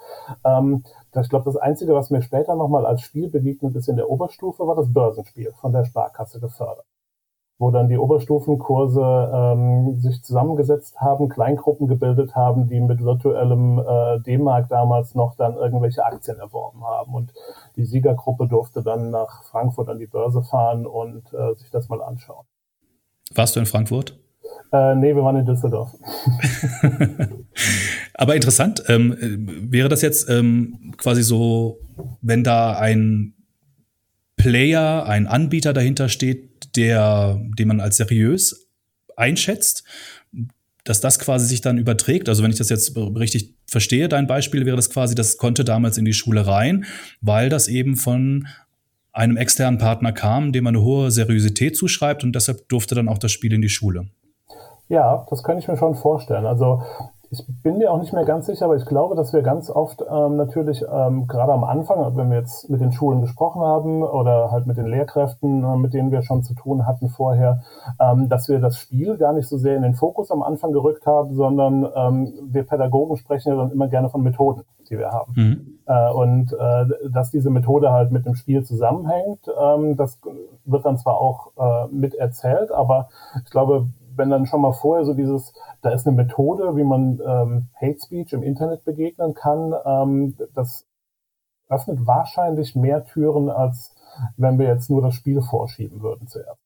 Ähm, 0.44 0.84
ich 1.20 1.28
glaube, 1.28 1.44
das 1.44 1.56
Einzige, 1.56 1.94
was 1.94 2.10
mir 2.10 2.22
später 2.22 2.54
nochmal 2.54 2.86
als 2.86 3.02
Spiel 3.02 3.28
begegnet 3.28 3.76
ist 3.76 3.88
in 3.88 3.96
der 3.96 4.08
Oberstufe, 4.08 4.66
war 4.66 4.76
das 4.76 4.92
Börsenspiel 4.92 5.52
von 5.60 5.72
der 5.72 5.84
Sparkasse 5.84 6.40
gefördert 6.40 6.86
wo 7.62 7.70
dann 7.70 7.88
die 7.88 7.96
Oberstufenkurse 7.96 9.30
ähm, 9.32 10.00
sich 10.00 10.20
zusammengesetzt 10.24 11.00
haben, 11.00 11.28
Kleingruppen 11.28 11.86
gebildet 11.86 12.34
haben, 12.34 12.66
die 12.66 12.80
mit 12.80 13.04
virtuellem 13.04 13.78
äh, 13.78 14.18
D-Mark 14.20 14.68
damals 14.68 15.14
noch 15.14 15.36
dann 15.36 15.54
irgendwelche 15.54 16.04
Aktien 16.04 16.40
erworben 16.40 16.82
haben. 16.84 17.14
Und 17.14 17.32
die 17.76 17.84
Siegergruppe 17.84 18.48
durfte 18.48 18.82
dann 18.82 19.10
nach 19.10 19.44
Frankfurt 19.44 19.88
an 19.88 20.00
die 20.00 20.08
Börse 20.08 20.42
fahren 20.42 20.86
und 20.86 21.22
äh, 21.32 21.54
sich 21.54 21.70
das 21.70 21.88
mal 21.88 22.02
anschauen. 22.02 22.44
Warst 23.32 23.54
du 23.54 23.60
in 23.60 23.66
Frankfurt? 23.66 24.18
Äh, 24.72 24.96
nee, 24.96 25.14
wir 25.14 25.22
waren 25.22 25.36
in 25.36 25.46
Düsseldorf. 25.46 25.94
Aber 28.14 28.34
interessant, 28.34 28.82
ähm, 28.88 29.16
wäre 29.70 29.88
das 29.88 30.02
jetzt 30.02 30.28
ähm, 30.28 30.94
quasi 30.96 31.22
so, 31.22 31.78
wenn 32.22 32.42
da 32.42 32.76
ein 32.76 33.34
Player, 34.34 35.06
ein 35.06 35.28
Anbieter 35.28 35.72
dahinter 35.72 36.08
steht, 36.08 36.51
der, 36.76 37.40
den 37.58 37.68
man 37.68 37.80
als 37.80 37.96
seriös 37.96 38.68
einschätzt, 39.16 39.84
dass 40.84 41.00
das 41.00 41.18
quasi 41.18 41.46
sich 41.46 41.60
dann 41.60 41.78
überträgt. 41.78 42.28
Also 42.28 42.42
wenn 42.42 42.50
ich 42.50 42.58
das 42.58 42.68
jetzt 42.68 42.96
richtig 42.96 43.54
verstehe, 43.66 44.08
dein 44.08 44.26
Beispiel 44.26 44.66
wäre 44.66 44.76
das 44.76 44.90
quasi, 44.90 45.14
das 45.14 45.36
konnte 45.36 45.64
damals 45.64 45.98
in 45.98 46.04
die 46.04 46.12
Schule 46.12 46.46
rein, 46.46 46.84
weil 47.20 47.48
das 47.48 47.68
eben 47.68 47.96
von 47.96 48.48
einem 49.12 49.36
externen 49.36 49.78
Partner 49.78 50.12
kam, 50.12 50.52
dem 50.52 50.64
man 50.64 50.74
eine 50.74 50.84
hohe 50.84 51.10
Seriosität 51.10 51.76
zuschreibt 51.76 52.24
und 52.24 52.34
deshalb 52.34 52.68
durfte 52.68 52.94
dann 52.94 53.08
auch 53.08 53.18
das 53.18 53.30
Spiel 53.30 53.52
in 53.52 53.62
die 53.62 53.68
Schule. 53.68 54.06
Ja, 54.88 55.26
das 55.30 55.42
kann 55.42 55.58
ich 55.58 55.68
mir 55.68 55.76
schon 55.76 55.94
vorstellen. 55.94 56.46
Also 56.46 56.82
ich 57.32 57.46
bin 57.62 57.78
mir 57.78 57.90
auch 57.90 57.98
nicht 57.98 58.12
mehr 58.12 58.26
ganz 58.26 58.44
sicher, 58.44 58.66
aber 58.66 58.76
ich 58.76 58.84
glaube, 58.84 59.16
dass 59.16 59.32
wir 59.32 59.40
ganz 59.40 59.70
oft 59.70 60.04
ähm, 60.06 60.36
natürlich 60.36 60.84
ähm, 60.92 61.26
gerade 61.26 61.54
am 61.54 61.64
Anfang, 61.64 62.14
wenn 62.14 62.30
wir 62.30 62.36
jetzt 62.36 62.68
mit 62.68 62.82
den 62.82 62.92
Schulen 62.92 63.22
gesprochen 63.22 63.62
haben 63.62 64.02
oder 64.02 64.50
halt 64.50 64.66
mit 64.66 64.76
den 64.76 64.86
Lehrkräften, 64.86 65.64
äh, 65.64 65.76
mit 65.78 65.94
denen 65.94 66.12
wir 66.12 66.20
schon 66.20 66.42
zu 66.42 66.52
tun 66.52 66.86
hatten 66.86 67.08
vorher, 67.08 67.62
ähm, 67.98 68.28
dass 68.28 68.50
wir 68.50 68.58
das 68.58 68.76
Spiel 68.76 69.16
gar 69.16 69.32
nicht 69.32 69.48
so 69.48 69.56
sehr 69.56 69.76
in 69.76 69.82
den 69.82 69.94
Fokus 69.94 70.30
am 70.30 70.42
Anfang 70.42 70.72
gerückt 70.72 71.06
haben, 71.06 71.34
sondern 71.34 71.88
ähm, 71.96 72.34
wir 72.50 72.64
Pädagogen 72.64 73.16
sprechen 73.16 73.48
ja 73.48 73.56
dann 73.56 73.72
immer 73.72 73.88
gerne 73.88 74.10
von 74.10 74.22
Methoden, 74.22 74.64
die 74.90 74.98
wir 74.98 75.10
haben. 75.10 75.32
Mhm. 75.34 75.78
Äh, 75.86 76.12
und 76.12 76.52
äh, 76.52 77.10
dass 77.10 77.30
diese 77.30 77.48
Methode 77.48 77.92
halt 77.92 78.12
mit 78.12 78.26
dem 78.26 78.34
Spiel 78.34 78.62
zusammenhängt, 78.62 79.50
ähm, 79.58 79.96
das 79.96 80.20
wird 80.66 80.84
dann 80.84 80.98
zwar 80.98 81.16
auch 81.16 81.52
äh, 81.56 81.88
mit 81.90 82.14
erzählt, 82.14 82.70
aber 82.70 83.08
ich 83.42 83.50
glaube, 83.50 83.86
wenn 84.16 84.30
dann 84.30 84.46
schon 84.46 84.60
mal 84.60 84.72
vorher 84.72 85.04
so 85.04 85.14
dieses, 85.14 85.52
da 85.82 85.90
ist 85.90 86.06
eine 86.06 86.16
Methode, 86.16 86.76
wie 86.76 86.84
man 86.84 87.20
ähm, 87.24 87.68
Hate 87.80 87.98
Speech 88.04 88.32
im 88.32 88.42
Internet 88.42 88.84
begegnen 88.84 89.34
kann, 89.34 89.72
ähm, 89.84 90.36
das 90.54 90.86
öffnet 91.68 92.06
wahrscheinlich 92.06 92.74
mehr 92.74 93.04
Türen, 93.04 93.48
als 93.48 93.94
wenn 94.36 94.58
wir 94.58 94.66
jetzt 94.66 94.90
nur 94.90 95.02
das 95.02 95.14
Spiel 95.14 95.40
vorschieben 95.40 96.02
würden 96.02 96.28
zuerst. 96.28 96.60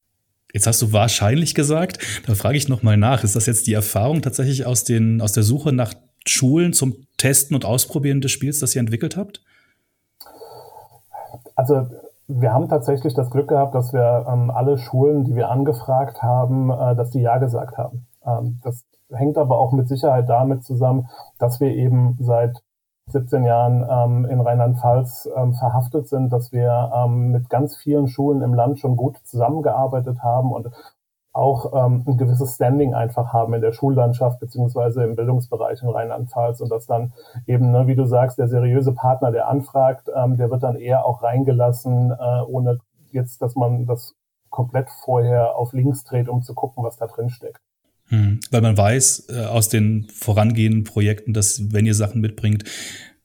Jetzt 0.53 0.67
hast 0.67 0.83
du 0.83 0.93
wahrscheinlich 0.93 1.55
gesagt, 1.55 1.99
da 2.27 2.35
frage 2.35 2.57
ich 2.57 2.69
nochmal 2.69 2.97
nach, 2.97 3.25
ist 3.25 3.37
das 3.37 3.47
jetzt 3.47 3.67
die 3.67 3.75
Erfahrung 3.75 4.23
tatsächlich 4.23 4.65
aus, 4.65 4.85
den, 4.85 5.21
aus 5.21 5.33
der 5.33 5.43
Suche 5.43 5.73
nach 5.73 5.93
Schulen 6.27 6.73
zum 6.73 7.07
Testen 7.19 7.55
und 7.55 7.65
Ausprobieren 7.65 8.21
des 8.21 8.33
Spiels, 8.33 8.59
das 8.61 8.75
ihr 8.75 8.81
entwickelt 8.81 9.17
habt? 9.17 9.43
Also 11.55 11.89
wir 12.29 12.53
haben 12.53 12.69
tatsächlich 12.69 13.15
das 13.15 13.31
Glück 13.31 13.49
gehabt, 13.49 13.75
dass 13.75 13.93
wir 13.93 14.27
ähm, 14.29 14.51
alle 14.51 14.79
Schulen, 14.79 15.25
die 15.25 15.35
wir 15.35 15.51
angefragt 15.51 16.23
haben, 16.23 16.71
äh, 16.71 16.97
dass 16.97 17.11
die 17.11 17.21
Ja 17.21 17.39
gesagt 17.39 17.79
haben. 17.79 18.07
Ähm, 18.25 18.61
das 18.63 18.85
hängt 19.13 19.39
aber 19.39 19.59
auch 19.59 19.73
mit 19.73 19.89
Sicherheit 19.89 20.29
damit 20.29 20.65
zusammen, 20.65 21.09
dass 21.39 21.61
wir 21.61 21.73
eben 21.75 22.19
seit 22.21 22.63
17 23.09 23.45
Jahren 23.45 23.87
ähm, 23.89 24.25
in 24.25 24.41
Rheinland-Pfalz 24.41 25.29
ähm, 25.37 25.55
verhaftet 25.55 26.09
sind, 26.09 26.33
dass 26.33 26.51
wir 26.51 26.91
ähm, 26.93 27.31
mit 27.31 27.49
ganz 27.49 27.77
vielen 27.77 28.09
Schulen 28.09 28.43
im 28.43 28.53
Land 28.53 28.81
schon 28.81 28.97
gut 28.97 29.19
zusammengearbeitet 29.25 30.23
haben 30.23 30.51
und 30.51 30.69
auch 31.37 31.73
ähm, 31.75 32.05
ein 32.07 32.17
gewisses 32.17 32.55
Standing 32.55 32.95
einfach 32.95 33.33
haben 33.33 33.55
in 33.55 33.61
der 33.61 33.73
Schullandschaft 33.73 34.41
beziehungsweise 34.41 35.05
im 35.05 35.17
Bildungsbereich 35.17 35.83
in 35.83 35.89
Rheinland-Pfalz 35.89 36.61
und 36.61 36.71
dass 36.71 36.87
dann 36.87 37.13
eben, 37.47 37.71
ne, 37.71 37.87
wie 37.87 37.95
du 37.95 38.07
sagst, 38.07 38.39
der 38.39 38.49
seriöse 38.49 38.93
Partner, 38.93 39.31
der 39.31 39.49
anfragt, 39.49 40.09
ähm, 40.15 40.37
der 40.37 40.51
wird 40.51 40.63
dann 40.63 40.77
eher 40.77 41.05
auch 41.05 41.23
reingelassen, 41.23 42.11
äh, 42.11 42.41
ohne 42.47 42.79
jetzt, 43.11 43.43
dass 43.43 43.55
man 43.55 43.87
das 43.87 44.15
komplett 44.51 44.89
vorher 45.05 45.57
auf 45.57 45.73
links 45.73 46.05
dreht, 46.05 46.29
um 46.29 46.43
zu 46.43 46.55
gucken, 46.55 46.83
was 46.83 46.97
da 46.97 47.07
drin 47.07 47.29
steckt. 47.29 47.61
Hm, 48.09 48.41
weil 48.51 48.63
man 48.63 48.79
weiß 48.79 49.29
äh, 49.31 49.45
aus 49.47 49.69
den 49.69 50.09
vorangehenden 50.09 50.85
Projekten, 50.85 51.33
dass 51.33 51.73
wenn 51.73 51.87
ihr 51.87 51.95
Sachen 51.95 52.21
mitbringt, 52.21 52.65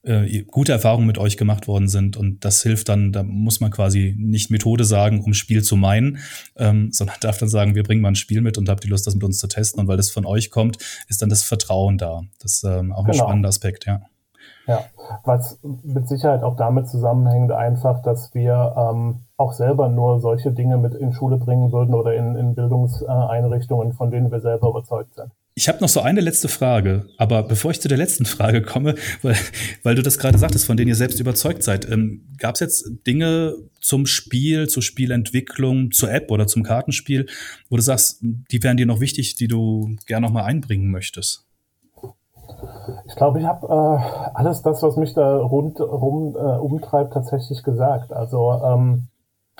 äh, 0.02 0.42
gute 0.42 0.72
Erfahrungen 0.72 1.06
mit 1.06 1.18
euch 1.18 1.36
gemacht 1.36 1.68
worden 1.68 1.88
sind 1.88 2.16
und 2.16 2.44
das 2.44 2.62
hilft 2.62 2.88
dann, 2.88 3.12
da 3.12 3.22
muss 3.22 3.60
man 3.60 3.70
quasi 3.70 4.14
nicht 4.18 4.50
Methode 4.50 4.84
sagen, 4.84 5.22
um 5.22 5.32
Spiel 5.32 5.62
zu 5.62 5.76
meinen, 5.76 6.18
ähm, 6.56 6.90
sondern 6.92 7.16
darf 7.20 7.38
dann 7.38 7.48
sagen, 7.48 7.74
wir 7.74 7.84
bringen 7.84 8.00
mal 8.00 8.08
ein 8.08 8.16
Spiel 8.16 8.40
mit 8.40 8.58
und 8.58 8.68
habt 8.68 8.84
die 8.84 8.88
Lust, 8.88 9.06
das 9.06 9.14
mit 9.14 9.24
uns 9.24 9.38
zu 9.38 9.46
testen 9.46 9.80
und 9.80 9.88
weil 9.88 9.96
das 9.96 10.10
von 10.10 10.26
euch 10.26 10.50
kommt, 10.50 10.78
ist 11.08 11.22
dann 11.22 11.28
das 11.28 11.44
Vertrauen 11.44 11.98
da. 11.98 12.22
Das 12.40 12.54
ist 12.54 12.64
ähm, 12.64 12.92
auch 12.92 13.04
genau. 13.04 13.08
ein 13.08 13.14
spannender 13.14 13.48
Aspekt, 13.48 13.86
ja. 13.86 14.02
Ja, 14.66 14.84
was 15.24 15.58
mit 15.62 16.08
Sicherheit 16.08 16.44
auch 16.44 16.56
damit 16.56 16.88
zusammenhängt, 16.88 17.50
einfach, 17.50 18.00
dass 18.02 18.32
wir 18.32 18.74
ähm, 18.76 19.20
auch 19.36 19.52
selber 19.52 19.88
nur 19.88 20.20
solche 20.20 20.52
Dinge 20.52 20.78
mit 20.78 20.94
in 20.94 21.12
Schule 21.12 21.36
bringen 21.36 21.72
würden 21.72 21.94
oder 21.94 22.14
in, 22.14 22.36
in 22.36 22.54
Bildungseinrichtungen, 22.54 23.92
von 23.92 24.10
denen 24.10 24.30
wir 24.30 24.40
selber 24.40 24.68
überzeugt 24.68 25.14
sind. 25.14 25.32
Ich 25.54 25.68
habe 25.68 25.80
noch 25.80 25.88
so 25.88 26.00
eine 26.00 26.22
letzte 26.22 26.48
Frage, 26.48 27.06
aber 27.18 27.42
bevor 27.42 27.72
ich 27.72 27.80
zu 27.80 27.88
der 27.88 27.98
letzten 27.98 28.24
Frage 28.24 28.62
komme, 28.62 28.94
weil, 29.22 29.36
weil 29.82 29.94
du 29.94 30.02
das 30.02 30.18
gerade 30.18 30.38
sagtest, 30.38 30.64
von 30.64 30.78
denen 30.78 30.88
ihr 30.88 30.96
selbst 30.96 31.20
überzeugt 31.20 31.62
seid, 31.62 31.90
ähm, 31.90 32.26
gab 32.38 32.54
es 32.54 32.60
jetzt 32.60 32.90
Dinge 33.06 33.54
zum 33.80 34.06
Spiel, 34.06 34.68
zur 34.68 34.82
Spielentwicklung, 34.82 35.90
zur 35.90 36.10
App 36.10 36.30
oder 36.30 36.46
zum 36.46 36.62
Kartenspiel, 36.62 37.26
wo 37.68 37.76
du 37.76 37.82
sagst, 37.82 38.20
die 38.22 38.62
wären 38.62 38.78
dir 38.78 38.86
noch 38.86 39.00
wichtig, 39.00 39.34
die 39.34 39.48
du 39.48 39.94
gerne 40.06 40.26
noch 40.26 40.32
mal 40.32 40.44
einbringen 40.44 40.90
möchtest? 40.90 41.44
Ich 43.06 43.16
glaube, 43.16 43.40
ich 43.40 43.46
habe 43.46 43.66
äh, 43.66 44.30
alles 44.34 44.62
das, 44.62 44.82
was 44.82 44.96
mich 44.96 45.12
da 45.12 45.36
rundherum 45.36 46.34
äh, 46.34 46.38
umtreibt, 46.38 47.12
tatsächlich 47.12 47.62
gesagt. 47.62 48.12
Also 48.12 48.52
ähm, 48.64 49.08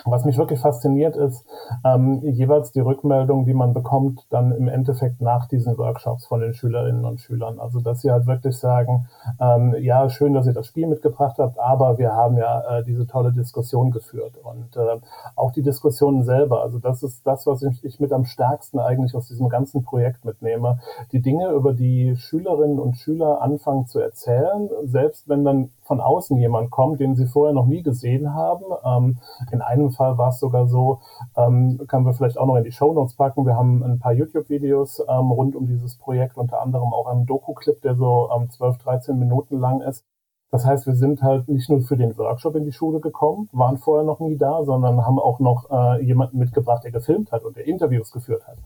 was 0.05 0.25
mich 0.25 0.37
wirklich 0.37 0.59
fasziniert 0.59 1.15
ist, 1.15 1.45
ähm, 1.85 2.21
jeweils 2.23 2.71
die 2.71 2.79
Rückmeldung, 2.79 3.45
die 3.45 3.53
man 3.53 3.73
bekommt, 3.73 4.25
dann 4.29 4.51
im 4.51 4.67
Endeffekt 4.67 5.21
nach 5.21 5.47
diesen 5.47 5.77
Workshops 5.77 6.25
von 6.25 6.41
den 6.41 6.53
Schülerinnen 6.53 7.05
und 7.05 7.21
Schülern. 7.21 7.59
Also, 7.59 7.79
dass 7.79 8.01
sie 8.01 8.11
halt 8.11 8.25
wirklich 8.25 8.57
sagen, 8.57 9.07
ähm, 9.39 9.75
ja, 9.79 10.09
schön, 10.09 10.33
dass 10.33 10.47
ihr 10.47 10.53
das 10.53 10.67
Spiel 10.67 10.87
mitgebracht 10.87 11.37
habt, 11.37 11.57
aber 11.59 11.97
wir 11.97 12.13
haben 12.13 12.37
ja 12.37 12.79
äh, 12.79 12.83
diese 12.83 13.07
tolle 13.07 13.31
Diskussion 13.31 13.91
geführt. 13.91 14.33
Und 14.43 14.75
äh, 14.75 14.99
auch 15.35 15.51
die 15.51 15.61
Diskussionen 15.61 16.23
selber, 16.23 16.63
also 16.63 16.79
das 16.79 17.03
ist 17.03 17.25
das, 17.25 17.45
was 17.45 17.61
ich, 17.63 17.83
ich 17.85 17.99
mit 17.99 18.11
am 18.11 18.25
stärksten 18.25 18.79
eigentlich 18.79 19.15
aus 19.15 19.27
diesem 19.27 19.47
ganzen 19.47 19.83
Projekt 19.83 20.25
mitnehme. 20.25 20.79
Die 21.11 21.21
Dinge, 21.21 21.51
über 21.51 21.73
die 21.73 22.15
Schülerinnen 22.17 22.79
und 22.79 22.97
Schüler 22.97 23.41
anfangen 23.41 23.85
zu 23.85 23.99
erzählen, 23.99 24.69
selbst 24.83 25.29
wenn 25.29 25.45
dann 25.45 25.69
von 25.83 26.01
außen 26.01 26.37
jemand 26.37 26.71
kommt, 26.71 26.99
den 26.99 27.15
sie 27.15 27.27
vorher 27.27 27.53
noch 27.53 27.65
nie 27.65 27.83
gesehen 27.83 28.33
haben. 28.33 28.63
Ähm, 28.85 29.17
in 29.51 29.61
einem 29.61 29.82
Fall 29.91 30.17
war 30.17 30.29
es 30.29 30.39
sogar 30.39 30.67
so, 30.67 30.99
ähm, 31.35 31.81
können 31.87 32.05
wir 32.05 32.13
vielleicht 32.13 32.37
auch 32.37 32.45
noch 32.45 32.55
in 32.55 32.63
die 32.63 32.71
Show 32.71 32.93
Notes 32.93 33.15
packen. 33.15 33.45
Wir 33.45 33.55
haben 33.55 33.83
ein 33.83 33.99
paar 33.99 34.13
YouTube-Videos 34.13 35.03
ähm, 35.07 35.31
rund 35.31 35.55
um 35.55 35.67
dieses 35.67 35.97
Projekt, 35.97 36.37
unter 36.37 36.61
anderem 36.61 36.93
auch 36.93 37.07
einen 37.07 37.25
Doku-Clip, 37.25 37.81
der 37.81 37.95
so 37.95 38.29
ähm, 38.35 38.49
12, 38.49 38.77
13 38.77 39.19
Minuten 39.19 39.59
lang 39.59 39.81
ist. 39.81 40.05
Das 40.53 40.67
heißt, 40.67 40.85
wir 40.85 40.93
sind 40.93 41.23
halt 41.23 41.49
nicht 41.49 41.67
nur 41.67 41.81
für 41.81 41.97
den 41.97 42.15
Workshop 42.15 42.55
in 42.55 42.63
die 42.63 42.71
Schule 42.71 42.99
gekommen, 42.99 43.49
waren 43.53 43.79
vorher 43.79 44.05
noch 44.05 44.19
nie 44.19 44.37
da, 44.37 44.63
sondern 44.63 45.03
haben 45.03 45.17
auch 45.17 45.39
noch 45.39 45.71
äh, 45.71 46.03
jemanden 46.03 46.37
mitgebracht, 46.37 46.83
der 46.83 46.91
gefilmt 46.91 47.31
hat 47.31 47.43
und 47.43 47.57
der 47.57 47.65
Interviews 47.65 48.11
geführt 48.11 48.43
hat. 48.47 48.59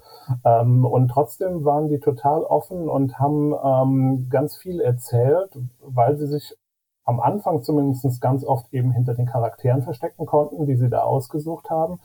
Ähm, 0.43 0.83
und 0.83 1.07
trotzdem 1.07 1.63
waren 1.63 1.87
die 1.87 2.01
total 2.01 2.43
offen 2.43 2.89
und 2.89 3.19
haben 3.19 3.53
ähm, 3.63 4.27
ganz 4.29 4.57
viel 4.57 4.81
erzählt, 4.81 5.57
weil 5.79 6.17
sie 6.17 6.27
sich 6.27 6.57
am 7.07 7.21
Anfang 7.21 7.63
zumindest 7.63 8.21
ganz 8.21 8.43
oft 8.43 8.71
eben 8.73 8.91
hinter 8.91 9.15
den 9.15 9.25
Charakteren 9.25 9.81
verstecken 9.81 10.25
konnten, 10.25 10.65
die 10.65 10.75
sie 10.75 10.89
da 10.89 11.01
ausgesucht 11.01 11.69
haben. 11.69 11.99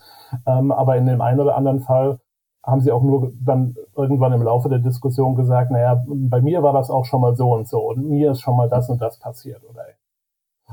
Ähm, 0.46 0.70
aber 0.70 0.96
in 0.96 1.06
dem 1.06 1.20
einen 1.20 1.40
oder 1.40 1.56
anderen 1.56 1.80
Fall 1.80 2.20
haben 2.64 2.80
sie 2.80 2.92
auch 2.92 3.02
nur 3.02 3.32
dann 3.34 3.74
irgendwann 3.96 4.32
im 4.32 4.42
Laufe 4.42 4.68
der 4.68 4.78
Diskussion 4.78 5.34
gesagt, 5.34 5.72
naja, 5.72 6.04
bei 6.06 6.40
mir 6.40 6.62
war 6.62 6.72
das 6.72 6.88
auch 6.90 7.04
schon 7.04 7.20
mal 7.20 7.34
so 7.34 7.52
und 7.52 7.66
so 7.66 7.80
und 7.80 8.08
mir 8.08 8.30
ist 8.30 8.40
schon 8.40 8.56
mal 8.56 8.68
das 8.68 8.88
und 8.88 9.02
das 9.02 9.18
passiert. 9.18 9.62
Oder 9.68 9.82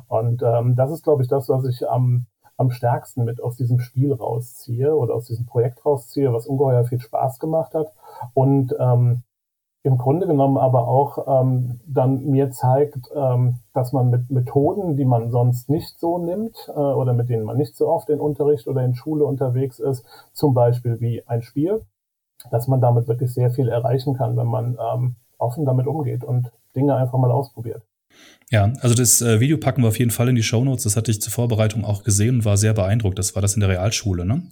und 0.07 0.43
ähm, 0.43 0.75
das 0.75 0.91
ist, 0.91 1.03
glaube 1.03 1.23
ich, 1.23 1.27
das, 1.27 1.49
was 1.49 1.65
ich 1.65 1.89
am, 1.89 2.27
am 2.55 2.69
stärksten 2.69 3.25
mit 3.25 3.41
aus 3.41 3.55
diesem 3.55 3.79
Spiel 3.79 4.13
rausziehe 4.13 4.95
oder 4.95 5.15
aus 5.15 5.25
diesem 5.25 5.47
Projekt 5.47 5.83
rausziehe, 5.85 6.31
was 6.31 6.45
ungeheuer 6.45 6.83
viel 6.85 6.99
Spaß 6.99 7.39
gemacht 7.39 7.73
hat. 7.73 7.91
Und 8.33 8.75
ähm, 8.79 9.23
im 9.83 9.97
Grunde 9.97 10.27
genommen 10.27 10.57
aber 10.57 10.87
auch 10.87 11.41
ähm, 11.41 11.79
dann 11.87 12.25
mir 12.25 12.51
zeigt, 12.51 13.09
ähm, 13.15 13.59
dass 13.73 13.93
man 13.93 14.09
mit 14.09 14.29
Methoden, 14.29 14.97
die 14.97 15.05
man 15.05 15.31
sonst 15.31 15.69
nicht 15.69 15.99
so 15.99 16.17
nimmt 16.17 16.69
äh, 16.69 16.79
oder 16.79 17.13
mit 17.13 17.29
denen 17.29 17.45
man 17.45 17.57
nicht 17.57 17.75
so 17.77 17.87
oft 17.87 18.09
in 18.09 18.19
Unterricht 18.19 18.67
oder 18.67 18.83
in 18.83 18.93
Schule 18.93 19.23
unterwegs 19.23 19.79
ist, 19.79 20.05
zum 20.33 20.53
Beispiel 20.53 20.99
wie 20.99 21.25
ein 21.27 21.41
Spiel, 21.41 21.81
dass 22.51 22.67
man 22.67 22.81
damit 22.81 23.07
wirklich 23.07 23.33
sehr 23.33 23.51
viel 23.51 23.69
erreichen 23.69 24.15
kann, 24.17 24.35
wenn 24.35 24.47
man 24.47 24.77
ähm, 24.93 25.15
offen 25.37 25.65
damit 25.65 25.87
umgeht 25.87 26.25
und 26.25 26.51
Dinge 26.75 26.95
einfach 26.95 27.17
mal 27.17 27.31
ausprobiert. 27.31 27.81
Ja, 28.51 28.73
also 28.81 28.95
das 28.95 29.21
äh, 29.21 29.39
Video 29.39 29.57
packen 29.57 29.83
wir 29.83 29.87
auf 29.87 29.99
jeden 29.99 30.11
Fall 30.11 30.27
in 30.27 30.35
die 30.35 30.43
Show 30.43 30.63
Notes. 30.63 30.83
Das 30.83 30.97
hatte 30.97 31.11
ich 31.11 31.21
zur 31.21 31.31
Vorbereitung 31.31 31.85
auch 31.85 32.03
gesehen 32.03 32.35
und 32.35 32.45
war 32.45 32.57
sehr 32.57 32.73
beeindruckt. 32.73 33.17
Das 33.17 33.35
war 33.35 33.41
das 33.41 33.53
in 33.53 33.61
der 33.61 33.69
Realschule, 33.69 34.25
ne? 34.25 34.43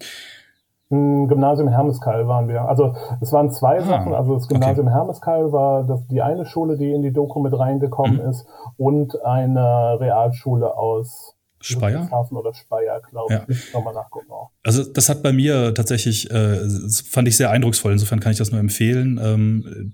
Gymnasium 0.90 1.68
Hermeskeil 1.68 2.28
waren 2.28 2.48
wir. 2.48 2.62
Also 2.62 2.96
es 3.20 3.34
waren 3.34 3.52
zwei 3.52 3.80
ah, 3.80 3.86
Sachen. 3.86 4.14
Also 4.14 4.36
das 4.36 4.48
Gymnasium 4.48 4.88
okay. 4.88 4.96
Hermeskeil 4.96 5.52
war 5.52 5.84
das, 5.84 6.08
die 6.08 6.22
eine 6.22 6.46
Schule, 6.46 6.78
die 6.78 6.92
in 6.92 7.02
die 7.02 7.12
Doku 7.12 7.42
mit 7.42 7.58
reingekommen 7.58 8.22
mhm. 8.22 8.30
ist 8.30 8.46
und 8.78 9.22
eine 9.26 10.00
Realschule 10.00 10.78
aus 10.78 11.34
Speyer? 11.60 12.08
oder 12.32 12.54
Speyer, 12.54 13.02
glaube 13.10 13.34
ja. 13.34 13.46
ich. 13.48 13.74
Nochmal 13.74 13.94
nachgucken 13.94 14.32
auch. 14.32 14.52
Also 14.64 14.84
das 14.84 15.10
hat 15.10 15.24
bei 15.24 15.34
mir 15.34 15.74
tatsächlich, 15.74 16.30
äh, 16.32 16.60
fand 17.10 17.28
ich 17.28 17.36
sehr 17.36 17.50
eindrucksvoll. 17.50 17.92
Insofern 17.92 18.20
kann 18.20 18.32
ich 18.32 18.38
das 18.38 18.52
nur 18.52 18.60
empfehlen. 18.60 19.20
Ähm, 19.22 19.94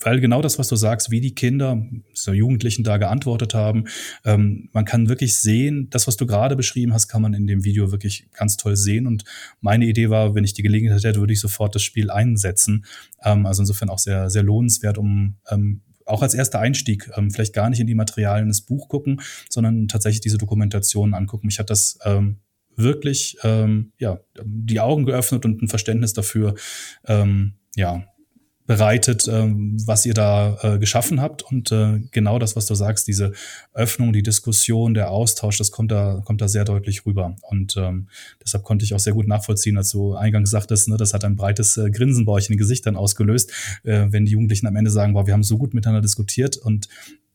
weil 0.00 0.20
genau 0.20 0.42
das, 0.42 0.58
was 0.58 0.68
du 0.68 0.76
sagst, 0.76 1.10
wie 1.10 1.20
die 1.20 1.34
Kinder, 1.34 1.84
so 2.12 2.32
Jugendlichen 2.32 2.84
da 2.84 2.96
geantwortet 2.96 3.54
haben, 3.54 3.84
ähm, 4.24 4.68
man 4.72 4.84
kann 4.84 5.08
wirklich 5.08 5.36
sehen, 5.36 5.88
das, 5.90 6.06
was 6.06 6.16
du 6.16 6.26
gerade 6.26 6.56
beschrieben 6.56 6.92
hast, 6.92 7.08
kann 7.08 7.22
man 7.22 7.34
in 7.34 7.46
dem 7.46 7.64
Video 7.64 7.92
wirklich 7.92 8.26
ganz 8.32 8.56
toll 8.56 8.76
sehen. 8.76 9.06
Und 9.06 9.24
meine 9.60 9.86
Idee 9.86 10.10
war, 10.10 10.34
wenn 10.34 10.44
ich 10.44 10.54
die 10.54 10.62
Gelegenheit 10.62 11.04
hätte, 11.04 11.20
würde 11.20 11.32
ich 11.32 11.40
sofort 11.40 11.74
das 11.74 11.82
Spiel 11.82 12.10
einsetzen. 12.10 12.84
Ähm, 13.22 13.46
also 13.46 13.62
insofern 13.62 13.90
auch 13.90 13.98
sehr, 13.98 14.30
sehr 14.30 14.42
lohnenswert, 14.42 14.98
um 14.98 15.36
ähm, 15.50 15.82
auch 16.06 16.22
als 16.22 16.34
erster 16.34 16.58
Einstieg 16.58 17.10
ähm, 17.16 17.30
vielleicht 17.30 17.54
gar 17.54 17.70
nicht 17.70 17.80
in 17.80 17.86
die 17.86 17.94
Materialien 17.94 18.48
des 18.48 18.62
Buch 18.62 18.88
gucken, 18.88 19.20
sondern 19.48 19.88
tatsächlich 19.88 20.20
diese 20.20 20.38
Dokumentation 20.38 21.14
angucken. 21.14 21.46
Mich 21.46 21.58
hat 21.58 21.70
das 21.70 21.98
ähm, 22.04 22.40
wirklich 22.76 23.36
ähm, 23.44 23.92
ja 23.98 24.20
die 24.44 24.80
Augen 24.80 25.04
geöffnet 25.04 25.44
und 25.44 25.62
ein 25.62 25.68
Verständnis 25.68 26.12
dafür 26.12 26.54
ähm, 27.06 27.54
ja 27.76 28.04
bereitet, 28.66 29.28
ähm, 29.28 29.76
was 29.86 30.06
ihr 30.06 30.14
da 30.14 30.56
äh, 30.62 30.78
geschaffen 30.78 31.20
habt. 31.20 31.42
Und 31.42 31.72
äh, 31.72 32.00
genau 32.10 32.38
das, 32.38 32.54
was 32.54 32.66
du 32.66 32.74
sagst, 32.74 33.08
diese 33.08 33.32
Öffnung, 33.72 34.12
die 34.12 34.22
Diskussion, 34.22 34.94
der 34.94 35.10
Austausch, 35.10 35.58
das 35.58 35.70
kommt 35.70 35.90
da, 35.90 36.22
kommt 36.24 36.40
da 36.40 36.48
sehr 36.48 36.64
deutlich 36.64 37.04
rüber. 37.04 37.36
Und 37.42 37.76
ähm, 37.76 38.08
deshalb 38.42 38.64
konnte 38.64 38.84
ich 38.84 38.94
auch 38.94 39.00
sehr 39.00 39.14
gut 39.14 39.26
nachvollziehen, 39.26 39.76
als 39.76 39.90
du 39.90 40.14
eingangs 40.14 40.50
sagtest, 40.50 40.88
ne, 40.88 40.96
das 40.96 41.12
hat 41.12 41.24
ein 41.24 41.36
breites 41.36 41.76
äh, 41.76 41.90
Grinsen 41.90 42.24
bei 42.24 42.32
euch 42.32 42.48
in 42.48 42.54
den 42.54 42.58
Gesichtern 42.58 42.96
ausgelöst, 42.96 43.50
äh, 43.82 44.06
wenn 44.10 44.24
die 44.24 44.32
Jugendlichen 44.32 44.66
am 44.66 44.76
Ende 44.76 44.90
sagen, 44.90 45.12
boah, 45.14 45.26
wir 45.26 45.34
haben 45.34 45.42
so 45.42 45.58
gut 45.58 45.74
miteinander 45.74 46.02
diskutiert 46.02 46.56
und 46.56 46.88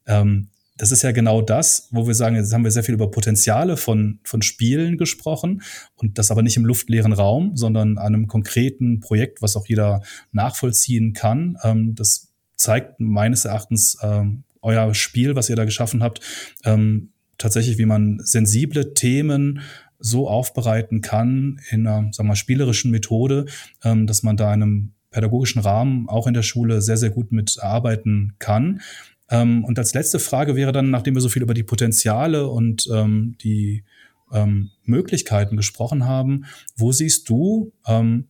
ähm, 0.06 0.47
das 0.78 0.91
ist 0.91 1.01
ja 1.01 1.11
genau 1.11 1.41
das, 1.41 1.88
wo 1.91 2.07
wir 2.07 2.13
sagen, 2.13 2.36
jetzt 2.36 2.53
haben 2.53 2.63
wir 2.63 2.71
sehr 2.71 2.84
viel 2.84 2.93
über 2.93 3.09
Potenziale 3.11 3.78
von, 3.78 4.19
von 4.23 4.41
Spielen 4.41 4.97
gesprochen 4.97 5.63
und 5.95 6.17
das 6.17 6.32
aber 6.32 6.43
nicht 6.43 6.57
im 6.57 6.65
luftleeren 6.65 7.13
Raum, 7.13 7.57
sondern 7.57 7.97
an 7.97 8.15
einem 8.15 8.28
konkreten 8.28 8.99
Projekt, 8.99 9.41
was 9.41 9.55
auch 9.55 9.67
jeder 9.67 10.01
nachvollziehen 10.32 11.13
kann. 11.13 11.57
Ähm, 11.63 11.95
das 11.95 12.32
zeigt 12.55 12.99
meines 12.99 13.45
Erachtens 13.45 13.97
ähm, 14.01 14.43
euer 14.61 14.93
Spiel, 14.93 15.36
was 15.36 15.49
ihr 15.49 15.55
da 15.55 15.65
geschaffen 15.65 16.03
habt, 16.03 16.21
ähm, 16.63 17.09
tatsächlich, 17.38 17.78
wie 17.78 17.86
man 17.86 18.19
sensible 18.23 18.93
Themen 18.93 19.61
so 19.99 20.30
aufbereiten 20.30 21.01
kann 21.01 21.59
in 21.69 21.88
einer, 21.88 22.13
sagen 22.13 22.28
wir 22.28 22.32
mal, 22.32 22.36
spielerischen 22.36 22.91
Methode, 22.91 23.45
ähm, 23.84 24.05
dass 24.05 24.23
man 24.23 24.38
da 24.38 24.53
in 24.53 24.61
einem 24.61 24.91
pädagogischen 25.09 25.61
Rahmen 25.61 26.07
auch 26.09 26.28
in 26.28 26.34
der 26.34 26.43
Schule 26.43 26.82
sehr, 26.82 26.97
sehr 26.97 27.09
gut 27.09 27.32
mitarbeiten 27.32 28.36
kann. 28.39 28.82
Ähm, 29.30 29.63
und 29.65 29.78
als 29.78 29.93
letzte 29.93 30.19
Frage 30.19 30.55
wäre 30.55 30.71
dann, 30.71 30.89
nachdem 30.89 31.15
wir 31.15 31.21
so 31.21 31.30
viel 31.30 31.41
über 31.43 31.53
die 31.53 31.63
Potenziale 31.63 32.47
und 32.47 32.88
ähm, 32.93 33.36
die 33.41 33.84
ähm, 34.32 34.71
Möglichkeiten 34.84 35.57
gesprochen 35.57 36.05
haben, 36.05 36.45
wo 36.75 36.91
siehst 36.91 37.30
du, 37.30 37.71
ähm, 37.88 38.28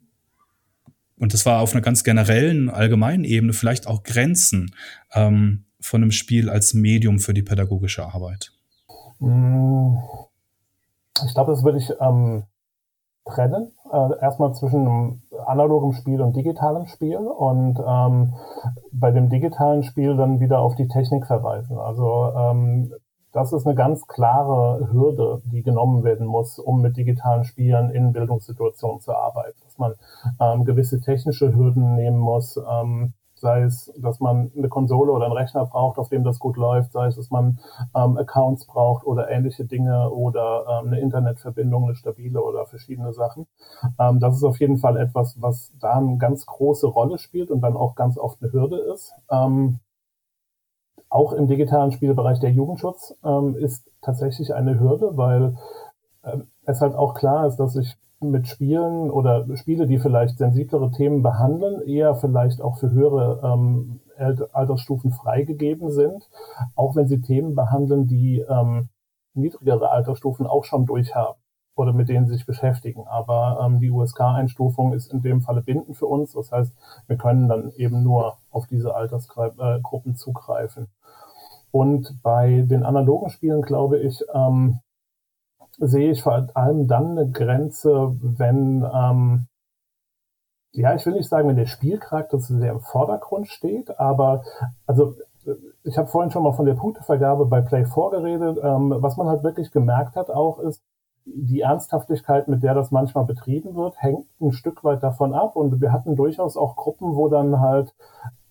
und 1.20 1.34
das 1.34 1.46
war 1.46 1.62
auf 1.62 1.74
einer 1.74 1.82
ganz 1.82 2.04
generellen, 2.04 2.70
allgemeinen 2.70 3.24
Ebene, 3.24 3.54
vielleicht 3.54 3.88
auch 3.88 4.04
Grenzen 4.04 4.76
ähm, 5.14 5.66
von 5.80 6.02
einem 6.02 6.12
Spiel 6.12 6.50
als 6.50 6.74
Medium 6.74 7.20
für 7.20 7.34
die 7.34 7.42
pädagogische 7.42 8.06
Arbeit? 8.06 8.52
Mm, 9.20 9.96
ich 11.26 11.34
glaube, 11.34 11.54
das 11.54 11.64
würde 11.64 11.80
ich 11.80 11.90
ähm, 12.00 12.44
trennen. 13.26 13.72
Äh, 13.92 14.22
erstmal 14.22 14.54
zwischen 14.54 14.88
einem 14.88 15.22
analogem 15.46 15.94
Spiel 15.94 16.22
und 16.22 16.36
digitalem 16.36 16.88
Spiel 16.88 17.18
und 17.18 17.80
ähm, 17.86 18.34
bei 18.92 19.12
dem 19.12 19.30
digitalen 19.30 19.84
Spiel 19.84 20.16
dann 20.16 20.40
wieder 20.40 20.60
auf 20.60 20.76
die 20.76 20.88
Technik 20.88 21.26
verweisen. 21.26 21.78
Also 21.78 22.32
ähm, 22.36 22.92
das 23.34 23.54
ist 23.54 23.68
eine 23.68 23.76
ganz 23.76 24.08
klare 24.08 24.90
Hürde, 24.92 25.42
die 25.46 25.62
genommen 25.62 26.04
werden 26.04 26.26
muss, 26.26 26.58
um 26.58 26.82
mit 26.82 26.98
digitalen 26.98 27.44
Spielen 27.44 27.92
in 27.92 28.14
Bildungssituationen 28.14 29.00
zu 29.00 29.14
arbeiten. 29.14 29.60
Dass 29.64 29.78
man 29.78 29.94
ähm, 30.40 30.66
gewisse 30.66 31.00
technische 31.02 31.54
Hürden 31.54 31.96
nehmen 31.96 32.18
muss, 32.18 32.58
ähm, 32.58 33.14
sei 33.40 33.62
es, 33.64 33.92
dass 33.98 34.20
man 34.20 34.52
eine 34.56 34.70
Konsole 34.70 35.12
oder 35.12 35.26
einen 35.26 35.38
Rechner 35.38 35.66
braucht, 35.66 35.98
auf 35.98 36.10
dem 36.10 36.24
das 36.24 36.40
gut 36.40 36.58
läuft, 36.58 36.92
sei 36.92 37.08
es, 37.08 37.16
dass 37.16 37.30
man 37.30 37.60
ähm, 37.96 38.18
Accounts 38.18 38.66
braucht 38.66 39.06
oder 39.06 39.30
ähnliche 39.30 39.66
Dinge 39.66 40.10
oder 40.10 40.82
ähm, 40.82 40.88
eine 40.88 41.00
Internetverbindung, 41.00 41.86
eine 41.86 41.96
stabile 41.96 42.42
oder 42.44 42.66
verschiedene 42.66 43.14
Sachen. 43.14 43.48
Ähm, 44.00 44.20
das 44.20 44.36
ist 44.36 44.44
auf 44.44 44.60
jeden 44.60 44.78
Fall 44.78 44.98
etwas, 44.98 45.42
was 45.42 45.72
da 45.80 45.94
eine 45.94 46.18
ganz 46.18 46.46
große 46.46 46.88
Rolle 46.88 47.18
spielt 47.18 47.52
und 47.52 47.62
dann 47.62 47.78
auch 47.78 47.96
ganz 47.96 48.18
oft 48.18 48.42
eine 48.42 48.52
Hürde 48.52 48.78
ist. 48.78 49.14
Ähm, 49.30 49.80
auch 51.10 51.32
im 51.34 51.48
digitalen 51.48 51.92
Spielbereich 51.92 52.40
der 52.40 52.52
Jugendschutz 52.52 53.16
ähm, 53.24 53.56
ist 53.56 53.90
tatsächlich 54.02 54.54
eine 54.54 54.80
Hürde, 54.80 55.16
weil 55.16 55.56
ähm, 56.24 56.48
es 56.66 56.82
halt 56.82 56.96
auch 56.96 57.14
klar 57.14 57.48
ist, 57.48 57.58
dass 57.58 57.76
ich 57.76 57.98
mit 58.20 58.48
Spielen 58.48 59.12
oder 59.12 59.46
Spiele, 59.58 59.86
die 59.88 60.00
vielleicht 60.00 60.38
sensiblere 60.38 60.92
Themen 60.92 61.22
behandeln, 61.22 61.82
eher 61.88 62.16
vielleicht 62.16 62.62
auch 62.62 62.78
für 62.78 62.92
höhere 62.92 63.42
ähm, 63.44 64.00
Altersstufen 64.18 65.12
freigegeben 65.12 65.92
sind, 65.92 66.28
auch 66.76 66.96
wenn 66.96 67.08
sie 67.08 67.22
Themen 67.22 67.56
behandeln, 67.56 68.08
die 68.08 68.40
ähm, 68.40 68.90
niedrigere 69.36 69.92
Altersstufen 69.92 70.48
auch 70.48 70.66
schon 70.66 70.86
durchhaben 70.86 71.36
oder 71.76 71.94
mit 71.94 72.10
denen 72.10 72.26
sie 72.26 72.34
sich 72.34 72.46
beschäftigen. 72.46 73.06
Aber 73.08 73.60
ähm, 73.64 73.80
die 73.80 73.92
USK-Einstufung 73.92 74.94
ist 74.94 75.14
in 75.14 75.22
dem 75.22 75.42
Falle 75.42 75.62
bindend 75.62 75.96
für 75.96 76.08
uns. 76.08 76.34
Das 76.34 76.52
heißt, 76.52 76.74
wir 77.06 77.18
können 77.18 77.48
dann 77.48 77.72
eben 77.78 78.02
nur 78.04 78.38
auf 78.50 78.66
diese 78.66 78.96
Altersgruppen 78.96 80.16
zugreifen. 80.16 80.88
Und 81.70 82.22
bei 82.24 82.64
den 82.66 82.84
analogen 82.84 83.30
Spielen, 83.30 83.62
glaube 83.62 84.00
ich, 84.00 84.24
ähm, 84.34 84.80
sehe 85.78 86.12
ich 86.12 86.24
vor 86.24 86.48
allem 86.54 86.88
dann 86.88 87.18
eine 87.18 87.30
Grenze, 87.30 88.16
wenn, 88.22 88.86
ähm, 88.94 89.48
ja, 90.72 90.96
ich 90.96 91.06
will 91.06 91.14
nicht 91.14 91.30
sagen, 91.30 91.48
wenn 91.48 91.56
der 91.56 91.66
Spielcharakter 91.66 92.40
zu 92.40 92.58
sehr 92.58 92.72
im 92.72 92.82
Vordergrund 92.82 93.48
steht, 93.48 94.00
aber 94.00 94.44
also 94.86 95.16
ich 95.84 95.98
habe 95.98 96.08
vorhin 96.08 96.32
schon 96.32 96.44
mal 96.44 96.54
von 96.54 96.66
der 96.66 96.74
Punktevergabe 96.74 97.46
bei 97.46 97.62
Play 97.62 97.86
4 97.86 98.10
geredet. 98.12 98.60
Ähm, 98.62 98.94
was 98.98 99.18
man 99.18 99.28
halt 99.28 99.44
wirklich 99.44 99.72
gemerkt 99.72 100.16
hat 100.16 100.30
auch 100.30 100.60
ist, 100.60 100.84
die 101.26 101.62
Ernsthaftigkeit, 101.62 102.48
mit 102.48 102.64
der 102.64 102.74
das 102.74 102.92
manchmal 102.92 103.26
betrieben 103.26 103.76
wird, 103.76 104.02
hängt 104.02 104.28
ein 104.42 104.52
Stück 104.52 104.84
weit 104.84 105.04
davon 105.04 105.34
ab. 105.34 105.56
Und 105.56 105.82
wir 105.82 105.92
hatten 105.92 106.16
durchaus 106.16 106.58
auch 106.58 106.76
Gruppen, 106.76 107.16
wo 107.16 107.28
dann 107.30 107.60
halt 107.60 107.94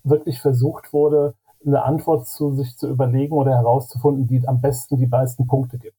wirklich 0.05 0.41
versucht 0.41 0.93
wurde, 0.93 1.35
eine 1.65 1.83
Antwort 1.83 2.27
zu 2.29 2.53
sich 2.55 2.77
zu 2.77 2.89
überlegen 2.89 3.35
oder 3.35 3.53
herauszufinden, 3.53 4.27
die 4.27 4.47
am 4.47 4.61
besten 4.61 4.97
die 4.97 5.07
meisten 5.07 5.47
Punkte 5.47 5.79
gibt 5.79 5.97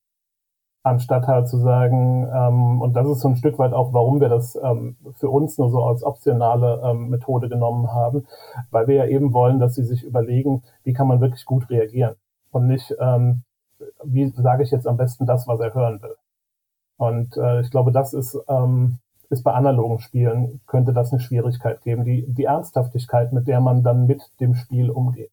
anstatt 0.87 1.27
halt 1.27 1.47
zu 1.47 1.57
sagen, 1.57 2.27
ähm, 2.33 2.81
und 2.81 2.93
das 2.93 3.07
ist 3.07 3.21
so 3.21 3.29
ein 3.29 3.35
Stück 3.35 3.59
weit 3.59 3.73
auch, 3.73 3.93
warum 3.93 4.19
wir 4.19 4.29
das 4.29 4.57
ähm, 4.61 4.97
für 5.13 5.29
uns 5.29 5.57
nur 5.57 5.69
so 5.69 5.83
als 5.83 6.03
optionale 6.03 6.81
ähm, 6.83 7.09
Methode 7.09 7.49
genommen 7.49 7.93
haben, 7.93 8.25
weil 8.71 8.87
wir 8.87 8.95
ja 8.95 9.05
eben 9.05 9.33
wollen, 9.33 9.59
dass 9.59 9.75
sie 9.75 9.83
sich 9.83 10.03
überlegen, 10.03 10.63
wie 10.83 10.93
kann 10.93 11.07
man 11.07 11.21
wirklich 11.21 11.45
gut 11.45 11.69
reagieren 11.69 12.15
und 12.51 12.67
nicht, 12.67 12.95
ähm, 12.99 13.43
wie 14.03 14.27
sage 14.29 14.63
ich 14.63 14.71
jetzt 14.71 14.87
am 14.87 14.97
besten 14.97 15.25
das, 15.25 15.47
was 15.47 15.59
er 15.59 15.73
hören 15.73 16.01
will. 16.01 16.15
Und 16.97 17.37
äh, 17.37 17.61
ich 17.61 17.69
glaube, 17.69 17.91
das 17.91 18.13
ist, 18.13 18.37
ähm, 18.47 18.99
ist 19.29 19.43
bei 19.43 19.53
analogen 19.53 19.99
Spielen, 19.99 20.61
könnte 20.65 20.93
das 20.93 21.11
eine 21.11 21.21
Schwierigkeit 21.21 21.81
geben, 21.81 22.03
die, 22.03 22.25
die 22.27 22.45
Ernsthaftigkeit, 22.45 23.33
mit 23.33 23.47
der 23.47 23.61
man 23.61 23.83
dann 23.83 24.07
mit 24.07 24.21
dem 24.39 24.55
Spiel 24.55 24.89
umgeht. 24.89 25.31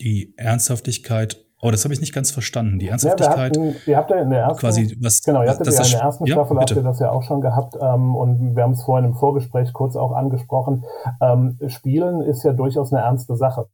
Die 0.00 0.34
Ernsthaftigkeit 0.36 1.43
Oh, 1.60 1.70
das 1.70 1.84
habe 1.84 1.94
ich 1.94 2.00
nicht 2.00 2.12
ganz 2.12 2.30
verstanden. 2.30 2.78
Die 2.78 2.88
Ernsthaftigkeit. 2.88 3.56
Ja, 3.56 3.62
hatten, 3.62 3.76
ihr 3.86 3.96
habt 3.96 4.10
ja 4.10 4.16
in 4.20 4.30
der 4.30 4.40
ersten, 4.40 4.60
quasi 4.60 4.96
was. 5.00 5.22
Genau, 5.22 5.42
ihr 5.42 5.50
hattet 5.50 5.66
ja 5.66 5.82
in 5.82 5.90
der 5.90 6.00
ersten 6.00 6.26
ja, 6.26 6.34
Staffel 6.34 6.58
habt 6.58 6.70
ihr 6.72 6.82
das 6.82 6.98
ja 6.98 7.10
auch 7.10 7.22
schon 7.22 7.40
gehabt 7.40 7.76
ähm, 7.80 8.14
und 8.14 8.56
wir 8.56 8.62
haben 8.62 8.72
es 8.72 8.82
vorhin 8.82 9.10
im 9.10 9.14
Vorgespräch 9.14 9.72
kurz 9.72 9.96
auch 9.96 10.12
angesprochen. 10.12 10.84
Ähm, 11.20 11.58
Spielen 11.68 12.20
ist 12.20 12.42
ja 12.42 12.52
durchaus 12.52 12.92
eine 12.92 13.02
ernste 13.02 13.36
Sache 13.36 13.68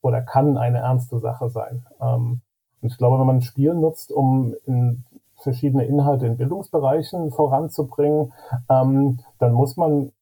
oder 0.00 0.22
kann 0.22 0.56
eine 0.56 0.78
ernste 0.78 1.20
Sache 1.20 1.48
sein. 1.48 1.86
Ähm, 2.00 2.40
und 2.80 2.92
ich 2.92 2.98
glaube, 2.98 3.18
wenn 3.18 3.26
man 3.26 3.42
Spielen 3.42 3.80
nutzt, 3.80 4.10
um 4.10 4.54
in 4.66 5.04
verschiedene 5.36 5.84
Inhalte 5.84 6.26
in 6.26 6.36
Bildungsbereichen 6.36 7.30
voranzubringen, 7.30 8.32
ähm, 8.68 9.20
dann 9.38 9.52
muss 9.52 9.76
man 9.76 10.12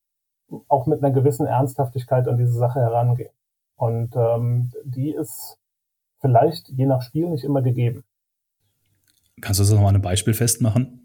auch 0.69 0.87
mit 0.87 1.03
einer 1.03 1.15
gewissen 1.15 1.47
Ernsthaftigkeit 1.47 2.29
an 2.29 2.37
diese 2.37 2.53
Sache 2.53 2.81
herangehen. 2.81 3.31
Und 3.77 4.15
ähm, 4.17 4.73
die 4.85 5.11
ist 5.11 5.59
vielleicht 6.25 6.71
je 6.71 6.87
nach 6.87 7.03
Spiel 7.03 7.29
nicht 7.29 7.45
immer 7.45 7.61
gegeben. 7.61 8.03
Kannst 9.43 9.61
du 9.61 9.65
das 9.65 9.73
nochmal 9.73 9.95
ein 9.95 10.01
Beispiel 10.01 10.33
festmachen? 10.33 11.05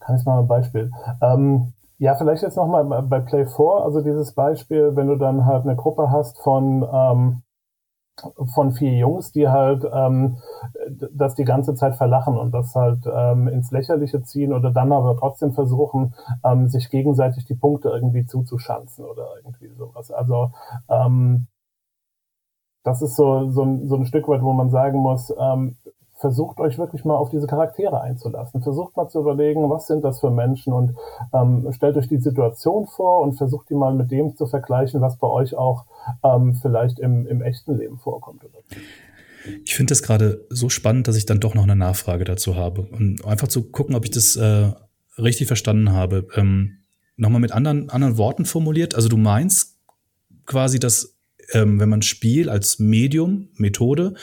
Kann 0.00 0.16
ich 0.16 0.24
mal 0.24 0.38
ein 0.40 0.48
Beispiel. 0.48 0.90
Ähm, 1.20 1.74
ja, 1.98 2.14
vielleicht 2.14 2.42
jetzt 2.42 2.56
nochmal 2.56 2.84
bei 3.02 3.20
Play 3.20 3.44
4, 3.44 3.84
also 3.84 4.00
dieses 4.00 4.32
Beispiel, 4.32 4.96
wenn 4.96 5.08
du 5.08 5.16
dann 5.16 5.44
halt 5.44 5.64
eine 5.64 5.76
Gruppe 5.76 6.10
hast 6.10 6.38
von, 6.38 6.88
ähm, 6.90 7.42
von 8.54 8.72
vier 8.72 8.96
Jungs, 8.96 9.30
die 9.32 9.48
halt 9.48 9.84
ähm, 9.92 10.38
das 11.12 11.34
die 11.34 11.44
ganze 11.44 11.74
Zeit 11.74 11.96
verlachen 11.96 12.38
und 12.38 12.52
das 12.52 12.74
halt 12.74 13.04
ähm, 13.12 13.46
ins 13.46 13.70
Lächerliche 13.70 14.22
ziehen 14.22 14.54
oder 14.54 14.70
dann 14.70 14.90
aber 14.90 15.18
trotzdem 15.18 15.52
versuchen, 15.52 16.14
ähm, 16.44 16.68
sich 16.68 16.88
gegenseitig 16.88 17.44
die 17.44 17.54
Punkte 17.56 17.90
irgendwie 17.90 18.24
zuzuschanzen 18.24 19.04
oder 19.04 19.26
irgendwie 19.36 19.68
sowas. 19.76 20.10
Also 20.10 20.52
ähm, 20.88 21.46
das 22.84 23.02
ist 23.02 23.16
so, 23.16 23.50
so, 23.50 23.62
ein, 23.62 23.88
so 23.88 23.96
ein 23.96 24.06
Stück 24.06 24.28
weit, 24.28 24.42
wo 24.42 24.52
man 24.52 24.70
sagen 24.70 24.98
muss, 24.98 25.32
ähm, 25.38 25.76
versucht 26.18 26.58
euch 26.58 26.78
wirklich 26.78 27.04
mal 27.04 27.16
auf 27.16 27.30
diese 27.30 27.46
Charaktere 27.46 28.00
einzulassen. 28.00 28.62
Versucht 28.62 28.96
mal 28.96 29.08
zu 29.08 29.20
überlegen, 29.20 29.70
was 29.70 29.86
sind 29.86 30.02
das 30.02 30.20
für 30.20 30.30
Menschen 30.30 30.72
und 30.72 30.94
ähm, 31.32 31.68
stellt 31.72 31.96
euch 31.96 32.08
die 32.08 32.18
Situation 32.18 32.86
vor 32.86 33.22
und 33.22 33.34
versucht 33.34 33.70
die 33.70 33.74
mal 33.74 33.94
mit 33.94 34.10
dem 34.10 34.36
zu 34.36 34.46
vergleichen, 34.46 35.00
was 35.00 35.16
bei 35.16 35.28
euch 35.28 35.54
auch 35.54 35.84
ähm, 36.24 36.54
vielleicht 36.60 36.98
im, 36.98 37.26
im 37.26 37.40
echten 37.40 37.76
Leben 37.76 37.98
vorkommt. 37.98 38.42
Ich 39.64 39.76
finde 39.76 39.92
das 39.92 40.02
gerade 40.02 40.44
so 40.50 40.68
spannend, 40.68 41.06
dass 41.06 41.16
ich 41.16 41.26
dann 41.26 41.40
doch 41.40 41.54
noch 41.54 41.62
eine 41.62 41.76
Nachfrage 41.76 42.24
dazu 42.24 42.56
habe. 42.56 42.82
Und 42.82 43.24
einfach 43.24 43.48
zu 43.48 43.70
gucken, 43.70 43.94
ob 43.94 44.04
ich 44.04 44.10
das 44.10 44.34
äh, 44.34 44.72
richtig 45.18 45.46
verstanden 45.46 45.92
habe. 45.92 46.26
Ähm, 46.34 46.78
Nochmal 47.20 47.40
mit 47.40 47.50
anderen, 47.50 47.90
anderen 47.90 48.16
Worten 48.16 48.44
formuliert. 48.44 48.94
Also 48.94 49.08
du 49.08 49.16
meinst 49.16 49.76
quasi, 50.46 50.78
dass 50.78 51.17
ähm, 51.52 51.80
wenn 51.80 51.88
man 51.88 52.02
Spiel 52.02 52.48
als 52.48 52.78
Medium, 52.78 53.48
Methode, 53.54 54.14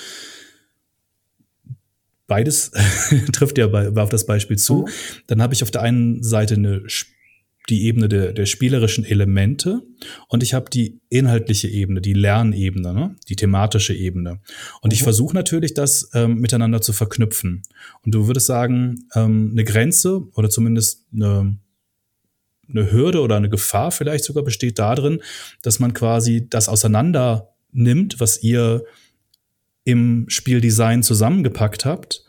beides 2.28 2.71
trifft 3.34 3.57
ja 3.57 3.67
bei, 3.67 3.89
auf 3.89 4.09
das 4.09 4.26
Beispiel 4.26 4.57
zu, 4.57 4.82
mhm. 4.82 4.91
dann 5.28 5.41
habe 5.41 5.53
ich 5.53 5.63
auf 5.63 5.71
der 5.71 5.82
einen 5.82 6.23
Seite 6.23 6.55
eine 6.55 6.84
die 7.69 7.86
Ebene 7.86 8.07
der, 8.07 8.32
der 8.32 8.45
spielerischen 8.45 9.05
Elemente 9.05 9.82
und 10.28 10.43
ich 10.43 10.53
habe 10.53 10.69
die 10.69 10.99
inhaltliche 11.09 11.67
Ebene, 11.67 12.01
die 12.01 12.13
Lernebene, 12.13 12.93
ne? 12.93 13.15
die 13.28 13.36
thematische 13.36 13.93
Ebene. 13.93 14.39
Und 14.82 14.91
mhm. 14.91 14.93
ich 14.93 15.03
versuche 15.03 15.36
natürlich, 15.36 15.73
das 15.73 16.09
ähm, 16.13 16.36
miteinander 16.36 16.82
zu 16.82 16.93
verknüpfen. 16.93 17.63
Und 18.03 18.13
du 18.13 18.28
würdest 18.28 18.45
sagen, 18.45 19.07
ähm, 19.15 19.49
eine 19.51 19.63
Grenze 19.63 20.28
oder 20.34 20.49
zumindest 20.49 21.05
eine, 21.13 21.57
eine 22.70 22.91
Hürde 22.91 23.22
oder 23.22 23.36
eine 23.36 23.49
Gefahr 23.49 23.91
vielleicht 23.91 24.24
sogar 24.24 24.43
besteht 24.43 24.80
darin, 24.80 25.22
dass 25.61 25.80
man 25.80 25.93
quasi 25.93 26.47
das 26.49 26.70
auseinander 26.70 27.49
nimmt, 27.72 28.20
was 28.20 28.41
ihr 28.41 28.84
im 29.84 30.26
Spieldesign 30.28 31.03
zusammengepackt 31.03 31.86
habt 31.86 32.24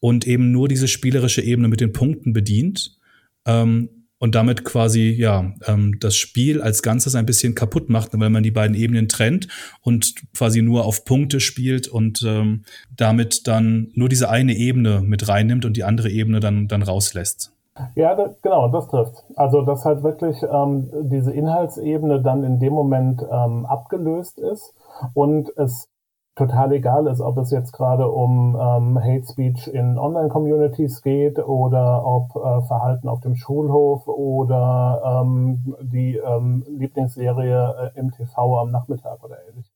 und 0.00 0.26
eben 0.26 0.50
nur 0.50 0.68
diese 0.68 0.88
spielerische 0.88 1.42
Ebene 1.42 1.68
mit 1.68 1.80
den 1.80 1.92
Punkten 1.92 2.32
bedient 2.32 2.98
ähm, 3.46 3.88
und 4.18 4.34
damit 4.34 4.64
quasi 4.64 5.10
ja 5.10 5.54
ähm, 5.66 5.98
das 6.00 6.16
Spiel 6.16 6.62
als 6.62 6.82
Ganzes 6.82 7.14
ein 7.14 7.26
bisschen 7.26 7.54
kaputt 7.54 7.90
macht, 7.90 8.10
weil 8.12 8.30
man 8.30 8.42
die 8.42 8.50
beiden 8.50 8.76
Ebenen 8.76 9.08
trennt 9.08 9.48
und 9.80 10.14
quasi 10.34 10.62
nur 10.62 10.84
auf 10.84 11.04
Punkte 11.04 11.40
spielt 11.40 11.88
und 11.88 12.22
ähm, 12.22 12.64
damit 12.96 13.46
dann 13.46 13.92
nur 13.94 14.08
diese 14.08 14.30
eine 14.30 14.56
Ebene 14.56 15.02
mit 15.02 15.28
reinnimmt 15.28 15.64
und 15.64 15.76
die 15.76 15.84
andere 15.84 16.10
Ebene 16.10 16.40
dann, 16.40 16.68
dann 16.68 16.82
rauslässt. 16.82 17.53
Ja, 17.96 18.14
da, 18.14 18.34
genau, 18.42 18.68
das 18.68 18.86
trifft. 18.88 19.24
Also, 19.36 19.62
dass 19.62 19.84
halt 19.84 20.02
wirklich 20.04 20.42
ähm, 20.44 20.90
diese 21.10 21.32
Inhaltsebene 21.32 22.20
dann 22.22 22.44
in 22.44 22.60
dem 22.60 22.72
Moment 22.72 23.24
ähm, 23.28 23.66
abgelöst 23.66 24.38
ist 24.38 24.74
und 25.14 25.50
es 25.56 25.88
total 26.36 26.72
egal 26.72 27.06
ist, 27.06 27.20
ob 27.20 27.36
es 27.38 27.50
jetzt 27.50 27.72
gerade 27.72 28.08
um 28.08 28.56
ähm, 28.60 28.98
Hate 29.02 29.26
Speech 29.26 29.68
in 29.68 29.98
Online-Communities 29.98 31.02
geht 31.02 31.38
oder 31.38 32.04
ob 32.04 32.34
äh, 32.36 32.62
Verhalten 32.66 33.08
auf 33.08 33.20
dem 33.20 33.34
Schulhof 33.36 34.06
oder 34.08 35.22
ähm, 35.24 35.76
die 35.80 36.16
ähm, 36.16 36.64
Lieblingsserie 36.68 37.92
äh, 37.94 37.98
im 37.98 38.10
TV 38.12 38.58
am 38.58 38.70
Nachmittag 38.70 39.22
oder 39.22 39.36
ähnlich. 39.48 39.70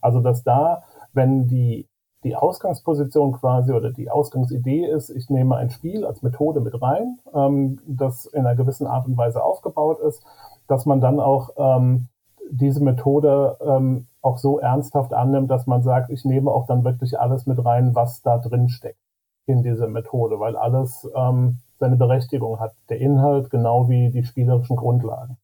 Also 0.00 0.20
dass 0.20 0.42
da, 0.44 0.82
wenn 1.12 1.48
die 1.48 1.88
die 2.24 2.34
Ausgangsposition 2.34 3.32
quasi 3.32 3.72
oder 3.72 3.92
die 3.92 4.10
Ausgangsidee 4.10 4.84
ist, 4.86 5.10
ich 5.10 5.30
nehme 5.30 5.56
ein 5.56 5.70
Spiel 5.70 6.04
als 6.04 6.22
Methode 6.22 6.60
mit 6.60 6.80
rein, 6.80 7.18
ähm, 7.32 7.80
das 7.86 8.26
in 8.26 8.40
einer 8.40 8.56
gewissen 8.56 8.86
Art 8.86 9.06
und 9.06 9.16
Weise 9.16 9.42
aufgebaut 9.42 10.00
ist, 10.00 10.24
dass 10.66 10.84
man 10.84 11.00
dann 11.00 11.20
auch 11.20 11.50
ähm, 11.56 12.08
diese 12.50 12.82
Methode 12.82 13.56
ähm, 13.60 14.06
auch 14.20 14.38
so 14.38 14.58
ernsthaft 14.58 15.14
annimmt, 15.14 15.50
dass 15.50 15.66
man 15.66 15.82
sagt, 15.82 16.10
ich 16.10 16.24
nehme 16.24 16.50
auch 16.50 16.66
dann 16.66 16.84
wirklich 16.84 17.18
alles 17.18 17.46
mit 17.46 17.64
rein, 17.64 17.94
was 17.94 18.22
da 18.22 18.38
drin 18.38 18.68
steckt 18.68 18.98
in 19.46 19.62
diese 19.62 19.88
Methode, 19.88 20.38
weil 20.40 20.56
alles 20.56 21.08
ähm, 21.14 21.58
seine 21.78 21.96
Berechtigung 21.96 22.60
hat. 22.60 22.74
Der 22.90 22.98
Inhalt 22.98 23.50
genau 23.50 23.88
wie 23.88 24.10
die 24.10 24.24
spielerischen 24.24 24.76
Grundlagen. 24.76 25.37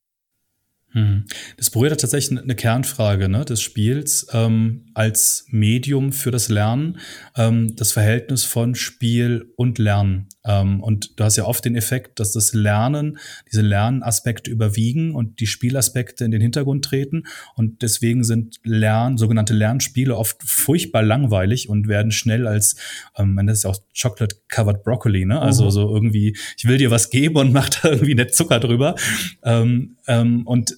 Hm. 0.95 1.25
Das 1.57 1.71
berührt 1.71 2.01
tatsächlich 2.01 2.41
eine 2.41 2.55
Kernfrage 2.55 3.29
ne, 3.29 3.45
des 3.45 3.61
Spiels 3.61 4.29
ähm, 4.33 4.87
als 4.95 5.45
Medium 5.49 6.13
für 6.13 6.31
das 6.31 6.49
Lernen, 6.49 6.99
ähm, 7.37 7.75
das 7.75 7.91
Verhältnis 7.91 8.45
von 8.45 8.77
Spiel 8.77 9.53
und 9.57 9.79
Lernen. 9.79 10.29
Ähm, 10.45 10.83
und 10.83 11.19
du 11.19 11.25
hast 11.25 11.37
ja 11.37 11.45
oft 11.45 11.65
den 11.65 11.77
Effekt, 11.77 12.21
dass 12.21 12.33
das 12.33 12.53
Lernen, 12.53 13.19
diese 13.51 13.63
Lernaspekte 13.63 14.51
überwiegen 14.51 15.15
und 15.15 15.41
die 15.41 15.47
Spielaspekte 15.47 16.25
in 16.25 16.31
den 16.31 16.41
Hintergrund 16.41 16.85
treten. 16.85 17.25
Und 17.55 17.83
deswegen 17.83 18.25
sind 18.25 18.57
Lern, 18.63 19.17
sogenannte 19.17 19.55
Lernspiele 19.55 20.17
oft 20.17 20.43
furchtbar 20.43 21.03
langweilig 21.03 21.69
und 21.69 21.89
werden 21.89 22.13
schnell 22.13 22.47
als, 22.47 22.77
ähm, 23.17 23.35
man 23.35 23.47
nennt 23.47 23.57
es 23.57 23.65
auch 23.65 23.77
Chocolate 24.01 24.37
Covered 24.49 24.85
Broccoli, 24.85 25.25
ne? 25.25 25.41
Also 25.41 25.67
mhm. 25.67 25.71
so 25.71 25.95
irgendwie, 25.95 26.37
ich 26.57 26.67
will 26.67 26.79
dir 26.79 26.91
was 26.91 27.11
geben 27.11 27.37
und 27.37 27.53
mach 27.53 27.69
da 27.69 27.91
irgendwie 27.91 28.15
net 28.15 28.35
Zucker 28.35 28.61
drüber. 28.61 28.95
Ähm, 29.43 29.97
ähm, 30.07 30.47
und 30.47 30.77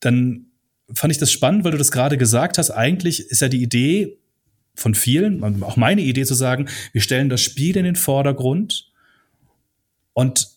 dann 0.00 0.46
fand 0.92 1.12
ich 1.12 1.18
das 1.18 1.32
spannend, 1.32 1.64
weil 1.64 1.72
du 1.72 1.78
das 1.78 1.90
gerade 1.90 2.16
gesagt 2.16 2.58
hast. 2.58 2.70
Eigentlich 2.70 3.20
ist 3.20 3.40
ja 3.40 3.48
die 3.48 3.62
Idee 3.62 4.18
von 4.78 4.94
vielen, 4.94 5.62
auch 5.62 5.76
meine 5.76 6.02
Idee 6.02 6.24
zu 6.24 6.34
sagen, 6.34 6.68
wir 6.92 7.00
stellen 7.00 7.28
das 7.28 7.40
Spiel 7.40 7.76
in 7.76 7.84
den 7.84 7.96
Vordergrund 7.96 8.90
und 10.12 10.48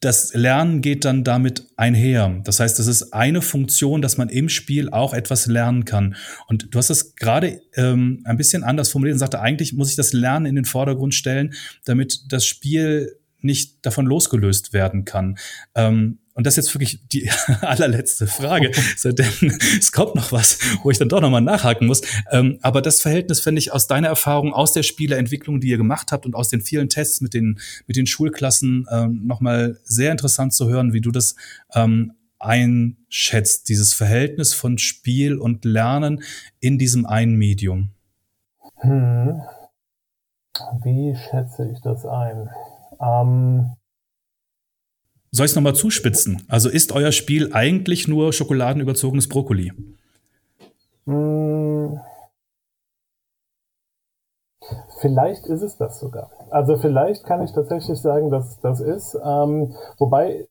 das 0.00 0.32
Lernen 0.32 0.80
geht 0.80 1.04
dann 1.04 1.24
damit 1.24 1.66
einher. 1.76 2.40
Das 2.44 2.58
heißt, 2.58 2.78
das 2.78 2.86
ist 2.86 3.12
eine 3.12 3.42
Funktion, 3.42 4.00
dass 4.00 4.16
man 4.16 4.30
im 4.30 4.48
Spiel 4.48 4.88
auch 4.88 5.12
etwas 5.12 5.46
lernen 5.46 5.84
kann. 5.84 6.16
Und 6.46 6.74
du 6.74 6.78
hast 6.78 6.88
das 6.88 7.16
gerade 7.16 7.60
ähm, 7.74 8.22
ein 8.24 8.38
bisschen 8.38 8.64
anders 8.64 8.88
formuliert 8.88 9.16
und 9.16 9.18
sagte, 9.18 9.40
eigentlich 9.40 9.74
muss 9.74 9.90
ich 9.90 9.96
das 9.96 10.14
Lernen 10.14 10.46
in 10.46 10.54
den 10.54 10.64
Vordergrund 10.64 11.14
stellen, 11.14 11.52
damit 11.84 12.32
das 12.32 12.46
Spiel 12.46 13.14
nicht 13.42 13.84
davon 13.84 14.06
losgelöst 14.06 14.72
werden 14.72 15.04
kann. 15.04 15.38
Ähm, 15.74 16.18
und 16.40 16.46
das 16.46 16.56
ist 16.56 16.64
jetzt 16.64 16.74
wirklich 16.74 17.06
die 17.08 17.28
allerletzte 17.60 18.26
Frage, 18.26 18.70
denn 19.04 19.58
es 19.78 19.92
kommt 19.92 20.14
noch 20.14 20.32
was, 20.32 20.58
wo 20.82 20.90
ich 20.90 20.96
dann 20.96 21.10
doch 21.10 21.20
nochmal 21.20 21.42
nachhaken 21.42 21.86
muss. 21.86 22.00
Ähm, 22.30 22.58
aber 22.62 22.80
das 22.80 23.02
Verhältnis 23.02 23.40
finde 23.40 23.58
ich 23.58 23.74
aus 23.74 23.88
deiner 23.88 24.08
Erfahrung, 24.08 24.54
aus 24.54 24.72
der 24.72 24.82
Spieleentwicklung, 24.82 25.60
die 25.60 25.68
ihr 25.68 25.76
gemacht 25.76 26.12
habt 26.12 26.24
und 26.24 26.34
aus 26.34 26.48
den 26.48 26.62
vielen 26.62 26.88
Tests 26.88 27.20
mit 27.20 27.34
den, 27.34 27.60
mit 27.86 27.98
den 27.98 28.06
Schulklassen 28.06 28.86
ähm, 28.90 29.26
nochmal 29.26 29.80
sehr 29.84 30.12
interessant 30.12 30.54
zu 30.54 30.70
hören, 30.70 30.94
wie 30.94 31.02
du 31.02 31.10
das 31.10 31.36
ähm, 31.74 32.14
einschätzt, 32.38 33.68
dieses 33.68 33.92
Verhältnis 33.92 34.54
von 34.54 34.78
Spiel 34.78 35.36
und 35.36 35.66
Lernen 35.66 36.22
in 36.58 36.78
diesem 36.78 37.04
einen 37.04 37.36
Medium. 37.36 37.90
Hm. 38.76 39.42
Wie 40.84 41.14
schätze 41.14 41.70
ich 41.70 41.82
das 41.82 42.06
ein? 42.06 42.48
Ähm 42.98 43.76
soll 45.32 45.46
ich 45.46 45.52
es 45.52 45.56
nochmal 45.56 45.74
zuspitzen? 45.74 46.42
Also 46.48 46.68
ist 46.68 46.92
euer 46.92 47.12
Spiel 47.12 47.52
eigentlich 47.52 48.08
nur 48.08 48.32
schokoladenüberzogenes 48.32 49.28
Brokkoli? 49.28 49.72
Hm. 51.06 52.00
Vielleicht 55.00 55.46
ist 55.46 55.62
es 55.62 55.76
das 55.76 55.98
sogar. 55.98 56.30
Also 56.50 56.76
vielleicht 56.76 57.24
kann 57.24 57.42
ich 57.42 57.52
tatsächlich 57.52 57.98
sagen, 58.00 58.30
dass 58.30 58.60
das 58.60 58.80
ist. 58.80 59.14
Ähm, 59.14 59.74
wobei, 59.98 60.46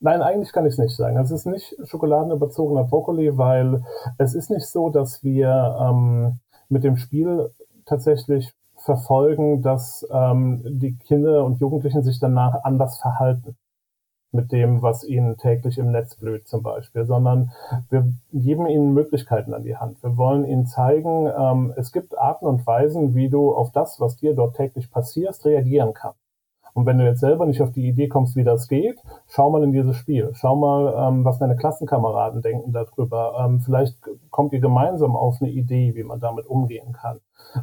nein, 0.00 0.20
eigentlich 0.20 0.52
kann 0.52 0.66
ich 0.66 0.72
es 0.72 0.78
nicht 0.78 0.96
sagen. 0.96 1.16
Es 1.18 1.30
ist 1.30 1.46
nicht 1.46 1.76
schokoladenüberzogener 1.84 2.84
Brokkoli, 2.84 3.38
weil 3.38 3.84
es 4.18 4.34
ist 4.34 4.50
nicht 4.50 4.66
so, 4.66 4.90
dass 4.90 5.22
wir 5.22 5.76
ähm, 5.80 6.40
mit 6.68 6.82
dem 6.82 6.96
Spiel 6.96 7.50
tatsächlich 7.86 8.52
verfolgen, 8.88 9.60
dass 9.60 10.06
ähm, 10.10 10.62
die 10.64 10.96
Kinder 10.96 11.44
und 11.44 11.60
Jugendlichen 11.60 12.02
sich 12.02 12.18
danach 12.18 12.64
anders 12.64 12.98
verhalten 12.98 13.54
mit 14.32 14.50
dem, 14.50 14.80
was 14.80 15.04
ihnen 15.04 15.36
täglich 15.36 15.76
im 15.76 15.90
Netz 15.90 16.16
blüht 16.16 16.48
zum 16.48 16.62
Beispiel, 16.62 17.04
sondern 17.04 17.52
wir 17.90 18.10
geben 18.32 18.66
ihnen 18.66 18.94
Möglichkeiten 18.94 19.52
an 19.52 19.62
die 19.62 19.76
Hand. 19.76 20.02
Wir 20.02 20.16
wollen 20.16 20.46
ihnen 20.46 20.66
zeigen, 20.66 21.26
ähm, 21.26 21.74
es 21.76 21.92
gibt 21.92 22.16
Arten 22.16 22.46
und 22.46 22.66
Weisen, 22.66 23.14
wie 23.14 23.28
du 23.28 23.54
auf 23.54 23.72
das, 23.72 24.00
was 24.00 24.16
dir 24.16 24.34
dort 24.34 24.56
täglich 24.56 24.90
passiert, 24.90 25.44
reagieren 25.44 25.92
kannst. 25.92 26.17
Und 26.78 26.86
wenn 26.86 26.98
du 26.98 27.04
jetzt 27.04 27.18
selber 27.18 27.44
nicht 27.44 27.60
auf 27.60 27.72
die 27.72 27.88
Idee 27.88 28.06
kommst, 28.06 28.36
wie 28.36 28.44
das 28.44 28.68
geht, 28.68 29.00
schau 29.26 29.50
mal 29.50 29.64
in 29.64 29.72
dieses 29.72 29.96
Spiel. 29.96 30.30
Schau 30.34 30.54
mal, 30.54 31.08
ähm, 31.08 31.24
was 31.24 31.40
deine 31.40 31.56
Klassenkameraden 31.56 32.40
denken 32.40 32.72
darüber. 32.72 33.34
Ähm, 33.44 33.58
vielleicht 33.58 33.98
kommt 34.30 34.52
ihr 34.52 34.60
gemeinsam 34.60 35.16
auf 35.16 35.38
eine 35.40 35.50
Idee, 35.50 35.96
wie 35.96 36.04
man 36.04 36.20
damit 36.20 36.46
umgehen 36.46 36.92
kann. 36.92 37.18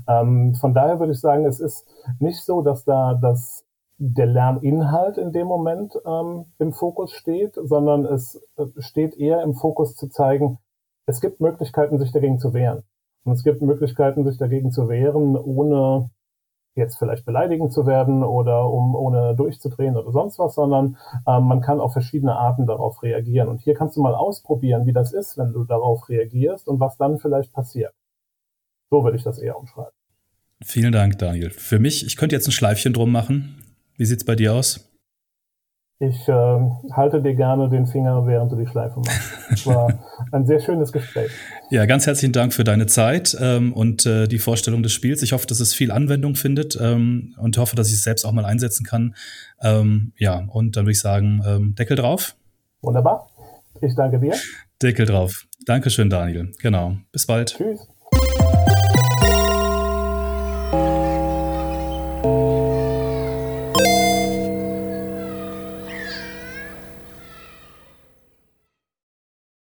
Ähm, 0.05 0.53
von 0.55 0.73
daher 0.73 0.99
würde 0.99 1.13
ich 1.13 1.21
sagen, 1.21 1.45
es 1.45 1.61
ist 1.61 1.87
nicht 2.19 2.43
so, 2.43 2.61
dass 2.61 2.83
da 2.83 3.13
das 3.13 3.63
der 3.97 4.25
Lerninhalt 4.25 5.17
in 5.17 5.31
dem 5.31 5.47
Moment 5.47 5.97
ähm, 6.05 6.47
im 6.59 6.73
Fokus 6.73 7.13
steht, 7.13 7.55
sondern 7.55 8.03
es 8.03 8.45
äh, 8.57 8.65
steht 8.79 9.15
eher 9.15 9.43
im 9.43 9.53
Fokus 9.53 9.95
zu 9.95 10.09
zeigen, 10.09 10.57
es 11.05 11.21
gibt 11.21 11.39
Möglichkeiten, 11.39 11.99
sich 11.99 12.11
dagegen 12.11 12.37
zu 12.37 12.53
wehren. 12.53 12.83
Und 13.23 13.31
es 13.31 13.45
gibt 13.45 13.61
Möglichkeiten, 13.61 14.25
sich 14.25 14.37
dagegen 14.37 14.71
zu 14.71 14.89
wehren, 14.89 15.37
ohne 15.37 16.09
jetzt 16.75 16.97
vielleicht 16.97 17.25
beleidigend 17.25 17.73
zu 17.73 17.85
werden 17.85 18.23
oder 18.23 18.69
um 18.69 18.95
ohne 18.95 19.35
durchzudrehen 19.35 19.95
oder 19.95 20.11
sonst 20.11 20.37
was, 20.39 20.55
sondern 20.55 20.97
ähm, 21.27 21.43
man 21.43 21.61
kann 21.61 21.79
auf 21.79 21.93
verschiedene 21.93 22.35
Arten 22.35 22.67
darauf 22.67 23.01
reagieren. 23.01 23.47
Und 23.47 23.61
hier 23.61 23.73
kannst 23.73 23.95
du 23.95 24.01
mal 24.01 24.13
ausprobieren, 24.13 24.85
wie 24.85 24.93
das 24.93 25.13
ist, 25.13 25.37
wenn 25.37 25.53
du 25.53 25.63
darauf 25.63 26.09
reagierst 26.09 26.67
und 26.67 26.79
was 26.79 26.97
dann 26.97 27.17
vielleicht 27.17 27.53
passiert. 27.53 27.93
So 28.91 29.03
würde 29.03 29.17
ich 29.17 29.23
das 29.23 29.39
eher 29.39 29.57
umschreiben. 29.57 29.93
Vielen 30.63 30.91
Dank, 30.91 31.17
Daniel. 31.17 31.49
Für 31.49 31.79
mich, 31.79 32.05
ich 32.05 32.17
könnte 32.17 32.35
jetzt 32.35 32.47
ein 32.47 32.51
Schleifchen 32.51 32.93
drum 32.93 33.11
machen. 33.11 33.61
Wie 33.97 34.05
sieht's 34.05 34.25
bei 34.25 34.35
dir 34.35 34.53
aus? 34.53 34.94
Ich 35.99 36.27
äh, 36.27 36.59
halte 36.91 37.21
dir 37.21 37.35
gerne 37.35 37.69
den 37.69 37.87
Finger, 37.87 38.27
während 38.27 38.51
du 38.51 38.57
die 38.57 38.67
Schleife 38.67 38.99
machst. 38.99 39.21
Es 39.49 39.65
war 39.65 39.93
ein 40.33 40.45
sehr 40.45 40.59
schönes 40.59 40.91
Gespräch. 40.91 41.31
Ja, 41.69 41.85
ganz 41.85 42.05
herzlichen 42.05 42.33
Dank 42.33 42.53
für 42.53 42.65
deine 42.65 42.85
Zeit 42.85 43.37
ähm, 43.39 43.71
und 43.71 44.05
äh, 44.05 44.27
die 44.27 44.39
Vorstellung 44.39 44.83
des 44.83 44.91
Spiels. 44.91 45.21
Ich 45.23 45.31
hoffe, 45.31 45.47
dass 45.47 45.61
es 45.61 45.73
viel 45.73 45.91
Anwendung 45.91 46.35
findet 46.35 46.77
ähm, 46.81 47.33
und 47.37 47.57
hoffe, 47.57 47.77
dass 47.77 47.87
ich 47.87 47.93
es 47.93 48.03
selbst 48.03 48.25
auch 48.25 48.33
mal 48.33 48.43
einsetzen 48.43 48.85
kann. 48.85 49.15
Ähm, 49.61 50.11
ja, 50.17 50.43
und 50.49 50.75
dann 50.75 50.83
würde 50.83 50.91
ich 50.91 50.99
sagen, 50.99 51.41
ähm, 51.47 51.75
Deckel 51.75 51.95
drauf. 51.95 52.35
Wunderbar. 52.81 53.29
Ich 53.79 53.95
danke 53.95 54.19
dir. 54.19 54.33
Deckel 54.81 55.05
drauf. 55.05 55.45
Dankeschön, 55.65 56.09
Daniel. 56.09 56.51
Genau. 56.61 56.97
Bis 57.13 57.25
bald. 57.25 57.55
Tschüss. 57.55 57.87